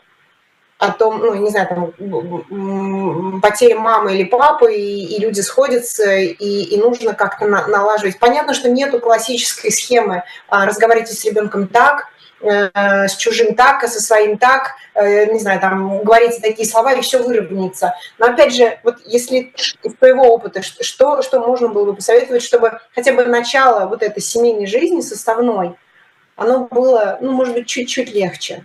о 0.81 0.93
том, 0.93 1.19
ну, 1.19 1.35
не 1.35 1.51
знаю, 1.51 1.69
там, 1.69 3.41
потеря 3.43 3.79
мамы 3.79 4.15
или 4.15 4.25
папы, 4.25 4.75
и, 4.75 5.15
и 5.15 5.21
люди 5.21 5.43
сходятся, 5.43 6.17
и, 6.17 6.33
и 6.33 6.79
нужно 6.79 7.13
как-то 7.13 7.47
на, 7.47 7.67
налаживать. 7.67 8.19
Понятно, 8.19 8.55
что 8.55 8.71
нету 8.71 8.99
классической 8.99 9.71
схемы 9.71 10.25
а, 10.49 10.65
разговаривать 10.65 11.11
с 11.11 11.23
ребенком 11.27 11.69
так, 11.69 12.07
э, 12.41 13.09
с 13.09 13.15
чужим 13.17 13.55
так, 13.55 13.85
а 13.85 13.89
со 13.89 14.01
своим 14.01 14.39
так, 14.39 14.71
э, 14.95 15.31
не 15.31 15.39
знаю, 15.39 15.61
там, 15.61 16.03
говорите 16.03 16.41
такие 16.41 16.67
слова, 16.67 16.95
и 16.95 17.03
все 17.03 17.23
выровняется. 17.23 17.93
Но 18.17 18.29
опять 18.29 18.55
же, 18.55 18.81
вот 18.83 18.97
если 19.05 19.53
из 19.83 19.95
твоего 19.97 20.33
опыта, 20.33 20.63
что, 20.63 21.21
что 21.21 21.41
можно 21.41 21.69
было 21.69 21.85
бы 21.85 21.95
посоветовать, 21.95 22.43
чтобы 22.43 22.81
хотя 22.95 23.13
бы 23.13 23.27
начало 23.27 23.87
вот 23.87 24.03
этой 24.03 24.23
семейной 24.23 24.67
жизни 24.67 25.03
составной, 25.03 25.75
оно 26.37 26.69
было, 26.71 27.19
ну, 27.21 27.33
может 27.33 27.53
быть, 27.53 27.67
чуть-чуть 27.67 28.15
легче? 28.15 28.65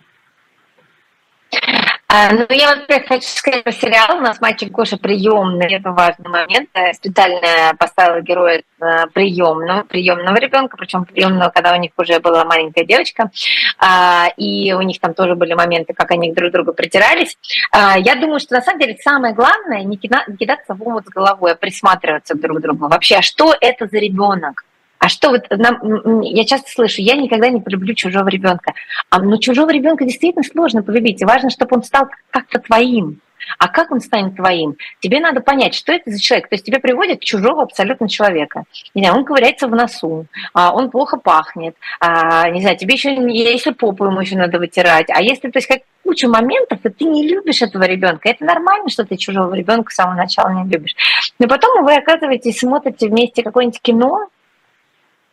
А, 2.08 2.32
ну, 2.32 2.46
я, 2.50 2.76
во-первых, 2.76 3.08
хочу 3.08 3.28
сказать 3.28 3.64
про 3.64 3.72
сериал. 3.72 4.18
У 4.18 4.22
нас 4.22 4.40
мальчик 4.40 4.72
Гоша 4.72 4.98
приемный, 4.98 5.74
это 5.74 5.92
важный 5.92 6.30
момент. 6.30 6.70
Я 6.76 6.94
специально 6.94 7.74
поставила 7.80 8.22
героя 8.22 8.62
э, 8.80 9.08
приемного, 9.14 9.84
приемного 9.84 10.38
ребенка, 10.38 10.78
причем 10.78 11.06
приемного, 11.06 11.50
когда 11.50 11.74
у 11.74 11.78
них 11.78 11.92
уже 11.98 12.20
была 12.20 12.46
маленькая 12.46 12.86
девочка. 12.86 13.32
А, 13.80 14.28
и 14.38 14.72
у 14.74 14.82
них 14.82 15.00
там 15.00 15.16
тоже 15.16 15.36
были 15.36 15.54
моменты, 15.54 15.94
как 15.94 16.12
они 16.12 16.32
друг 16.32 16.52
к 16.52 16.54
другу 16.54 16.74
притирались. 16.74 17.38
А, 17.72 17.98
я 17.98 18.16
думаю, 18.16 18.40
что 18.40 18.54
на 18.54 18.62
самом 18.62 18.80
деле 18.80 18.98
самое 19.02 19.34
главное 19.34 19.84
не 19.84 19.98
кидаться 19.98 20.76
в 20.76 20.88
омут 20.88 21.08
с 21.08 21.10
головой, 21.10 21.54
а 21.54 21.56
присматриваться 21.56 22.36
друг 22.36 22.60
к 22.60 22.62
другу. 22.62 22.88
Вообще, 22.88 23.16
а 23.16 23.22
что 23.24 23.56
это 23.60 23.88
за 23.88 23.98
ребенок? 23.98 24.64
А 25.06 25.08
что 25.08 25.30
вот 25.30 25.46
нам, 25.52 26.22
я 26.22 26.46
часто 26.46 26.72
слышу, 26.72 27.00
я 27.00 27.14
никогда 27.14 27.50
не 27.50 27.62
полюблю 27.62 27.94
чужого 27.94 28.28
ребенка. 28.28 28.74
А, 29.12 29.22
но 29.22 29.38
чужого 29.38 29.70
ребенка 29.70 30.04
действительно 30.04 30.44
сложно 30.44 30.82
полюбить. 30.82 31.22
И 31.22 31.26
важно, 31.26 31.52
чтобы 31.52 31.76
он 31.76 31.84
стал 31.84 32.08
как-то 32.32 32.58
твоим. 32.58 33.22
А 33.60 33.68
как 33.68 33.92
он 33.92 34.02
станет 34.02 34.36
твоим? 34.36 34.78
Тебе 35.02 35.20
надо 35.20 35.42
понять, 35.42 35.76
что 35.76 35.94
это 35.94 36.10
за 36.10 36.20
человек. 36.20 36.50
То 36.50 36.56
есть 36.56 36.66
тебе 36.66 36.80
приводят 36.80 37.20
чужого 37.20 37.62
абсолютно 37.62 38.10
человека. 38.10 38.64
Не 38.96 39.04
знаю, 39.04 39.20
он 39.20 39.26
ковыряется 39.26 39.68
в 39.68 39.76
носу, 39.76 40.26
а 40.56 40.74
он 40.74 40.90
плохо 40.90 41.18
пахнет, 41.18 41.76
а, 42.00 42.50
не 42.50 42.62
знаю, 42.62 42.76
тебе 42.76 42.96
еще, 42.96 43.14
если 43.32 43.74
попу 43.74 44.06
ему 44.06 44.22
еще 44.22 44.38
надо 44.38 44.58
вытирать. 44.58 45.12
А 45.12 45.22
если, 45.22 45.52
то 45.52 45.60
есть, 45.60 45.68
как 45.68 45.82
куча 46.04 46.28
моментов, 46.28 46.80
и 46.84 46.90
ты 46.90 47.06
не 47.06 47.28
любишь 47.28 47.62
этого 47.62 47.84
ребенка, 47.84 48.30
это 48.30 48.44
нормально, 48.44 48.90
что 48.90 49.06
ты 49.06 49.18
чужого 49.18 49.54
ребенка 49.54 49.92
с 49.92 49.96
самого 49.96 50.16
начала 50.16 50.50
не 50.50 50.68
любишь. 50.68 50.96
Но 51.38 51.48
потом 51.48 51.84
вы 51.84 51.94
оказываетесь, 51.96 52.58
смотрите 52.58 53.08
вместе 53.08 53.44
какое-нибудь 53.44 53.82
кино, 53.82 54.30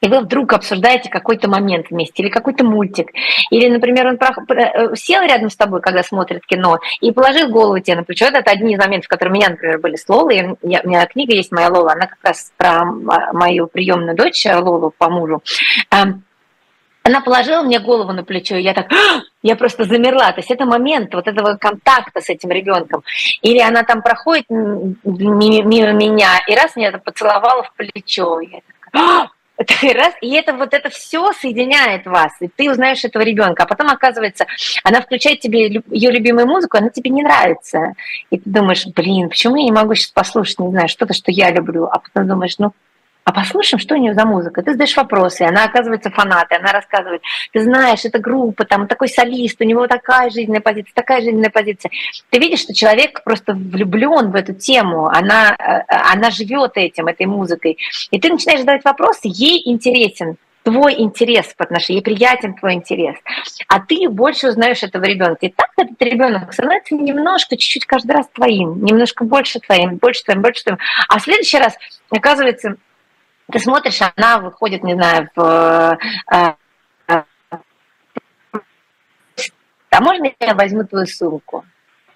и 0.02 0.08
вы 0.08 0.20
вдруг 0.20 0.52
обсуждаете 0.52 1.08
какой-то 1.08 1.48
момент 1.48 1.86
вместе, 1.90 2.22
или 2.22 2.28
какой-то 2.28 2.64
мультик, 2.64 3.10
или, 3.50 3.68
например, 3.68 4.08
он 4.08 4.18
э, 4.18 4.94
сел 4.96 5.22
рядом 5.22 5.48
с 5.48 5.56
тобой, 5.56 5.80
когда 5.80 6.02
смотрит 6.02 6.44
кино, 6.44 6.78
и 7.00 7.12
положил 7.12 7.48
голову 7.48 7.78
тебе 7.78 7.96
на 7.96 8.04
плечо. 8.04 8.26
Это 8.26 8.50
одни 8.50 8.74
из 8.74 8.78
моментов, 8.78 9.08
которые 9.08 9.32
у 9.32 9.36
меня, 9.36 9.50
например, 9.50 9.78
были 9.78 9.96
с 9.96 10.08
Лолой. 10.08 10.56
У 10.60 10.68
меня 10.68 11.06
книга 11.06 11.34
есть 11.34 11.52
«Моя 11.52 11.68
Лола», 11.68 11.92
она 11.92 12.06
как 12.06 12.18
раз 12.22 12.52
про 12.56 12.84
мою 12.84 13.68
приемную 13.68 14.16
дочь 14.16 14.44
Лолу 14.44 14.92
по 14.96 15.08
мужу. 15.08 15.42
Эм, 15.90 16.24
она 17.04 17.20
положила 17.20 17.62
мне 17.62 17.78
голову 17.78 18.12
на 18.12 18.24
плечо, 18.24 18.56
и 18.56 18.62
я 18.62 18.74
так, 18.74 18.92
«А!» 18.92 19.22
я 19.42 19.54
просто 19.54 19.84
замерла. 19.84 20.32
То 20.32 20.38
есть 20.38 20.50
это 20.50 20.66
момент 20.66 21.14
вот 21.14 21.28
этого 21.28 21.56
контакта 21.56 22.20
с 22.20 22.28
этим 22.28 22.50
ребенком. 22.50 23.04
Или 23.42 23.60
она 23.60 23.84
там 23.84 24.02
проходит 24.02 24.46
мимо 24.50 25.92
меня, 25.92 26.40
и 26.48 26.54
раз 26.56 26.74
меня 26.74 26.92
поцеловала 26.98 27.62
в 27.62 27.72
плечо. 27.74 28.40
Я 28.40 28.58
так, 28.66 29.00
«А!» 29.00 29.28
раз, 29.94 30.14
и 30.20 30.32
это 30.34 30.54
вот 30.54 30.74
это 30.74 30.90
все 30.90 31.32
соединяет 31.32 32.06
вас, 32.06 32.32
и 32.40 32.48
ты 32.48 32.70
узнаешь 32.70 33.04
этого 33.04 33.22
ребенка, 33.22 33.64
а 33.64 33.66
потом 33.66 33.88
оказывается, 33.88 34.46
она 34.84 35.00
включает 35.00 35.40
тебе 35.40 35.82
ее 35.90 36.10
любимую 36.10 36.46
музыку, 36.46 36.78
она 36.78 36.90
тебе 36.90 37.10
не 37.10 37.22
нравится, 37.22 37.94
и 38.30 38.38
ты 38.38 38.48
думаешь, 38.48 38.86
блин, 38.86 39.28
почему 39.28 39.56
я 39.56 39.64
не 39.64 39.72
могу 39.72 39.94
сейчас 39.94 40.10
послушать, 40.10 40.58
не 40.58 40.70
знаю, 40.70 40.88
что-то, 40.88 41.14
что 41.14 41.30
я 41.30 41.50
люблю, 41.50 41.86
а 41.86 41.98
потом 41.98 42.28
думаешь, 42.28 42.58
ну 42.58 42.72
а 43.24 43.32
послушаем, 43.32 43.80
что 43.80 43.94
у 43.94 43.98
нее 43.98 44.14
за 44.14 44.24
музыка. 44.24 44.62
Ты 44.62 44.72
задаешь 44.72 44.96
вопросы, 44.96 45.42
она 45.42 45.64
оказывается 45.64 46.10
фанатой, 46.10 46.58
она 46.58 46.72
рассказывает, 46.72 47.22
ты 47.52 47.62
знаешь, 47.62 48.04
это 48.04 48.18
группа, 48.18 48.64
там 48.64 48.88
такой 48.88 49.08
солист, 49.08 49.60
у 49.60 49.64
него 49.64 49.86
такая 49.86 50.30
жизненная 50.30 50.60
позиция, 50.60 50.92
такая 50.94 51.20
жизненная 51.20 51.50
позиция. 51.50 51.90
Ты 52.30 52.38
видишь, 52.38 52.60
что 52.60 52.74
человек 52.74 53.22
просто 53.24 53.54
влюблен 53.54 54.30
в 54.30 54.34
эту 54.34 54.54
тему, 54.54 55.06
она, 55.06 55.54
э, 55.58 55.82
она 55.88 56.30
живет 56.30 56.72
этим, 56.74 57.06
этой 57.06 57.26
музыкой. 57.26 57.78
И 58.10 58.18
ты 58.18 58.30
начинаешь 58.30 58.60
задавать 58.60 58.84
вопросы, 58.84 59.20
ей 59.24 59.62
интересен 59.70 60.36
твой 60.62 61.00
интерес 61.00 61.52
по 61.56 61.64
отношению, 61.64 62.00
ей 62.00 62.04
приятен 62.04 62.54
твой 62.54 62.74
интерес, 62.74 63.16
а 63.68 63.80
ты 63.80 64.08
больше 64.08 64.48
узнаешь 64.48 64.82
этого 64.82 65.04
ребенка. 65.04 65.46
И 65.46 65.48
так 65.48 65.70
этот 65.76 66.00
ребенок 66.00 66.52
становится 66.52 66.94
немножко, 66.94 67.56
чуть-чуть 67.56 67.86
каждый 67.86 68.12
раз 68.12 68.28
твоим, 68.28 68.84
немножко 68.84 69.24
больше 69.24 69.60
твоим, 69.60 69.96
больше 69.96 70.24
твоим, 70.24 70.42
больше 70.42 70.62
твоим. 70.62 70.78
А 71.08 71.18
в 71.18 71.22
следующий 71.22 71.58
раз, 71.58 71.74
оказывается, 72.10 72.76
ты 73.52 73.58
смотришь, 73.58 74.00
она 74.16 74.38
выходит, 74.38 74.82
не 74.82 74.94
знаю, 74.94 75.28
в... 75.36 75.98
Э, 76.32 76.54
э, 77.08 77.22
а 79.90 80.00
можно 80.00 80.32
я 80.40 80.54
возьму 80.54 80.84
твою 80.84 81.06
сумку? 81.06 81.64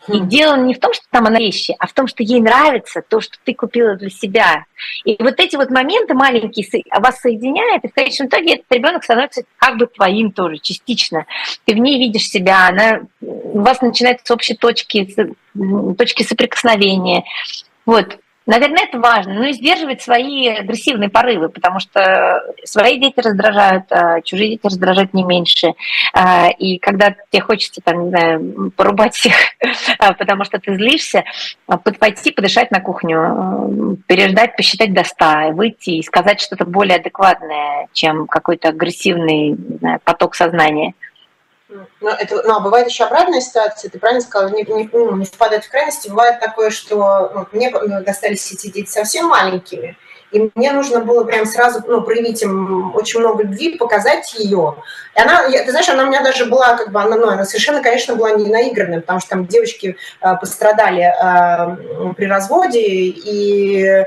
И 0.08 0.20
дело 0.20 0.56
не 0.56 0.74
в 0.74 0.78
том, 0.78 0.92
что 0.92 1.04
там 1.10 1.26
она 1.26 1.38
вещи, 1.38 1.74
а 1.78 1.86
в 1.86 1.92
том, 1.92 2.06
что 2.06 2.22
ей 2.22 2.40
нравится 2.40 3.02
то, 3.02 3.20
что 3.20 3.36
ты 3.44 3.54
купила 3.54 3.96
для 3.96 4.08
себя. 4.08 4.64
И 5.04 5.16
вот 5.20 5.40
эти 5.40 5.56
вот 5.56 5.70
моменты 5.70 6.14
маленькие 6.14 6.84
вас 7.00 7.20
соединяют, 7.20 7.84
и 7.84 7.88
в 7.88 7.92
конечном 7.92 8.28
итоге 8.28 8.54
этот 8.54 8.66
ребенок 8.70 9.02
становится 9.02 9.42
как 9.56 9.76
бы 9.76 9.86
твоим 9.86 10.30
тоже, 10.30 10.58
частично. 10.58 11.26
Ты 11.64 11.74
в 11.74 11.78
ней 11.78 11.98
видишь 11.98 12.28
себя, 12.28 12.68
она, 12.68 13.00
у 13.20 13.60
вас 13.60 13.80
начинаются 13.80 14.32
общие 14.32 14.56
точки, 14.56 15.12
точки 15.98 16.22
соприкосновения. 16.22 17.24
Вот. 17.84 18.18
Наверное, 18.46 18.84
это 18.84 19.00
важно. 19.00 19.34
Ну 19.34 19.42
и 19.42 19.52
сдерживать 19.52 20.02
свои 20.02 20.46
агрессивные 20.48 21.10
порывы, 21.10 21.48
потому 21.48 21.80
что 21.80 22.42
свои 22.64 23.00
дети 23.00 23.18
раздражают, 23.18 23.84
а 23.90 24.20
чужие 24.22 24.50
дети 24.50 24.60
раздражают 24.64 25.12
не 25.14 25.24
меньше. 25.24 25.74
А, 26.12 26.48
и 26.50 26.78
когда 26.78 27.14
тебе 27.30 27.42
хочется, 27.42 27.80
там, 27.84 28.04
не 28.04 28.10
знаю, 28.10 28.72
порубать 28.76 29.14
всех, 29.16 29.34
а, 29.98 30.12
потому 30.14 30.44
что 30.44 30.60
ты 30.60 30.76
злишься, 30.76 31.24
пойти 31.98 32.30
подышать 32.30 32.70
на 32.70 32.80
кухню, 32.80 33.98
переждать, 34.06 34.56
посчитать 34.56 34.94
до 34.94 35.02
ста, 35.02 35.48
выйти 35.50 35.90
и 35.90 36.02
сказать 36.02 36.40
что-то 36.40 36.64
более 36.64 36.98
адекватное, 36.98 37.88
чем 37.92 38.28
какой-то 38.28 38.68
агрессивный 38.68 39.56
знаю, 39.80 40.00
поток 40.04 40.36
сознания. 40.36 40.94
Ну, 42.00 42.10
это, 42.10 42.42
ну, 42.44 42.56
а 42.56 42.60
бывает 42.60 42.88
еще 42.88 43.04
обратная 43.04 43.40
ситуация, 43.40 43.90
ты 43.90 43.98
правильно 43.98 44.20
сказала, 44.20 44.50
не, 44.50 44.62
не, 44.62 44.88
ну, 44.92 45.16
не 45.16 45.24
впадать 45.24 45.64
в 45.64 45.70
крайности. 45.70 46.08
Бывает 46.08 46.40
такое, 46.40 46.70
что 46.70 47.30
ну, 47.34 47.46
мне 47.52 47.70
достались 48.00 48.52
эти 48.52 48.68
дети 48.68 48.88
совсем 48.88 49.26
маленькими, 49.26 49.96
и 50.32 50.50
мне 50.54 50.72
нужно 50.72 51.00
было 51.00 51.24
прям 51.24 51.46
сразу 51.46 51.82
ну, 51.86 52.02
проявить 52.02 52.42
им 52.42 52.94
очень 52.94 53.20
много 53.20 53.44
любви, 53.44 53.76
показать 53.78 54.34
ее. 54.34 54.76
И 55.14 55.20
она, 55.20 55.48
ты 55.48 55.70
знаешь, 55.70 55.88
она 55.88 56.04
у 56.04 56.06
меня 56.06 56.22
даже 56.22 56.46
была, 56.46 56.76
как 56.76 56.92
бы, 56.92 57.00
она, 57.00 57.16
ну, 57.16 57.28
она 57.28 57.44
совершенно, 57.44 57.82
конечно, 57.82 58.16
была 58.16 58.32
не 58.32 58.50
наигранная, 58.50 59.00
потому 59.00 59.20
что 59.20 59.30
там 59.30 59.46
девочки 59.46 59.96
э, 60.20 60.36
пострадали 60.36 61.04
э, 61.04 62.12
при 62.14 62.26
разводе, 62.26 62.82
и 62.82 64.04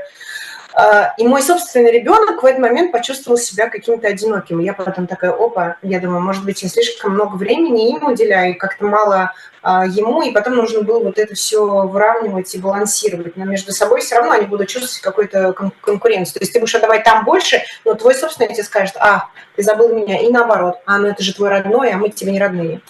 и 1.18 1.26
мой 1.26 1.42
собственный 1.42 1.92
ребенок 1.92 2.42
в 2.42 2.46
этот 2.46 2.60
момент 2.60 2.92
почувствовал 2.92 3.36
себя 3.36 3.68
каким-то 3.68 4.08
одиноким. 4.08 4.60
Я 4.60 4.72
потом 4.72 5.06
такая, 5.06 5.32
опа, 5.32 5.76
я 5.82 6.00
думаю, 6.00 6.20
может 6.20 6.44
быть, 6.44 6.62
я 6.62 6.68
слишком 6.68 7.12
много 7.12 7.36
времени 7.36 7.90
им 7.90 8.06
уделяю, 8.06 8.56
как-то 8.56 8.86
мало 8.86 9.32
а, 9.62 9.84
ему, 9.84 10.22
и 10.22 10.32
потом 10.32 10.56
нужно 10.56 10.82
было 10.82 11.02
вот 11.04 11.18
это 11.18 11.34
все 11.34 11.86
выравнивать 11.86 12.54
и 12.54 12.58
балансировать. 12.58 13.36
Но 13.36 13.44
между 13.44 13.72
собой 13.72 14.00
все 14.00 14.16
равно 14.16 14.32
они 14.32 14.46
будут 14.46 14.68
чувствовать 14.68 15.00
какую-то 15.00 15.52
конкуренцию. 15.80 16.34
То 16.34 16.40
есть 16.40 16.52
ты 16.52 16.60
будешь 16.60 16.74
отдавать 16.74 17.04
там 17.04 17.24
больше, 17.24 17.62
но 17.84 17.94
твой 17.94 18.14
собственный 18.14 18.52
тебе 18.52 18.64
скажет, 18.64 18.96
а, 18.98 19.26
ты 19.56 19.62
забыл 19.62 19.94
меня, 19.94 20.18
и 20.20 20.30
наоборот, 20.30 20.76
а, 20.86 20.98
ну 20.98 21.08
это 21.08 21.22
же 21.22 21.34
твой 21.34 21.50
родной, 21.50 21.90
а 21.92 21.98
мы 21.98 22.08
тебе 22.08 22.32
не 22.32 22.40
родные. 22.40 22.80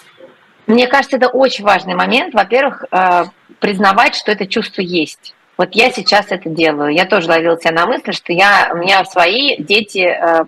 Мне 0.67 0.87
кажется, 0.87 1.17
это 1.17 1.27
очень 1.27 1.65
важный 1.65 1.95
момент. 1.95 2.33
Во-первых, 2.33 2.85
а, 2.91 3.25
признавать, 3.59 4.15
что 4.15 4.31
это 4.31 4.47
чувство 4.47 4.81
есть. 4.81 5.35
Вот 5.57 5.75
я 5.75 5.91
сейчас 5.91 6.27
это 6.31 6.49
делаю. 6.49 6.93
Я 6.93 7.05
тоже 7.05 7.27
ловила 7.27 7.59
себя 7.59 7.71
на 7.71 7.85
мысли, 7.85 8.11
что 8.11 8.33
я, 8.33 8.71
у 8.73 8.77
меня 8.77 9.03
свои 9.05 9.57
дети 9.57 9.99
э, 9.99 10.45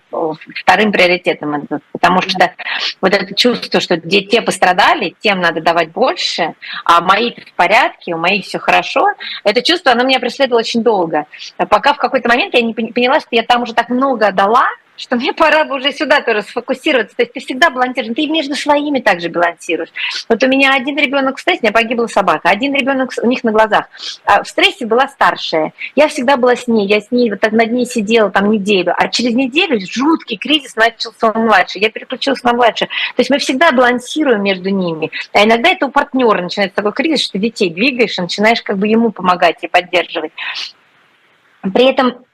вторым 0.55 0.91
приоритетом 0.91 1.67
потому 2.03 2.21
что 2.21 2.51
вот 2.99 3.13
это 3.13 3.33
чувство, 3.33 3.79
что 3.79 3.97
те 3.97 4.41
пострадали, 4.41 5.15
тем 5.21 5.39
надо 5.39 5.61
давать 5.61 5.91
больше, 5.91 6.53
а 6.83 6.99
мои 6.99 7.31
в 7.31 7.53
порядке, 7.53 8.13
у 8.13 8.17
моих 8.17 8.45
все 8.45 8.59
хорошо, 8.59 9.05
это 9.45 9.61
чувство, 9.61 9.93
оно 9.93 10.03
меня 10.03 10.19
преследовало 10.19 10.59
очень 10.59 10.83
долго. 10.83 11.25
Пока 11.69 11.93
в 11.93 11.97
какой-то 11.97 12.27
момент 12.27 12.53
я 12.53 12.61
не 12.61 12.73
поняла, 12.73 13.19
что 13.21 13.29
я 13.31 13.43
там 13.43 13.61
уже 13.63 13.73
так 13.73 13.87
много 13.89 14.31
дала, 14.33 14.67
что 15.03 15.17
мне 15.17 15.33
пора 15.33 15.65
бы 15.65 15.75
уже 15.75 15.91
сюда 15.91 16.21
тоже 16.21 16.43
сфокусироваться. 16.43 17.15
То 17.15 17.23
есть 17.23 17.33
ты 17.33 17.39
всегда 17.41 17.69
балансируешь, 17.69 18.15
ты 18.15 18.27
между 18.27 18.55
своими 18.55 18.99
также 18.99 19.27
балансируешь. 19.27 19.89
Вот 20.29 20.41
у 20.41 20.47
меня 20.47 20.73
один 20.73 20.97
ребенок 20.97 21.37
в 21.37 21.41
стрессе, 21.41 21.59
у 21.61 21.63
меня 21.65 21.73
погибла 21.73 22.07
собака, 22.07 22.49
один 22.49 22.73
ребенок 22.73 23.11
у 23.21 23.27
них 23.27 23.43
на 23.43 23.51
глазах. 23.51 23.89
А 24.23 24.43
в 24.43 24.47
стрессе 24.47 24.85
была 24.85 25.09
старшая. 25.09 25.73
Я 25.95 26.07
всегда 26.07 26.37
была 26.37 26.55
с 26.55 26.67
ней, 26.67 26.87
я 26.87 27.01
с 27.01 27.11
ней 27.11 27.29
вот 27.29 27.41
так 27.41 27.51
над 27.51 27.71
ней 27.71 27.85
сидела 27.85 28.31
там 28.31 28.49
неделю, 28.49 28.93
а 28.97 29.09
через 29.09 29.33
неделю 29.33 29.77
жуткий 29.85 30.37
кризис 30.37 30.75
начался 30.77 31.31
у 31.31 31.39
младшей. 31.39 31.81
Я 31.81 31.89
переключилась 31.89 32.43
на 32.43 32.53
младшую. 32.53 32.87
То 32.87 33.19
есть 33.19 33.29
мы 33.29 33.39
всегда 33.39 33.73
балансируем 33.73 34.41
между 34.41 34.69
ними. 34.69 35.11
А 35.33 35.43
иногда 35.43 35.71
это 35.71 35.87
у 35.87 35.91
партнера 35.91 36.41
начинается 36.41 36.77
такой 36.77 36.93
кризис, 36.93 37.25
что 37.25 37.37
детей 37.37 37.69
двигаешь 37.69 38.17
и 38.17 38.21
начинаешь 38.21 38.61
как 38.61 38.77
бы 38.77 38.87
ему 38.87 39.11
помогать 39.11 39.57
и 39.63 39.67
поддерживать. 39.67 40.31
При 41.61 41.89
этом 41.89 42.25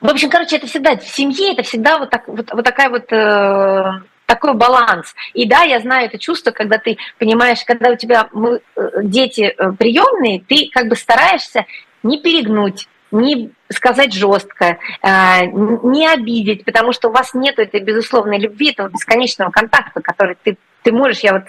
в 0.00 0.08
общем, 0.08 0.30
короче, 0.30 0.56
это 0.56 0.66
всегда 0.66 0.96
в 0.96 1.08
семье, 1.08 1.52
это 1.52 1.62
всегда 1.62 1.98
вот, 1.98 2.10
так, 2.10 2.28
вот, 2.28 2.50
вот 2.52 2.64
такая 2.64 2.90
вот 2.90 3.10
э, 3.12 4.00
такой 4.26 4.54
баланс. 4.54 5.14
И 5.32 5.48
да, 5.48 5.62
я 5.62 5.80
знаю 5.80 6.06
это 6.06 6.18
чувство, 6.18 6.50
когда 6.50 6.78
ты 6.78 6.98
понимаешь, 7.18 7.64
когда 7.64 7.90
у 7.90 7.96
тебя 7.96 8.28
мы, 8.32 8.60
э, 8.76 8.88
дети 9.02 9.54
э, 9.56 9.72
приемные, 9.72 10.40
ты 10.46 10.68
как 10.70 10.88
бы 10.88 10.96
стараешься 10.96 11.64
не 12.02 12.20
перегнуть, 12.20 12.88
не 13.10 13.50
сказать 13.70 14.12
жестко, 14.12 14.78
э, 15.02 15.46
не 15.46 16.06
обидеть, 16.06 16.64
потому 16.64 16.92
что 16.92 17.08
у 17.08 17.12
вас 17.12 17.32
нет 17.34 17.58
этой 17.58 17.80
безусловной 17.80 18.38
любви, 18.38 18.72
этого 18.72 18.88
бесконечного 18.88 19.50
контакта, 19.50 20.00
который 20.00 20.36
ты 20.42 20.58
ты 20.86 20.92
можешь, 20.92 21.18
я 21.18 21.32
вот 21.32 21.42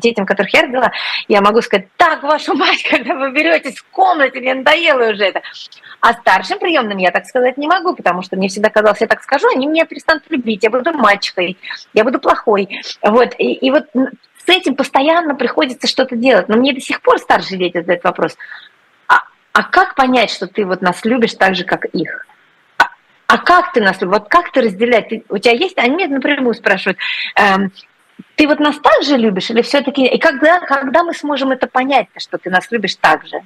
детям, 0.00 0.26
которых 0.26 0.52
я 0.52 0.62
родила, 0.62 0.92
я 1.26 1.40
могу 1.40 1.62
сказать, 1.62 1.88
так, 1.96 2.22
вашу 2.22 2.52
мать, 2.56 2.82
когда 2.82 3.14
вы 3.14 3.32
беретесь 3.32 3.78
в 3.78 3.84
комнате, 3.90 4.38
мне 4.38 4.52
надоело 4.52 5.10
уже 5.10 5.24
это. 5.24 5.40
А 6.02 6.12
старшим 6.12 6.58
приемным 6.58 6.98
я 6.98 7.10
так 7.10 7.24
сказать 7.24 7.56
не 7.56 7.66
могу, 7.66 7.96
потому 7.96 8.20
что 8.20 8.36
мне 8.36 8.48
всегда 8.48 8.68
казалось, 8.68 9.00
я 9.00 9.06
так 9.06 9.22
скажу, 9.22 9.48
они 9.48 9.66
меня 9.66 9.86
перестанут 9.86 10.24
любить, 10.28 10.62
я 10.62 10.68
буду 10.68 10.92
мальчикой, 10.92 11.56
я 11.94 12.04
буду 12.04 12.18
плохой. 12.18 12.68
Вот, 13.00 13.34
и, 13.38 13.54
и 13.54 13.70
вот 13.70 13.86
с 13.94 14.48
этим 14.48 14.74
постоянно 14.74 15.34
приходится 15.36 15.86
что-то 15.86 16.14
делать. 16.14 16.50
Но 16.50 16.58
мне 16.58 16.74
до 16.74 16.80
сих 16.80 17.00
пор 17.00 17.18
старшие 17.18 17.58
дети 17.58 17.78
задают 17.78 18.04
вопрос, 18.04 18.36
а, 19.08 19.20
а 19.54 19.62
как 19.62 19.94
понять, 19.94 20.30
что 20.30 20.46
ты 20.48 20.66
вот 20.66 20.82
нас 20.82 21.02
любишь 21.06 21.32
так 21.32 21.54
же, 21.54 21.64
как 21.64 21.86
их? 21.86 22.26
А, 22.76 22.90
а 23.26 23.38
как 23.38 23.72
ты 23.72 23.80
нас 23.80 24.02
любишь? 24.02 24.18
Вот 24.18 24.28
как 24.28 24.52
ты 24.52 24.60
разделять? 24.60 25.08
Ты, 25.08 25.24
у 25.30 25.38
тебя 25.38 25.54
есть? 25.54 25.78
Они 25.78 25.96
меня 25.96 26.08
напрямую 26.08 26.52
спрашивают, 26.52 26.98
эм, 27.36 27.72
ты 28.36 28.46
вот 28.46 28.60
нас 28.60 28.78
так 28.78 29.02
же 29.02 29.16
любишь 29.16 29.50
или 29.50 29.62
все-таки... 29.62 30.06
И 30.06 30.18
когда, 30.18 30.60
когда 30.60 31.02
мы 31.02 31.14
сможем 31.14 31.50
это 31.50 31.66
понять, 31.66 32.08
что 32.16 32.38
ты 32.38 32.50
нас 32.50 32.70
любишь 32.70 32.96
так 32.96 33.26
же? 33.26 33.42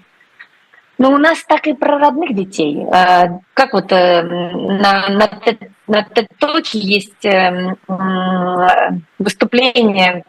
Ну, 0.98 1.10
у 1.10 1.18
нас 1.18 1.44
так 1.44 1.66
и 1.66 1.74
про 1.74 1.98
родных 1.98 2.34
детей. 2.34 2.86
Э, 2.86 3.38
как 3.52 3.74
вот 3.74 3.92
э, 3.92 4.22
на, 4.22 5.08
на, 5.08 5.30
на 5.86 6.02
TED 6.02 6.70
есть 6.72 7.24
э, 7.26 7.74
выступление 9.18 10.24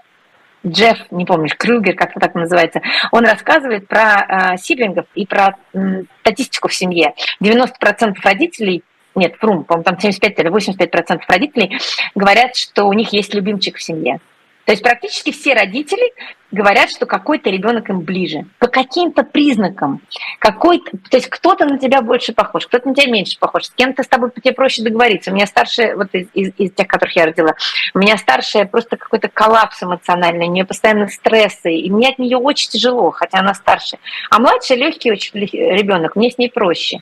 Джефф, 0.66 1.12
не 1.12 1.26
помнишь, 1.26 1.56
Крюгер, 1.56 1.96
как-то 1.96 2.20
так 2.20 2.36
называется, 2.36 2.82
он 3.12 3.26
рассказывает 3.26 3.88
про 3.88 4.54
э, 4.54 4.58
сиблингов 4.58 5.06
и 5.16 5.26
про 5.26 5.56
э, 5.74 6.04
статистику 6.22 6.68
в 6.68 6.74
семье. 6.74 7.14
90% 7.42 8.16
родителей, 8.24 8.84
нет, 9.16 9.36
фрум, 9.40 9.64
по-моему, 9.64 9.84
там 9.84 10.00
75 10.00 10.40
или 10.40 10.50
85% 10.50 11.22
родителей 11.28 11.78
говорят, 12.16 12.56
что 12.56 12.86
у 12.86 12.94
них 12.94 13.14
есть 13.14 13.34
любимчик 13.34 13.78
в 13.78 13.82
семье. 13.82 14.20
То 14.68 14.74
есть 14.74 14.84
практически 14.84 15.32
все 15.32 15.54
родители 15.54 16.14
говорят, 16.52 16.90
что 16.90 17.06
какой-то 17.06 17.50
ребенок 17.50 17.90
им 17.90 18.02
ближе. 18.02 18.46
По 18.60 18.68
каким-то 18.68 19.24
признакам. 19.24 20.02
Какой 20.40 20.78
-то, 20.78 20.98
то 21.10 21.18
есть 21.18 21.30
кто-то 21.30 21.66
на 21.66 21.78
тебя 21.78 22.02
больше 22.02 22.34
похож, 22.34 22.68
кто-то 22.68 22.90
на 22.90 22.96
тебя 22.96 23.12
меньше 23.12 23.38
похож. 23.40 23.66
С 23.66 23.70
кем-то 23.72 24.04
с 24.04 24.08
тобой 24.08 24.32
тебе 24.32 24.54
проще 24.54 24.84
договориться. 24.84 25.32
У 25.32 25.34
меня 25.34 25.46
старшая, 25.46 25.96
вот 25.96 26.10
из, 26.14 26.28
из, 26.34 26.54
из 26.58 26.72
тех, 26.72 26.88
которых 26.88 27.16
я 27.16 27.26
родила, 27.26 27.54
у 27.94 28.00
меня 28.00 28.18
старшая 28.18 28.66
просто 28.66 28.98
какой-то 28.98 29.28
коллапс 29.28 29.84
эмоциональный, 29.84 30.48
у 30.48 30.52
нее 30.52 30.66
постоянно 30.66 31.08
стрессы, 31.08 31.74
и 31.74 31.90
мне 31.92 32.10
от 32.10 32.20
нее 32.20 32.38
очень 32.38 32.70
тяжело, 32.70 33.12
хотя 33.12 33.40
она 33.40 33.54
старше. 33.54 33.98
А 34.30 34.40
младшая 34.40 34.78
легкий 34.78 35.12
очень 35.12 35.40
ребенок, 35.40 36.16
мне 36.16 36.32
с 36.32 36.38
ней 36.38 36.50
проще. 36.50 37.00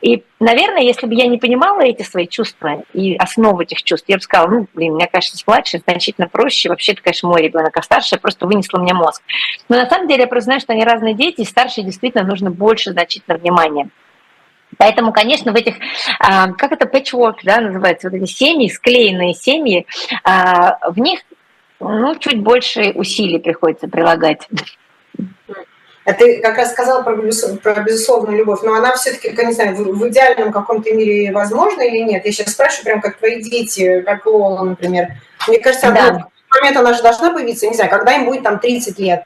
И, 0.00 0.24
наверное, 0.40 0.82
если 0.82 1.06
бы 1.06 1.14
я 1.14 1.26
не 1.26 1.38
понимала 1.38 1.82
эти 1.82 2.02
свои 2.02 2.26
чувства 2.26 2.82
и 2.92 3.16
основу 3.16 3.60
этих 3.60 3.82
чувств, 3.82 4.08
я 4.08 4.16
бы 4.16 4.22
сказала, 4.22 4.48
ну, 4.48 4.66
блин, 4.74 4.92
у 4.92 4.96
меня, 4.96 5.06
конечно, 5.06 5.38
с 5.38 5.46
младшей 5.46 5.80
значительно 5.80 6.28
проще, 6.28 6.68
вообще 6.68 6.92
это, 6.92 7.02
конечно, 7.02 7.28
мой 7.28 7.42
ребенок, 7.42 7.76
а 7.76 7.82
старшая 7.82 8.18
просто 8.18 8.46
вынесла 8.46 8.78
мне 8.78 8.87
мозг. 8.94 9.22
Но 9.68 9.76
на 9.76 9.88
самом 9.88 10.08
деле 10.08 10.22
я 10.22 10.26
просто 10.26 10.44
знаю, 10.44 10.60
что 10.60 10.72
они 10.72 10.84
разные 10.84 11.14
дети, 11.14 11.40
и 11.40 11.44
старшие 11.44 11.84
действительно 11.84 12.24
нужно 12.24 12.50
больше 12.50 12.92
значительно 12.92 13.36
внимания. 13.36 13.88
Поэтому, 14.76 15.12
конечно, 15.12 15.52
в 15.52 15.56
этих, 15.56 15.74
а, 16.20 16.52
как 16.52 16.72
это 16.72 16.86
patchwork, 16.86 17.36
да, 17.42 17.60
называется, 17.60 18.10
вот 18.10 18.20
эти 18.20 18.30
семьи, 18.30 18.68
склеенные 18.68 19.34
семьи, 19.34 19.86
а, 20.24 20.78
в 20.90 20.98
них 20.98 21.20
ну, 21.80 22.14
чуть 22.16 22.42
больше 22.42 22.92
усилий 22.94 23.38
приходится 23.38 23.88
прилагать. 23.88 24.48
А 26.04 26.12
ты 26.14 26.40
как 26.40 26.56
раз 26.56 26.72
сказала 26.72 27.02
про, 27.02 27.16
про 27.62 27.82
безусловную 27.82 28.38
любовь, 28.38 28.60
но 28.62 28.74
она 28.74 28.94
все-таки, 28.94 29.30
не 29.44 29.52
знаю, 29.52 29.76
в, 29.76 30.08
идеальном 30.08 30.52
каком-то 30.52 30.92
мире 30.94 31.32
возможна 31.32 31.82
или 31.82 31.98
нет? 31.98 32.24
Я 32.24 32.32
сейчас 32.32 32.52
спрашиваю, 32.52 32.84
прям 32.84 33.00
как 33.00 33.18
твои 33.18 33.42
дети, 33.42 34.00
как 34.00 34.24
Лола, 34.24 34.64
например. 34.64 35.08
Мне 35.46 35.58
кажется, 35.58 35.92
да 35.92 36.28
момент 36.50 36.76
она 36.76 36.94
же 36.94 37.02
должна 37.02 37.32
появиться, 37.32 37.66
не 37.66 37.74
знаю, 37.74 37.90
когда 37.90 38.14
им 38.14 38.24
будет 38.24 38.42
там 38.42 38.58
30 38.58 38.98
лет. 38.98 39.24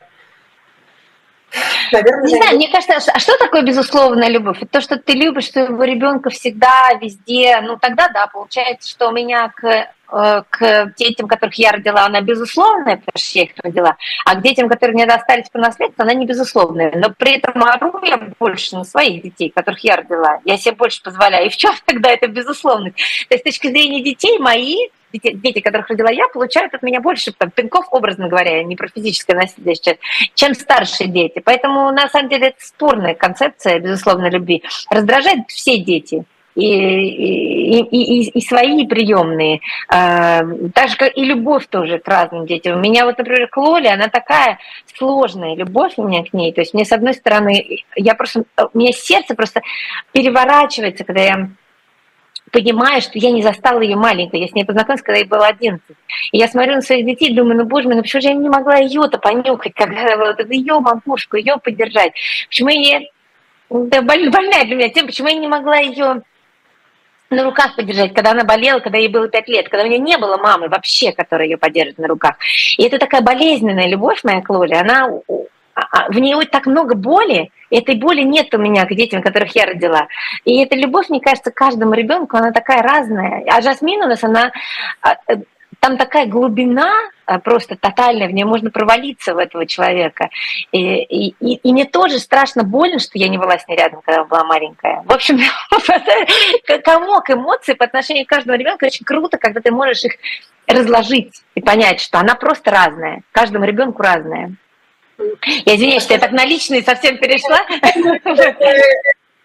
Наверное, 1.92 2.26
не 2.26 2.36
знаю, 2.36 2.56
мне 2.56 2.68
кажется, 2.68 3.12
а 3.12 3.18
что 3.18 3.36
такое 3.36 3.62
безусловная 3.62 4.28
любовь? 4.28 4.56
Это 4.58 4.66
то, 4.66 4.80
что 4.80 4.96
ты 4.96 5.12
любишь 5.12 5.50
своего 5.50 5.84
ребенка 5.84 6.30
всегда, 6.30 6.94
везде. 7.00 7.60
Ну, 7.60 7.76
тогда 7.76 8.08
да, 8.08 8.26
получается, 8.26 8.88
что 8.88 9.08
у 9.08 9.12
меня 9.12 9.52
к 9.54 9.90
э, 10.10 10.42
к 10.48 10.92
детям, 10.96 11.28
которых 11.28 11.54
я 11.56 11.72
родила, 11.72 12.06
она 12.06 12.22
безусловная, 12.22 12.96
потому 12.96 13.16
что 13.16 13.38
я 13.38 13.44
их 13.44 13.50
родила, 13.62 13.96
а 14.24 14.34
к 14.34 14.42
детям, 14.42 14.68
которые 14.68 14.94
мне 14.94 15.06
достались 15.06 15.50
по 15.50 15.58
наследству, 15.58 16.02
она 16.02 16.14
не 16.14 16.26
безусловная. 16.26 16.92
Но 16.94 17.10
при 17.10 17.36
этом 17.36 17.62
ору 17.62 18.00
я 18.02 18.16
больше 18.38 18.76
на 18.76 18.84
своих 18.84 19.22
детей, 19.22 19.50
которых 19.54 19.84
я 19.84 19.96
родила. 19.96 20.40
Я 20.44 20.56
себе 20.56 20.74
больше 20.74 21.02
позволяю. 21.02 21.46
И 21.46 21.50
в 21.50 21.56
чем 21.56 21.74
тогда 21.84 22.10
это 22.10 22.28
безусловность? 22.28 22.96
То 23.28 23.34
есть 23.34 23.42
с 23.42 23.44
точки 23.44 23.68
зрения 23.68 24.02
детей 24.02 24.38
мои 24.38 24.76
дети, 25.12 25.60
которых 25.60 25.88
родила 25.88 26.10
я, 26.10 26.28
получают 26.28 26.74
от 26.74 26.82
меня 26.82 27.00
больше 27.00 27.32
там, 27.32 27.50
пинков, 27.50 27.86
образно 27.90 28.28
говоря, 28.28 28.62
не 28.62 28.76
про 28.76 28.88
физическое 28.88 29.34
насилие 29.34 29.74
сейчас, 29.74 29.96
чем 30.34 30.54
старшие 30.54 31.08
дети. 31.08 31.40
Поэтому, 31.44 31.90
на 31.92 32.08
самом 32.08 32.28
деле, 32.28 32.48
это 32.48 32.56
спорная 32.60 33.14
концепция, 33.14 33.78
безусловно, 33.78 34.28
любви. 34.28 34.62
Раздражают 34.90 35.48
все 35.48 35.78
дети. 35.78 36.24
И, 36.54 36.66
и, 36.66 37.80
и, 37.80 38.28
и 38.28 38.40
свои 38.42 38.86
приемные, 38.86 39.60
а, 39.88 40.42
так 40.74 40.90
же 40.90 40.98
как 40.98 41.16
и 41.16 41.24
любовь 41.24 41.66
тоже 41.66 41.98
к 41.98 42.06
разным 42.06 42.44
детям. 42.44 42.76
У 42.76 42.80
меня 42.80 43.06
вот, 43.06 43.16
например, 43.16 43.48
к 43.48 43.56
Лоле, 43.56 43.88
она 43.88 44.08
такая 44.08 44.58
сложная 44.94 45.56
любовь 45.56 45.94
у 45.96 46.06
меня 46.06 46.22
к 46.24 46.34
ней. 46.34 46.52
То 46.52 46.60
есть 46.60 46.74
мне, 46.74 46.84
с 46.84 46.92
одной 46.92 47.14
стороны, 47.14 47.78
я 47.96 48.14
просто, 48.14 48.44
у 48.70 48.78
меня 48.78 48.92
сердце 48.92 49.34
просто 49.34 49.62
переворачивается, 50.12 51.04
когда 51.04 51.22
я 51.22 51.48
понимаю, 52.52 53.00
что 53.00 53.18
я 53.18 53.32
не 53.32 53.42
застала 53.42 53.80
ее 53.80 53.96
маленькой. 53.96 54.40
Я 54.40 54.48
с 54.48 54.52
ней 54.52 54.64
познакомилась, 54.64 55.02
когда 55.02 55.18
ей 55.18 55.26
было 55.26 55.46
11. 55.46 55.82
И 56.30 56.38
я 56.38 56.46
смотрю 56.46 56.74
на 56.74 56.82
своих 56.82 57.04
детей, 57.06 57.34
думаю, 57.34 57.56
ну, 57.56 57.64
боже 57.64 57.88
мой, 57.88 57.96
ну 57.96 58.02
почему 58.02 58.22
же 58.22 58.28
я 58.28 58.34
не 58.34 58.48
могла 58.48 58.76
ее-то 58.76 59.18
понюхать, 59.18 59.72
когда 59.74 60.16
вот 60.16 60.38
это 60.38 60.52
ее 60.52 60.78
макушку, 60.78 61.36
ее 61.36 61.56
поддержать? 61.56 62.12
Почему 62.48 62.68
я... 62.68 63.00
Да, 63.70 64.02
больная 64.02 64.64
для 64.66 64.76
меня 64.76 64.88
тем, 64.90 65.06
почему 65.06 65.28
я 65.28 65.34
не 65.34 65.48
могла 65.48 65.78
ее 65.78 66.22
на 67.30 67.44
руках 67.44 67.74
поддержать, 67.74 68.12
когда 68.12 68.32
она 68.32 68.44
болела, 68.44 68.80
когда 68.80 68.98
ей 68.98 69.08
было 69.08 69.26
пять 69.28 69.48
лет, 69.48 69.70
когда 69.70 69.84
у 69.84 69.88
нее 69.88 69.98
не 69.98 70.18
было 70.18 70.36
мамы 70.36 70.68
вообще, 70.68 71.12
которая 71.12 71.48
ее 71.48 71.56
поддержит 71.56 71.96
на 71.96 72.06
руках. 72.06 72.36
И 72.76 72.84
это 72.84 72.98
такая 72.98 73.22
болезненная 73.22 73.88
любовь 73.88 74.22
моя 74.22 74.42
к 74.42 74.50
Лоле, 74.50 74.76
она 74.76 75.08
в 76.08 76.18
ней 76.18 76.34
так 76.46 76.66
много 76.66 76.94
боли, 76.94 77.50
этой 77.70 77.96
боли 77.96 78.22
нет 78.22 78.52
у 78.54 78.58
меня 78.58 78.84
к 78.84 78.94
детям, 78.94 79.22
которых 79.22 79.54
я 79.56 79.66
родила. 79.66 80.06
И 80.44 80.62
эта 80.62 80.76
любовь, 80.76 81.08
мне 81.08 81.20
кажется, 81.20 81.50
каждому 81.50 81.94
ребенку, 81.94 82.36
она 82.36 82.52
такая 82.52 82.82
разная. 82.82 83.44
А 83.50 83.60
Жасмин 83.62 84.02
у 84.02 84.08
нас, 84.08 84.22
она 84.22 84.52
а, 85.00 85.16
э, 85.28 85.36
там 85.80 85.96
такая 85.96 86.26
глубина 86.26 86.92
просто 87.44 87.76
тотальная, 87.76 88.28
в 88.28 88.32
нее 88.32 88.44
можно 88.44 88.70
провалиться 88.70 89.34
в 89.34 89.38
этого 89.38 89.66
человека. 89.66 90.28
И, 90.70 91.02
и, 91.02 91.34
и, 91.40 91.54
и 91.54 91.72
мне 91.72 91.84
тоже 91.84 92.18
страшно 92.18 92.62
больно, 92.62 92.98
что 92.98 93.12
я 93.14 93.28
не 93.28 93.38
была 93.38 93.58
с 93.58 93.66
ней 93.66 93.76
рядом, 93.76 94.02
когда 94.02 94.24
была 94.24 94.44
маленькая. 94.44 95.02
В 95.04 95.12
общем, 95.12 95.38
комок 96.84 97.30
эмоций 97.30 97.74
по 97.74 97.84
отношению 97.84 98.26
к 98.26 98.28
каждому 98.28 98.58
ребенку 98.58 98.84
очень 98.84 99.04
круто, 99.04 99.38
когда 99.38 99.60
ты 99.60 99.70
можешь 99.70 100.04
их 100.04 100.12
разложить 100.66 101.42
и 101.54 101.60
понять, 101.60 102.00
что 102.00 102.18
она 102.18 102.34
просто 102.34 102.70
разная, 102.70 103.22
каждому 103.32 103.64
ребенку 103.64 104.02
разная. 104.02 104.54
Я 105.18 105.76
извиняюсь, 105.76 106.02
что 106.02 106.14
я 106.14 106.20
так 106.20 106.32
на 106.32 106.44
личные 106.44 106.82
совсем 106.82 107.18
перешла. 107.18 107.60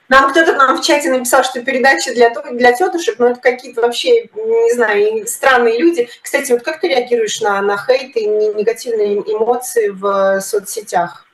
Нам 0.10 0.32
кто-то 0.32 0.54
нам 0.54 0.78
в 0.78 0.86
чате 0.86 1.10
написал, 1.10 1.44
что 1.44 1.62
передача 1.62 2.14
для, 2.14 2.30
для 2.52 2.72
тетушек, 2.72 3.20
ну 3.20 3.28
это 3.28 3.42
какие-то 3.42 3.82
вообще, 3.82 4.30
не 4.34 4.74
знаю, 4.74 5.28
странные 5.28 5.78
люди. 5.78 6.10
Кстати, 6.22 6.54
вот 6.54 6.64
как 6.64 6.80
ты 6.80 6.88
реагируешь 6.88 7.42
на, 7.42 7.62
на 7.62 7.78
хейт 7.78 8.16
и 8.16 8.26
негативные 8.26 9.18
эмоции 9.18 9.90
в 9.90 10.40
соцсетях? 10.40 11.27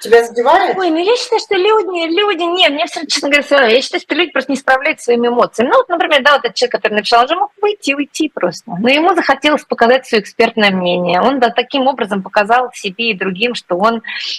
Тебя 0.00 0.24
задевает? 0.24 0.78
Ой, 0.78 0.90
ну 0.90 0.96
я 0.96 1.14
считаю, 1.16 1.40
что 1.40 1.56
люди, 1.56 2.08
люди, 2.08 2.42
нет, 2.42 2.72
мне 2.72 2.86
все, 2.86 3.06
честно 3.06 3.28
говоря, 3.28 3.66
Я 3.66 3.82
считаю, 3.82 4.00
что 4.00 4.14
люди 4.14 4.32
просто 4.32 4.50
не 4.50 4.56
справляются 4.56 5.04
своими 5.04 5.28
эмоциями. 5.28 5.68
Ну, 5.68 5.76
вот, 5.76 5.90
например, 5.90 6.22
да, 6.22 6.32
вот 6.36 6.44
этот 6.46 6.54
человек, 6.54 6.72
который 6.72 6.94
написал, 6.94 7.22
он 7.22 7.28
же 7.28 7.36
мог 7.36 7.52
выйти, 7.60 7.92
уйти 7.92 8.30
просто. 8.30 8.72
Но 8.80 8.88
ему 8.88 9.14
захотелось 9.14 9.64
показать 9.64 10.06
свое 10.06 10.22
экспертное 10.22 10.70
мнение. 10.70 11.20
Он 11.20 11.38
да, 11.38 11.50
таким 11.50 11.86
образом 11.86 12.22
показал 12.22 12.70
себе 12.72 13.10
и 13.10 13.14
другим, 13.14 13.54
что 13.54 13.76
он 13.76 13.96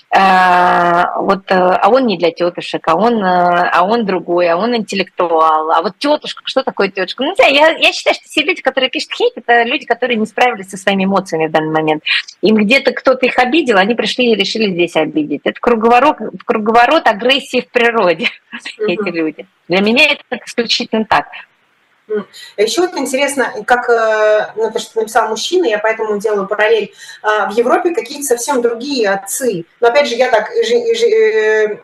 э, 0.09 1.03
вот, 1.17 1.51
э, 1.51 1.55
а 1.55 1.89
он 1.89 2.07
не 2.07 2.17
для 2.17 2.31
тетушек, 2.31 2.87
а 2.87 2.95
он, 2.95 3.23
э, 3.23 3.69
а 3.71 3.85
он 3.85 4.03
другой, 4.03 4.49
а 4.49 4.57
он 4.57 4.75
интеллектуал. 4.75 5.69
А 5.69 5.83
вот 5.83 5.93
тетушка, 5.99 6.41
что 6.45 6.63
такое 6.63 6.89
тетушка? 6.89 7.23
Ну, 7.23 7.35
я, 7.37 7.69
я 7.77 7.93
считаю, 7.93 8.15
что 8.15 8.27
все 8.27 8.41
люди, 8.41 8.63
которые 8.63 8.89
пишут 8.89 9.11
хейт, 9.13 9.33
это 9.35 9.61
люди, 9.61 9.85
которые 9.85 10.17
не 10.17 10.25
справились 10.25 10.71
со 10.71 10.77
своими 10.77 11.03
эмоциями 11.03 11.45
в 11.45 11.51
данный 11.51 11.71
момент. 11.71 12.03
Им 12.41 12.55
где-то 12.55 12.93
кто-то 12.93 13.27
их 13.27 13.37
обидел, 13.37 13.77
они 13.77 13.93
пришли 13.93 14.31
и 14.31 14.35
решили 14.35 14.71
здесь 14.71 14.95
обидеть 14.95 15.50
это 15.51 15.59
круговорот, 15.59 16.17
круговорот 16.45 17.07
агрессии 17.07 17.61
в 17.61 17.69
природе, 17.69 18.27
угу. 18.77 18.85
эти 18.91 19.09
люди. 19.09 19.47
Для 19.67 19.81
меня 19.81 20.11
это 20.11 20.43
исключительно 20.45 21.05
так. 21.05 21.27
Еще 22.57 22.81
вот 22.81 22.97
интересно, 22.97 23.53
как 23.65 23.89
э, 23.89 24.51
ну, 24.57 24.69
то, 24.69 24.79
что 24.79 24.99
написал 24.99 25.29
мужчина, 25.29 25.65
я 25.65 25.77
поэтому 25.77 26.19
делаю 26.19 26.45
параллель. 26.45 26.93
А, 27.21 27.49
в 27.49 27.53
Европе 27.53 27.95
какие-то 27.95 28.25
совсем 28.25 28.61
другие 28.61 29.09
отцы. 29.09 29.65
Но 29.79 29.87
опять 29.87 30.09
же, 30.09 30.15
я 30.15 30.29
так 30.29 30.49
же, 30.51 30.95
же, 30.95 31.05
э, 31.07 31.79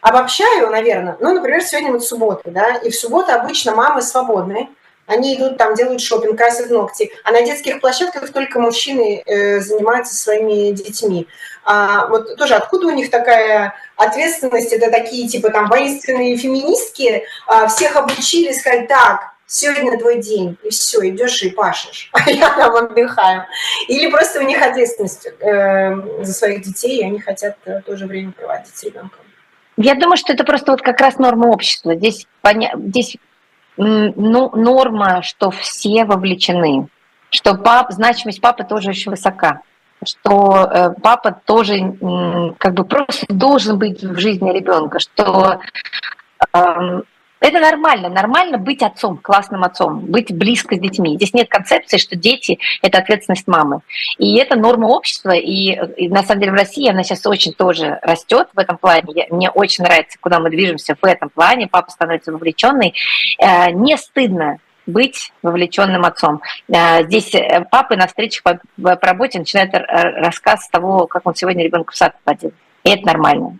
обобщаю, 0.00 0.70
наверное. 0.70 1.16
Ну, 1.18 1.34
например, 1.34 1.60
сегодня 1.62 1.90
вот 1.90 2.04
суббота, 2.04 2.50
да, 2.50 2.76
и 2.76 2.90
в 2.90 2.94
субботу 2.94 3.32
обычно 3.32 3.74
мамы 3.74 4.00
свободные, 4.00 4.68
они 5.08 5.34
идут 5.34 5.56
там, 5.56 5.74
делают 5.74 6.00
шопинг, 6.00 6.36
красят 6.36 6.70
ногти. 6.70 7.10
А 7.24 7.32
на 7.32 7.42
детских 7.42 7.80
площадках 7.80 8.30
только 8.30 8.60
мужчины 8.60 9.22
э, 9.24 9.58
занимаются 9.60 10.14
своими 10.14 10.70
детьми. 10.70 11.26
А 11.64 12.06
вот 12.06 12.36
тоже 12.36 12.54
откуда 12.54 12.86
у 12.88 12.90
них 12.90 13.10
такая 13.10 13.74
ответственность? 13.96 14.72
Это 14.72 14.90
такие 14.90 15.26
типа 15.26 15.50
там 15.50 15.68
воинственные 15.68 16.36
феминистки, 16.36 17.24
а, 17.46 17.66
всех 17.68 17.96
обучили 17.96 18.52
сказать, 18.52 18.88
так, 18.88 19.32
сегодня 19.46 19.98
твой 19.98 20.18
день, 20.18 20.56
и 20.62 20.70
все, 20.70 21.08
идешь 21.08 21.42
и 21.42 21.50
пашешь, 21.50 22.10
а 22.12 22.30
я 22.30 22.50
там 22.50 22.76
отдыхаю. 22.76 23.46
Или 23.88 24.10
просто 24.10 24.40
у 24.40 24.42
них 24.44 24.62
ответственность 24.62 25.26
э, 25.26 25.94
за 26.22 26.32
своих 26.32 26.62
детей, 26.62 27.00
и 27.00 27.04
они 27.04 27.18
хотят 27.18 27.56
э, 27.64 27.80
тоже 27.80 28.06
время 28.06 28.32
проводить 28.32 28.76
с 28.76 28.84
ребенком. 28.84 29.20
Я 29.78 29.94
думаю, 29.94 30.16
что 30.16 30.32
это 30.32 30.44
просто 30.44 30.72
вот 30.72 30.82
как 30.82 31.00
раз 31.00 31.18
норма 31.18 31.46
общества. 31.46 31.94
Здесь, 31.94 32.26
поня... 32.42 32.72
Здесь 32.76 33.16
ну, 33.78 34.50
норма, 34.54 35.22
что 35.22 35.50
все 35.50 36.04
вовлечены, 36.04 36.88
что 37.30 37.54
пап, 37.54 37.92
значимость 37.92 38.40
папы 38.40 38.64
тоже 38.64 38.90
очень 38.90 39.10
высока, 39.10 39.60
что 40.04 40.68
э, 40.70 40.90
папа 41.00 41.32
тоже 41.44 41.96
как 42.58 42.74
бы 42.74 42.84
просто 42.84 43.26
должен 43.28 43.78
быть 43.78 44.02
в 44.02 44.18
жизни 44.18 44.50
ребенка, 44.52 44.98
что 44.98 45.60
эм, 46.52 47.04
это 47.40 47.60
нормально, 47.60 48.08
нормально 48.08 48.58
быть 48.58 48.82
отцом, 48.82 49.16
классным 49.16 49.64
отцом, 49.64 50.00
быть 50.00 50.36
близко 50.36 50.74
с 50.74 50.78
детьми. 50.78 51.16
Здесь 51.16 51.34
нет 51.34 51.48
концепции, 51.48 51.98
что 51.98 52.16
дети– 52.16 52.58
это 52.82 52.98
ответственность 52.98 53.46
мамы. 53.46 53.80
И 54.18 54.36
это 54.36 54.56
норма 54.56 54.86
общества, 54.86 55.30
и, 55.30 55.78
и 55.96 56.08
на 56.08 56.22
самом 56.22 56.40
деле 56.40 56.52
в 56.52 56.56
России 56.56 56.88
она 56.88 57.02
сейчас 57.04 57.26
очень 57.26 57.52
тоже 57.52 57.98
растет 58.02 58.48
в 58.54 58.58
этом 58.58 58.76
плане. 58.76 59.04
Я, 59.14 59.26
мне 59.30 59.50
очень 59.50 59.84
нравится, 59.84 60.18
куда 60.20 60.40
мы 60.40 60.50
движемся 60.50 60.96
в 61.00 61.04
этом 61.04 61.30
плане, 61.30 61.68
папа 61.68 61.90
становится 61.90 62.32
вовлеченный. 62.32 62.94
Э, 63.38 63.70
не 63.70 63.96
стыдно 63.96 64.58
быть 64.86 65.32
вовлеченным 65.42 66.04
отцом. 66.04 66.40
Э, 66.68 67.04
здесь 67.04 67.34
э, 67.34 67.64
папы 67.70 67.96
на 67.96 68.06
встречах 68.08 68.42
по, 68.42 68.60
по 68.96 69.06
работе 69.06 69.38
начинают 69.38 69.72
рассказ 69.74 70.68
того, 70.68 71.06
как 71.06 71.26
он 71.26 71.34
сегодня 71.34 71.64
ребенка 71.64 71.92
в 71.92 71.96
сад 71.96 72.16
водил. 72.24 72.52
И 72.84 72.90
это 72.90 73.06
нормально. 73.06 73.58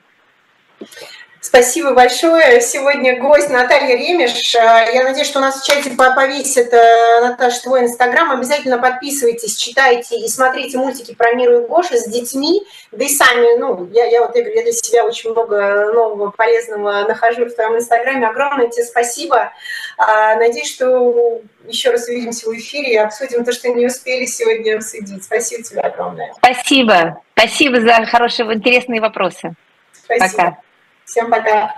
Спасибо 1.40 1.92
большое. 1.92 2.60
Сегодня 2.60 3.20
гость 3.20 3.48
Наталья 3.48 3.96
Ремеш. 3.96 4.54
Э, 4.56 4.92
я 4.92 5.04
надеюсь, 5.04 5.28
что 5.28 5.38
у 5.38 5.42
нас 5.42 5.60
в 5.60 5.64
чате 5.64 5.90
повесит 5.90 6.72
э, 6.72 7.20
Наташа 7.20 7.62
твой 7.62 7.82
инстаграм. 7.82 8.32
Обязательно 8.32 8.78
подписывайтесь, 8.78 9.56
читайте 9.56 10.16
и 10.16 10.28
смотрите 10.28 10.78
мультики 10.78 11.14
про 11.14 11.34
Миру 11.34 11.60
и 11.60 11.66
Гошу 11.66 11.94
с 11.94 12.06
детьми. 12.06 12.62
Да 12.90 13.04
и 13.04 13.08
сами, 13.08 13.56
ну, 13.58 13.88
я, 13.92 14.06
я 14.06 14.26
вот 14.26 14.34
я, 14.34 14.42
я 14.48 14.62
для 14.62 14.72
себя 14.72 15.04
очень 15.04 15.30
много 15.30 15.92
нового 15.92 16.30
полезного 16.32 17.06
нахожу 17.06 17.44
в 17.44 17.54
твоем 17.54 17.76
инстаграме. 17.76 18.26
Огромное 18.26 18.66
тебе 18.68 18.84
спасибо. 18.84 19.52
А, 19.96 20.34
надеюсь, 20.36 20.74
что 20.74 21.40
еще 21.68 21.90
раз 21.90 22.08
увидимся 22.08 22.48
в 22.48 22.54
эфире 22.56 22.94
и 22.94 22.96
обсудим 22.96 23.44
то, 23.44 23.52
что 23.52 23.68
не 23.68 23.86
успели 23.86 24.24
сегодня 24.24 24.76
обсудить. 24.76 25.22
Спасибо 25.22 25.62
тебе 25.62 25.80
огромное. 25.82 26.32
Спасибо. 26.38 27.22
Спасибо 27.36 27.80
за 27.80 28.04
хорошие, 28.06 28.52
интересные 28.52 29.00
вопросы. 29.00 29.52
Спасибо. 29.92 30.36
Пока. 30.36 30.67
Всем 31.08 31.30
пока. 31.30 31.74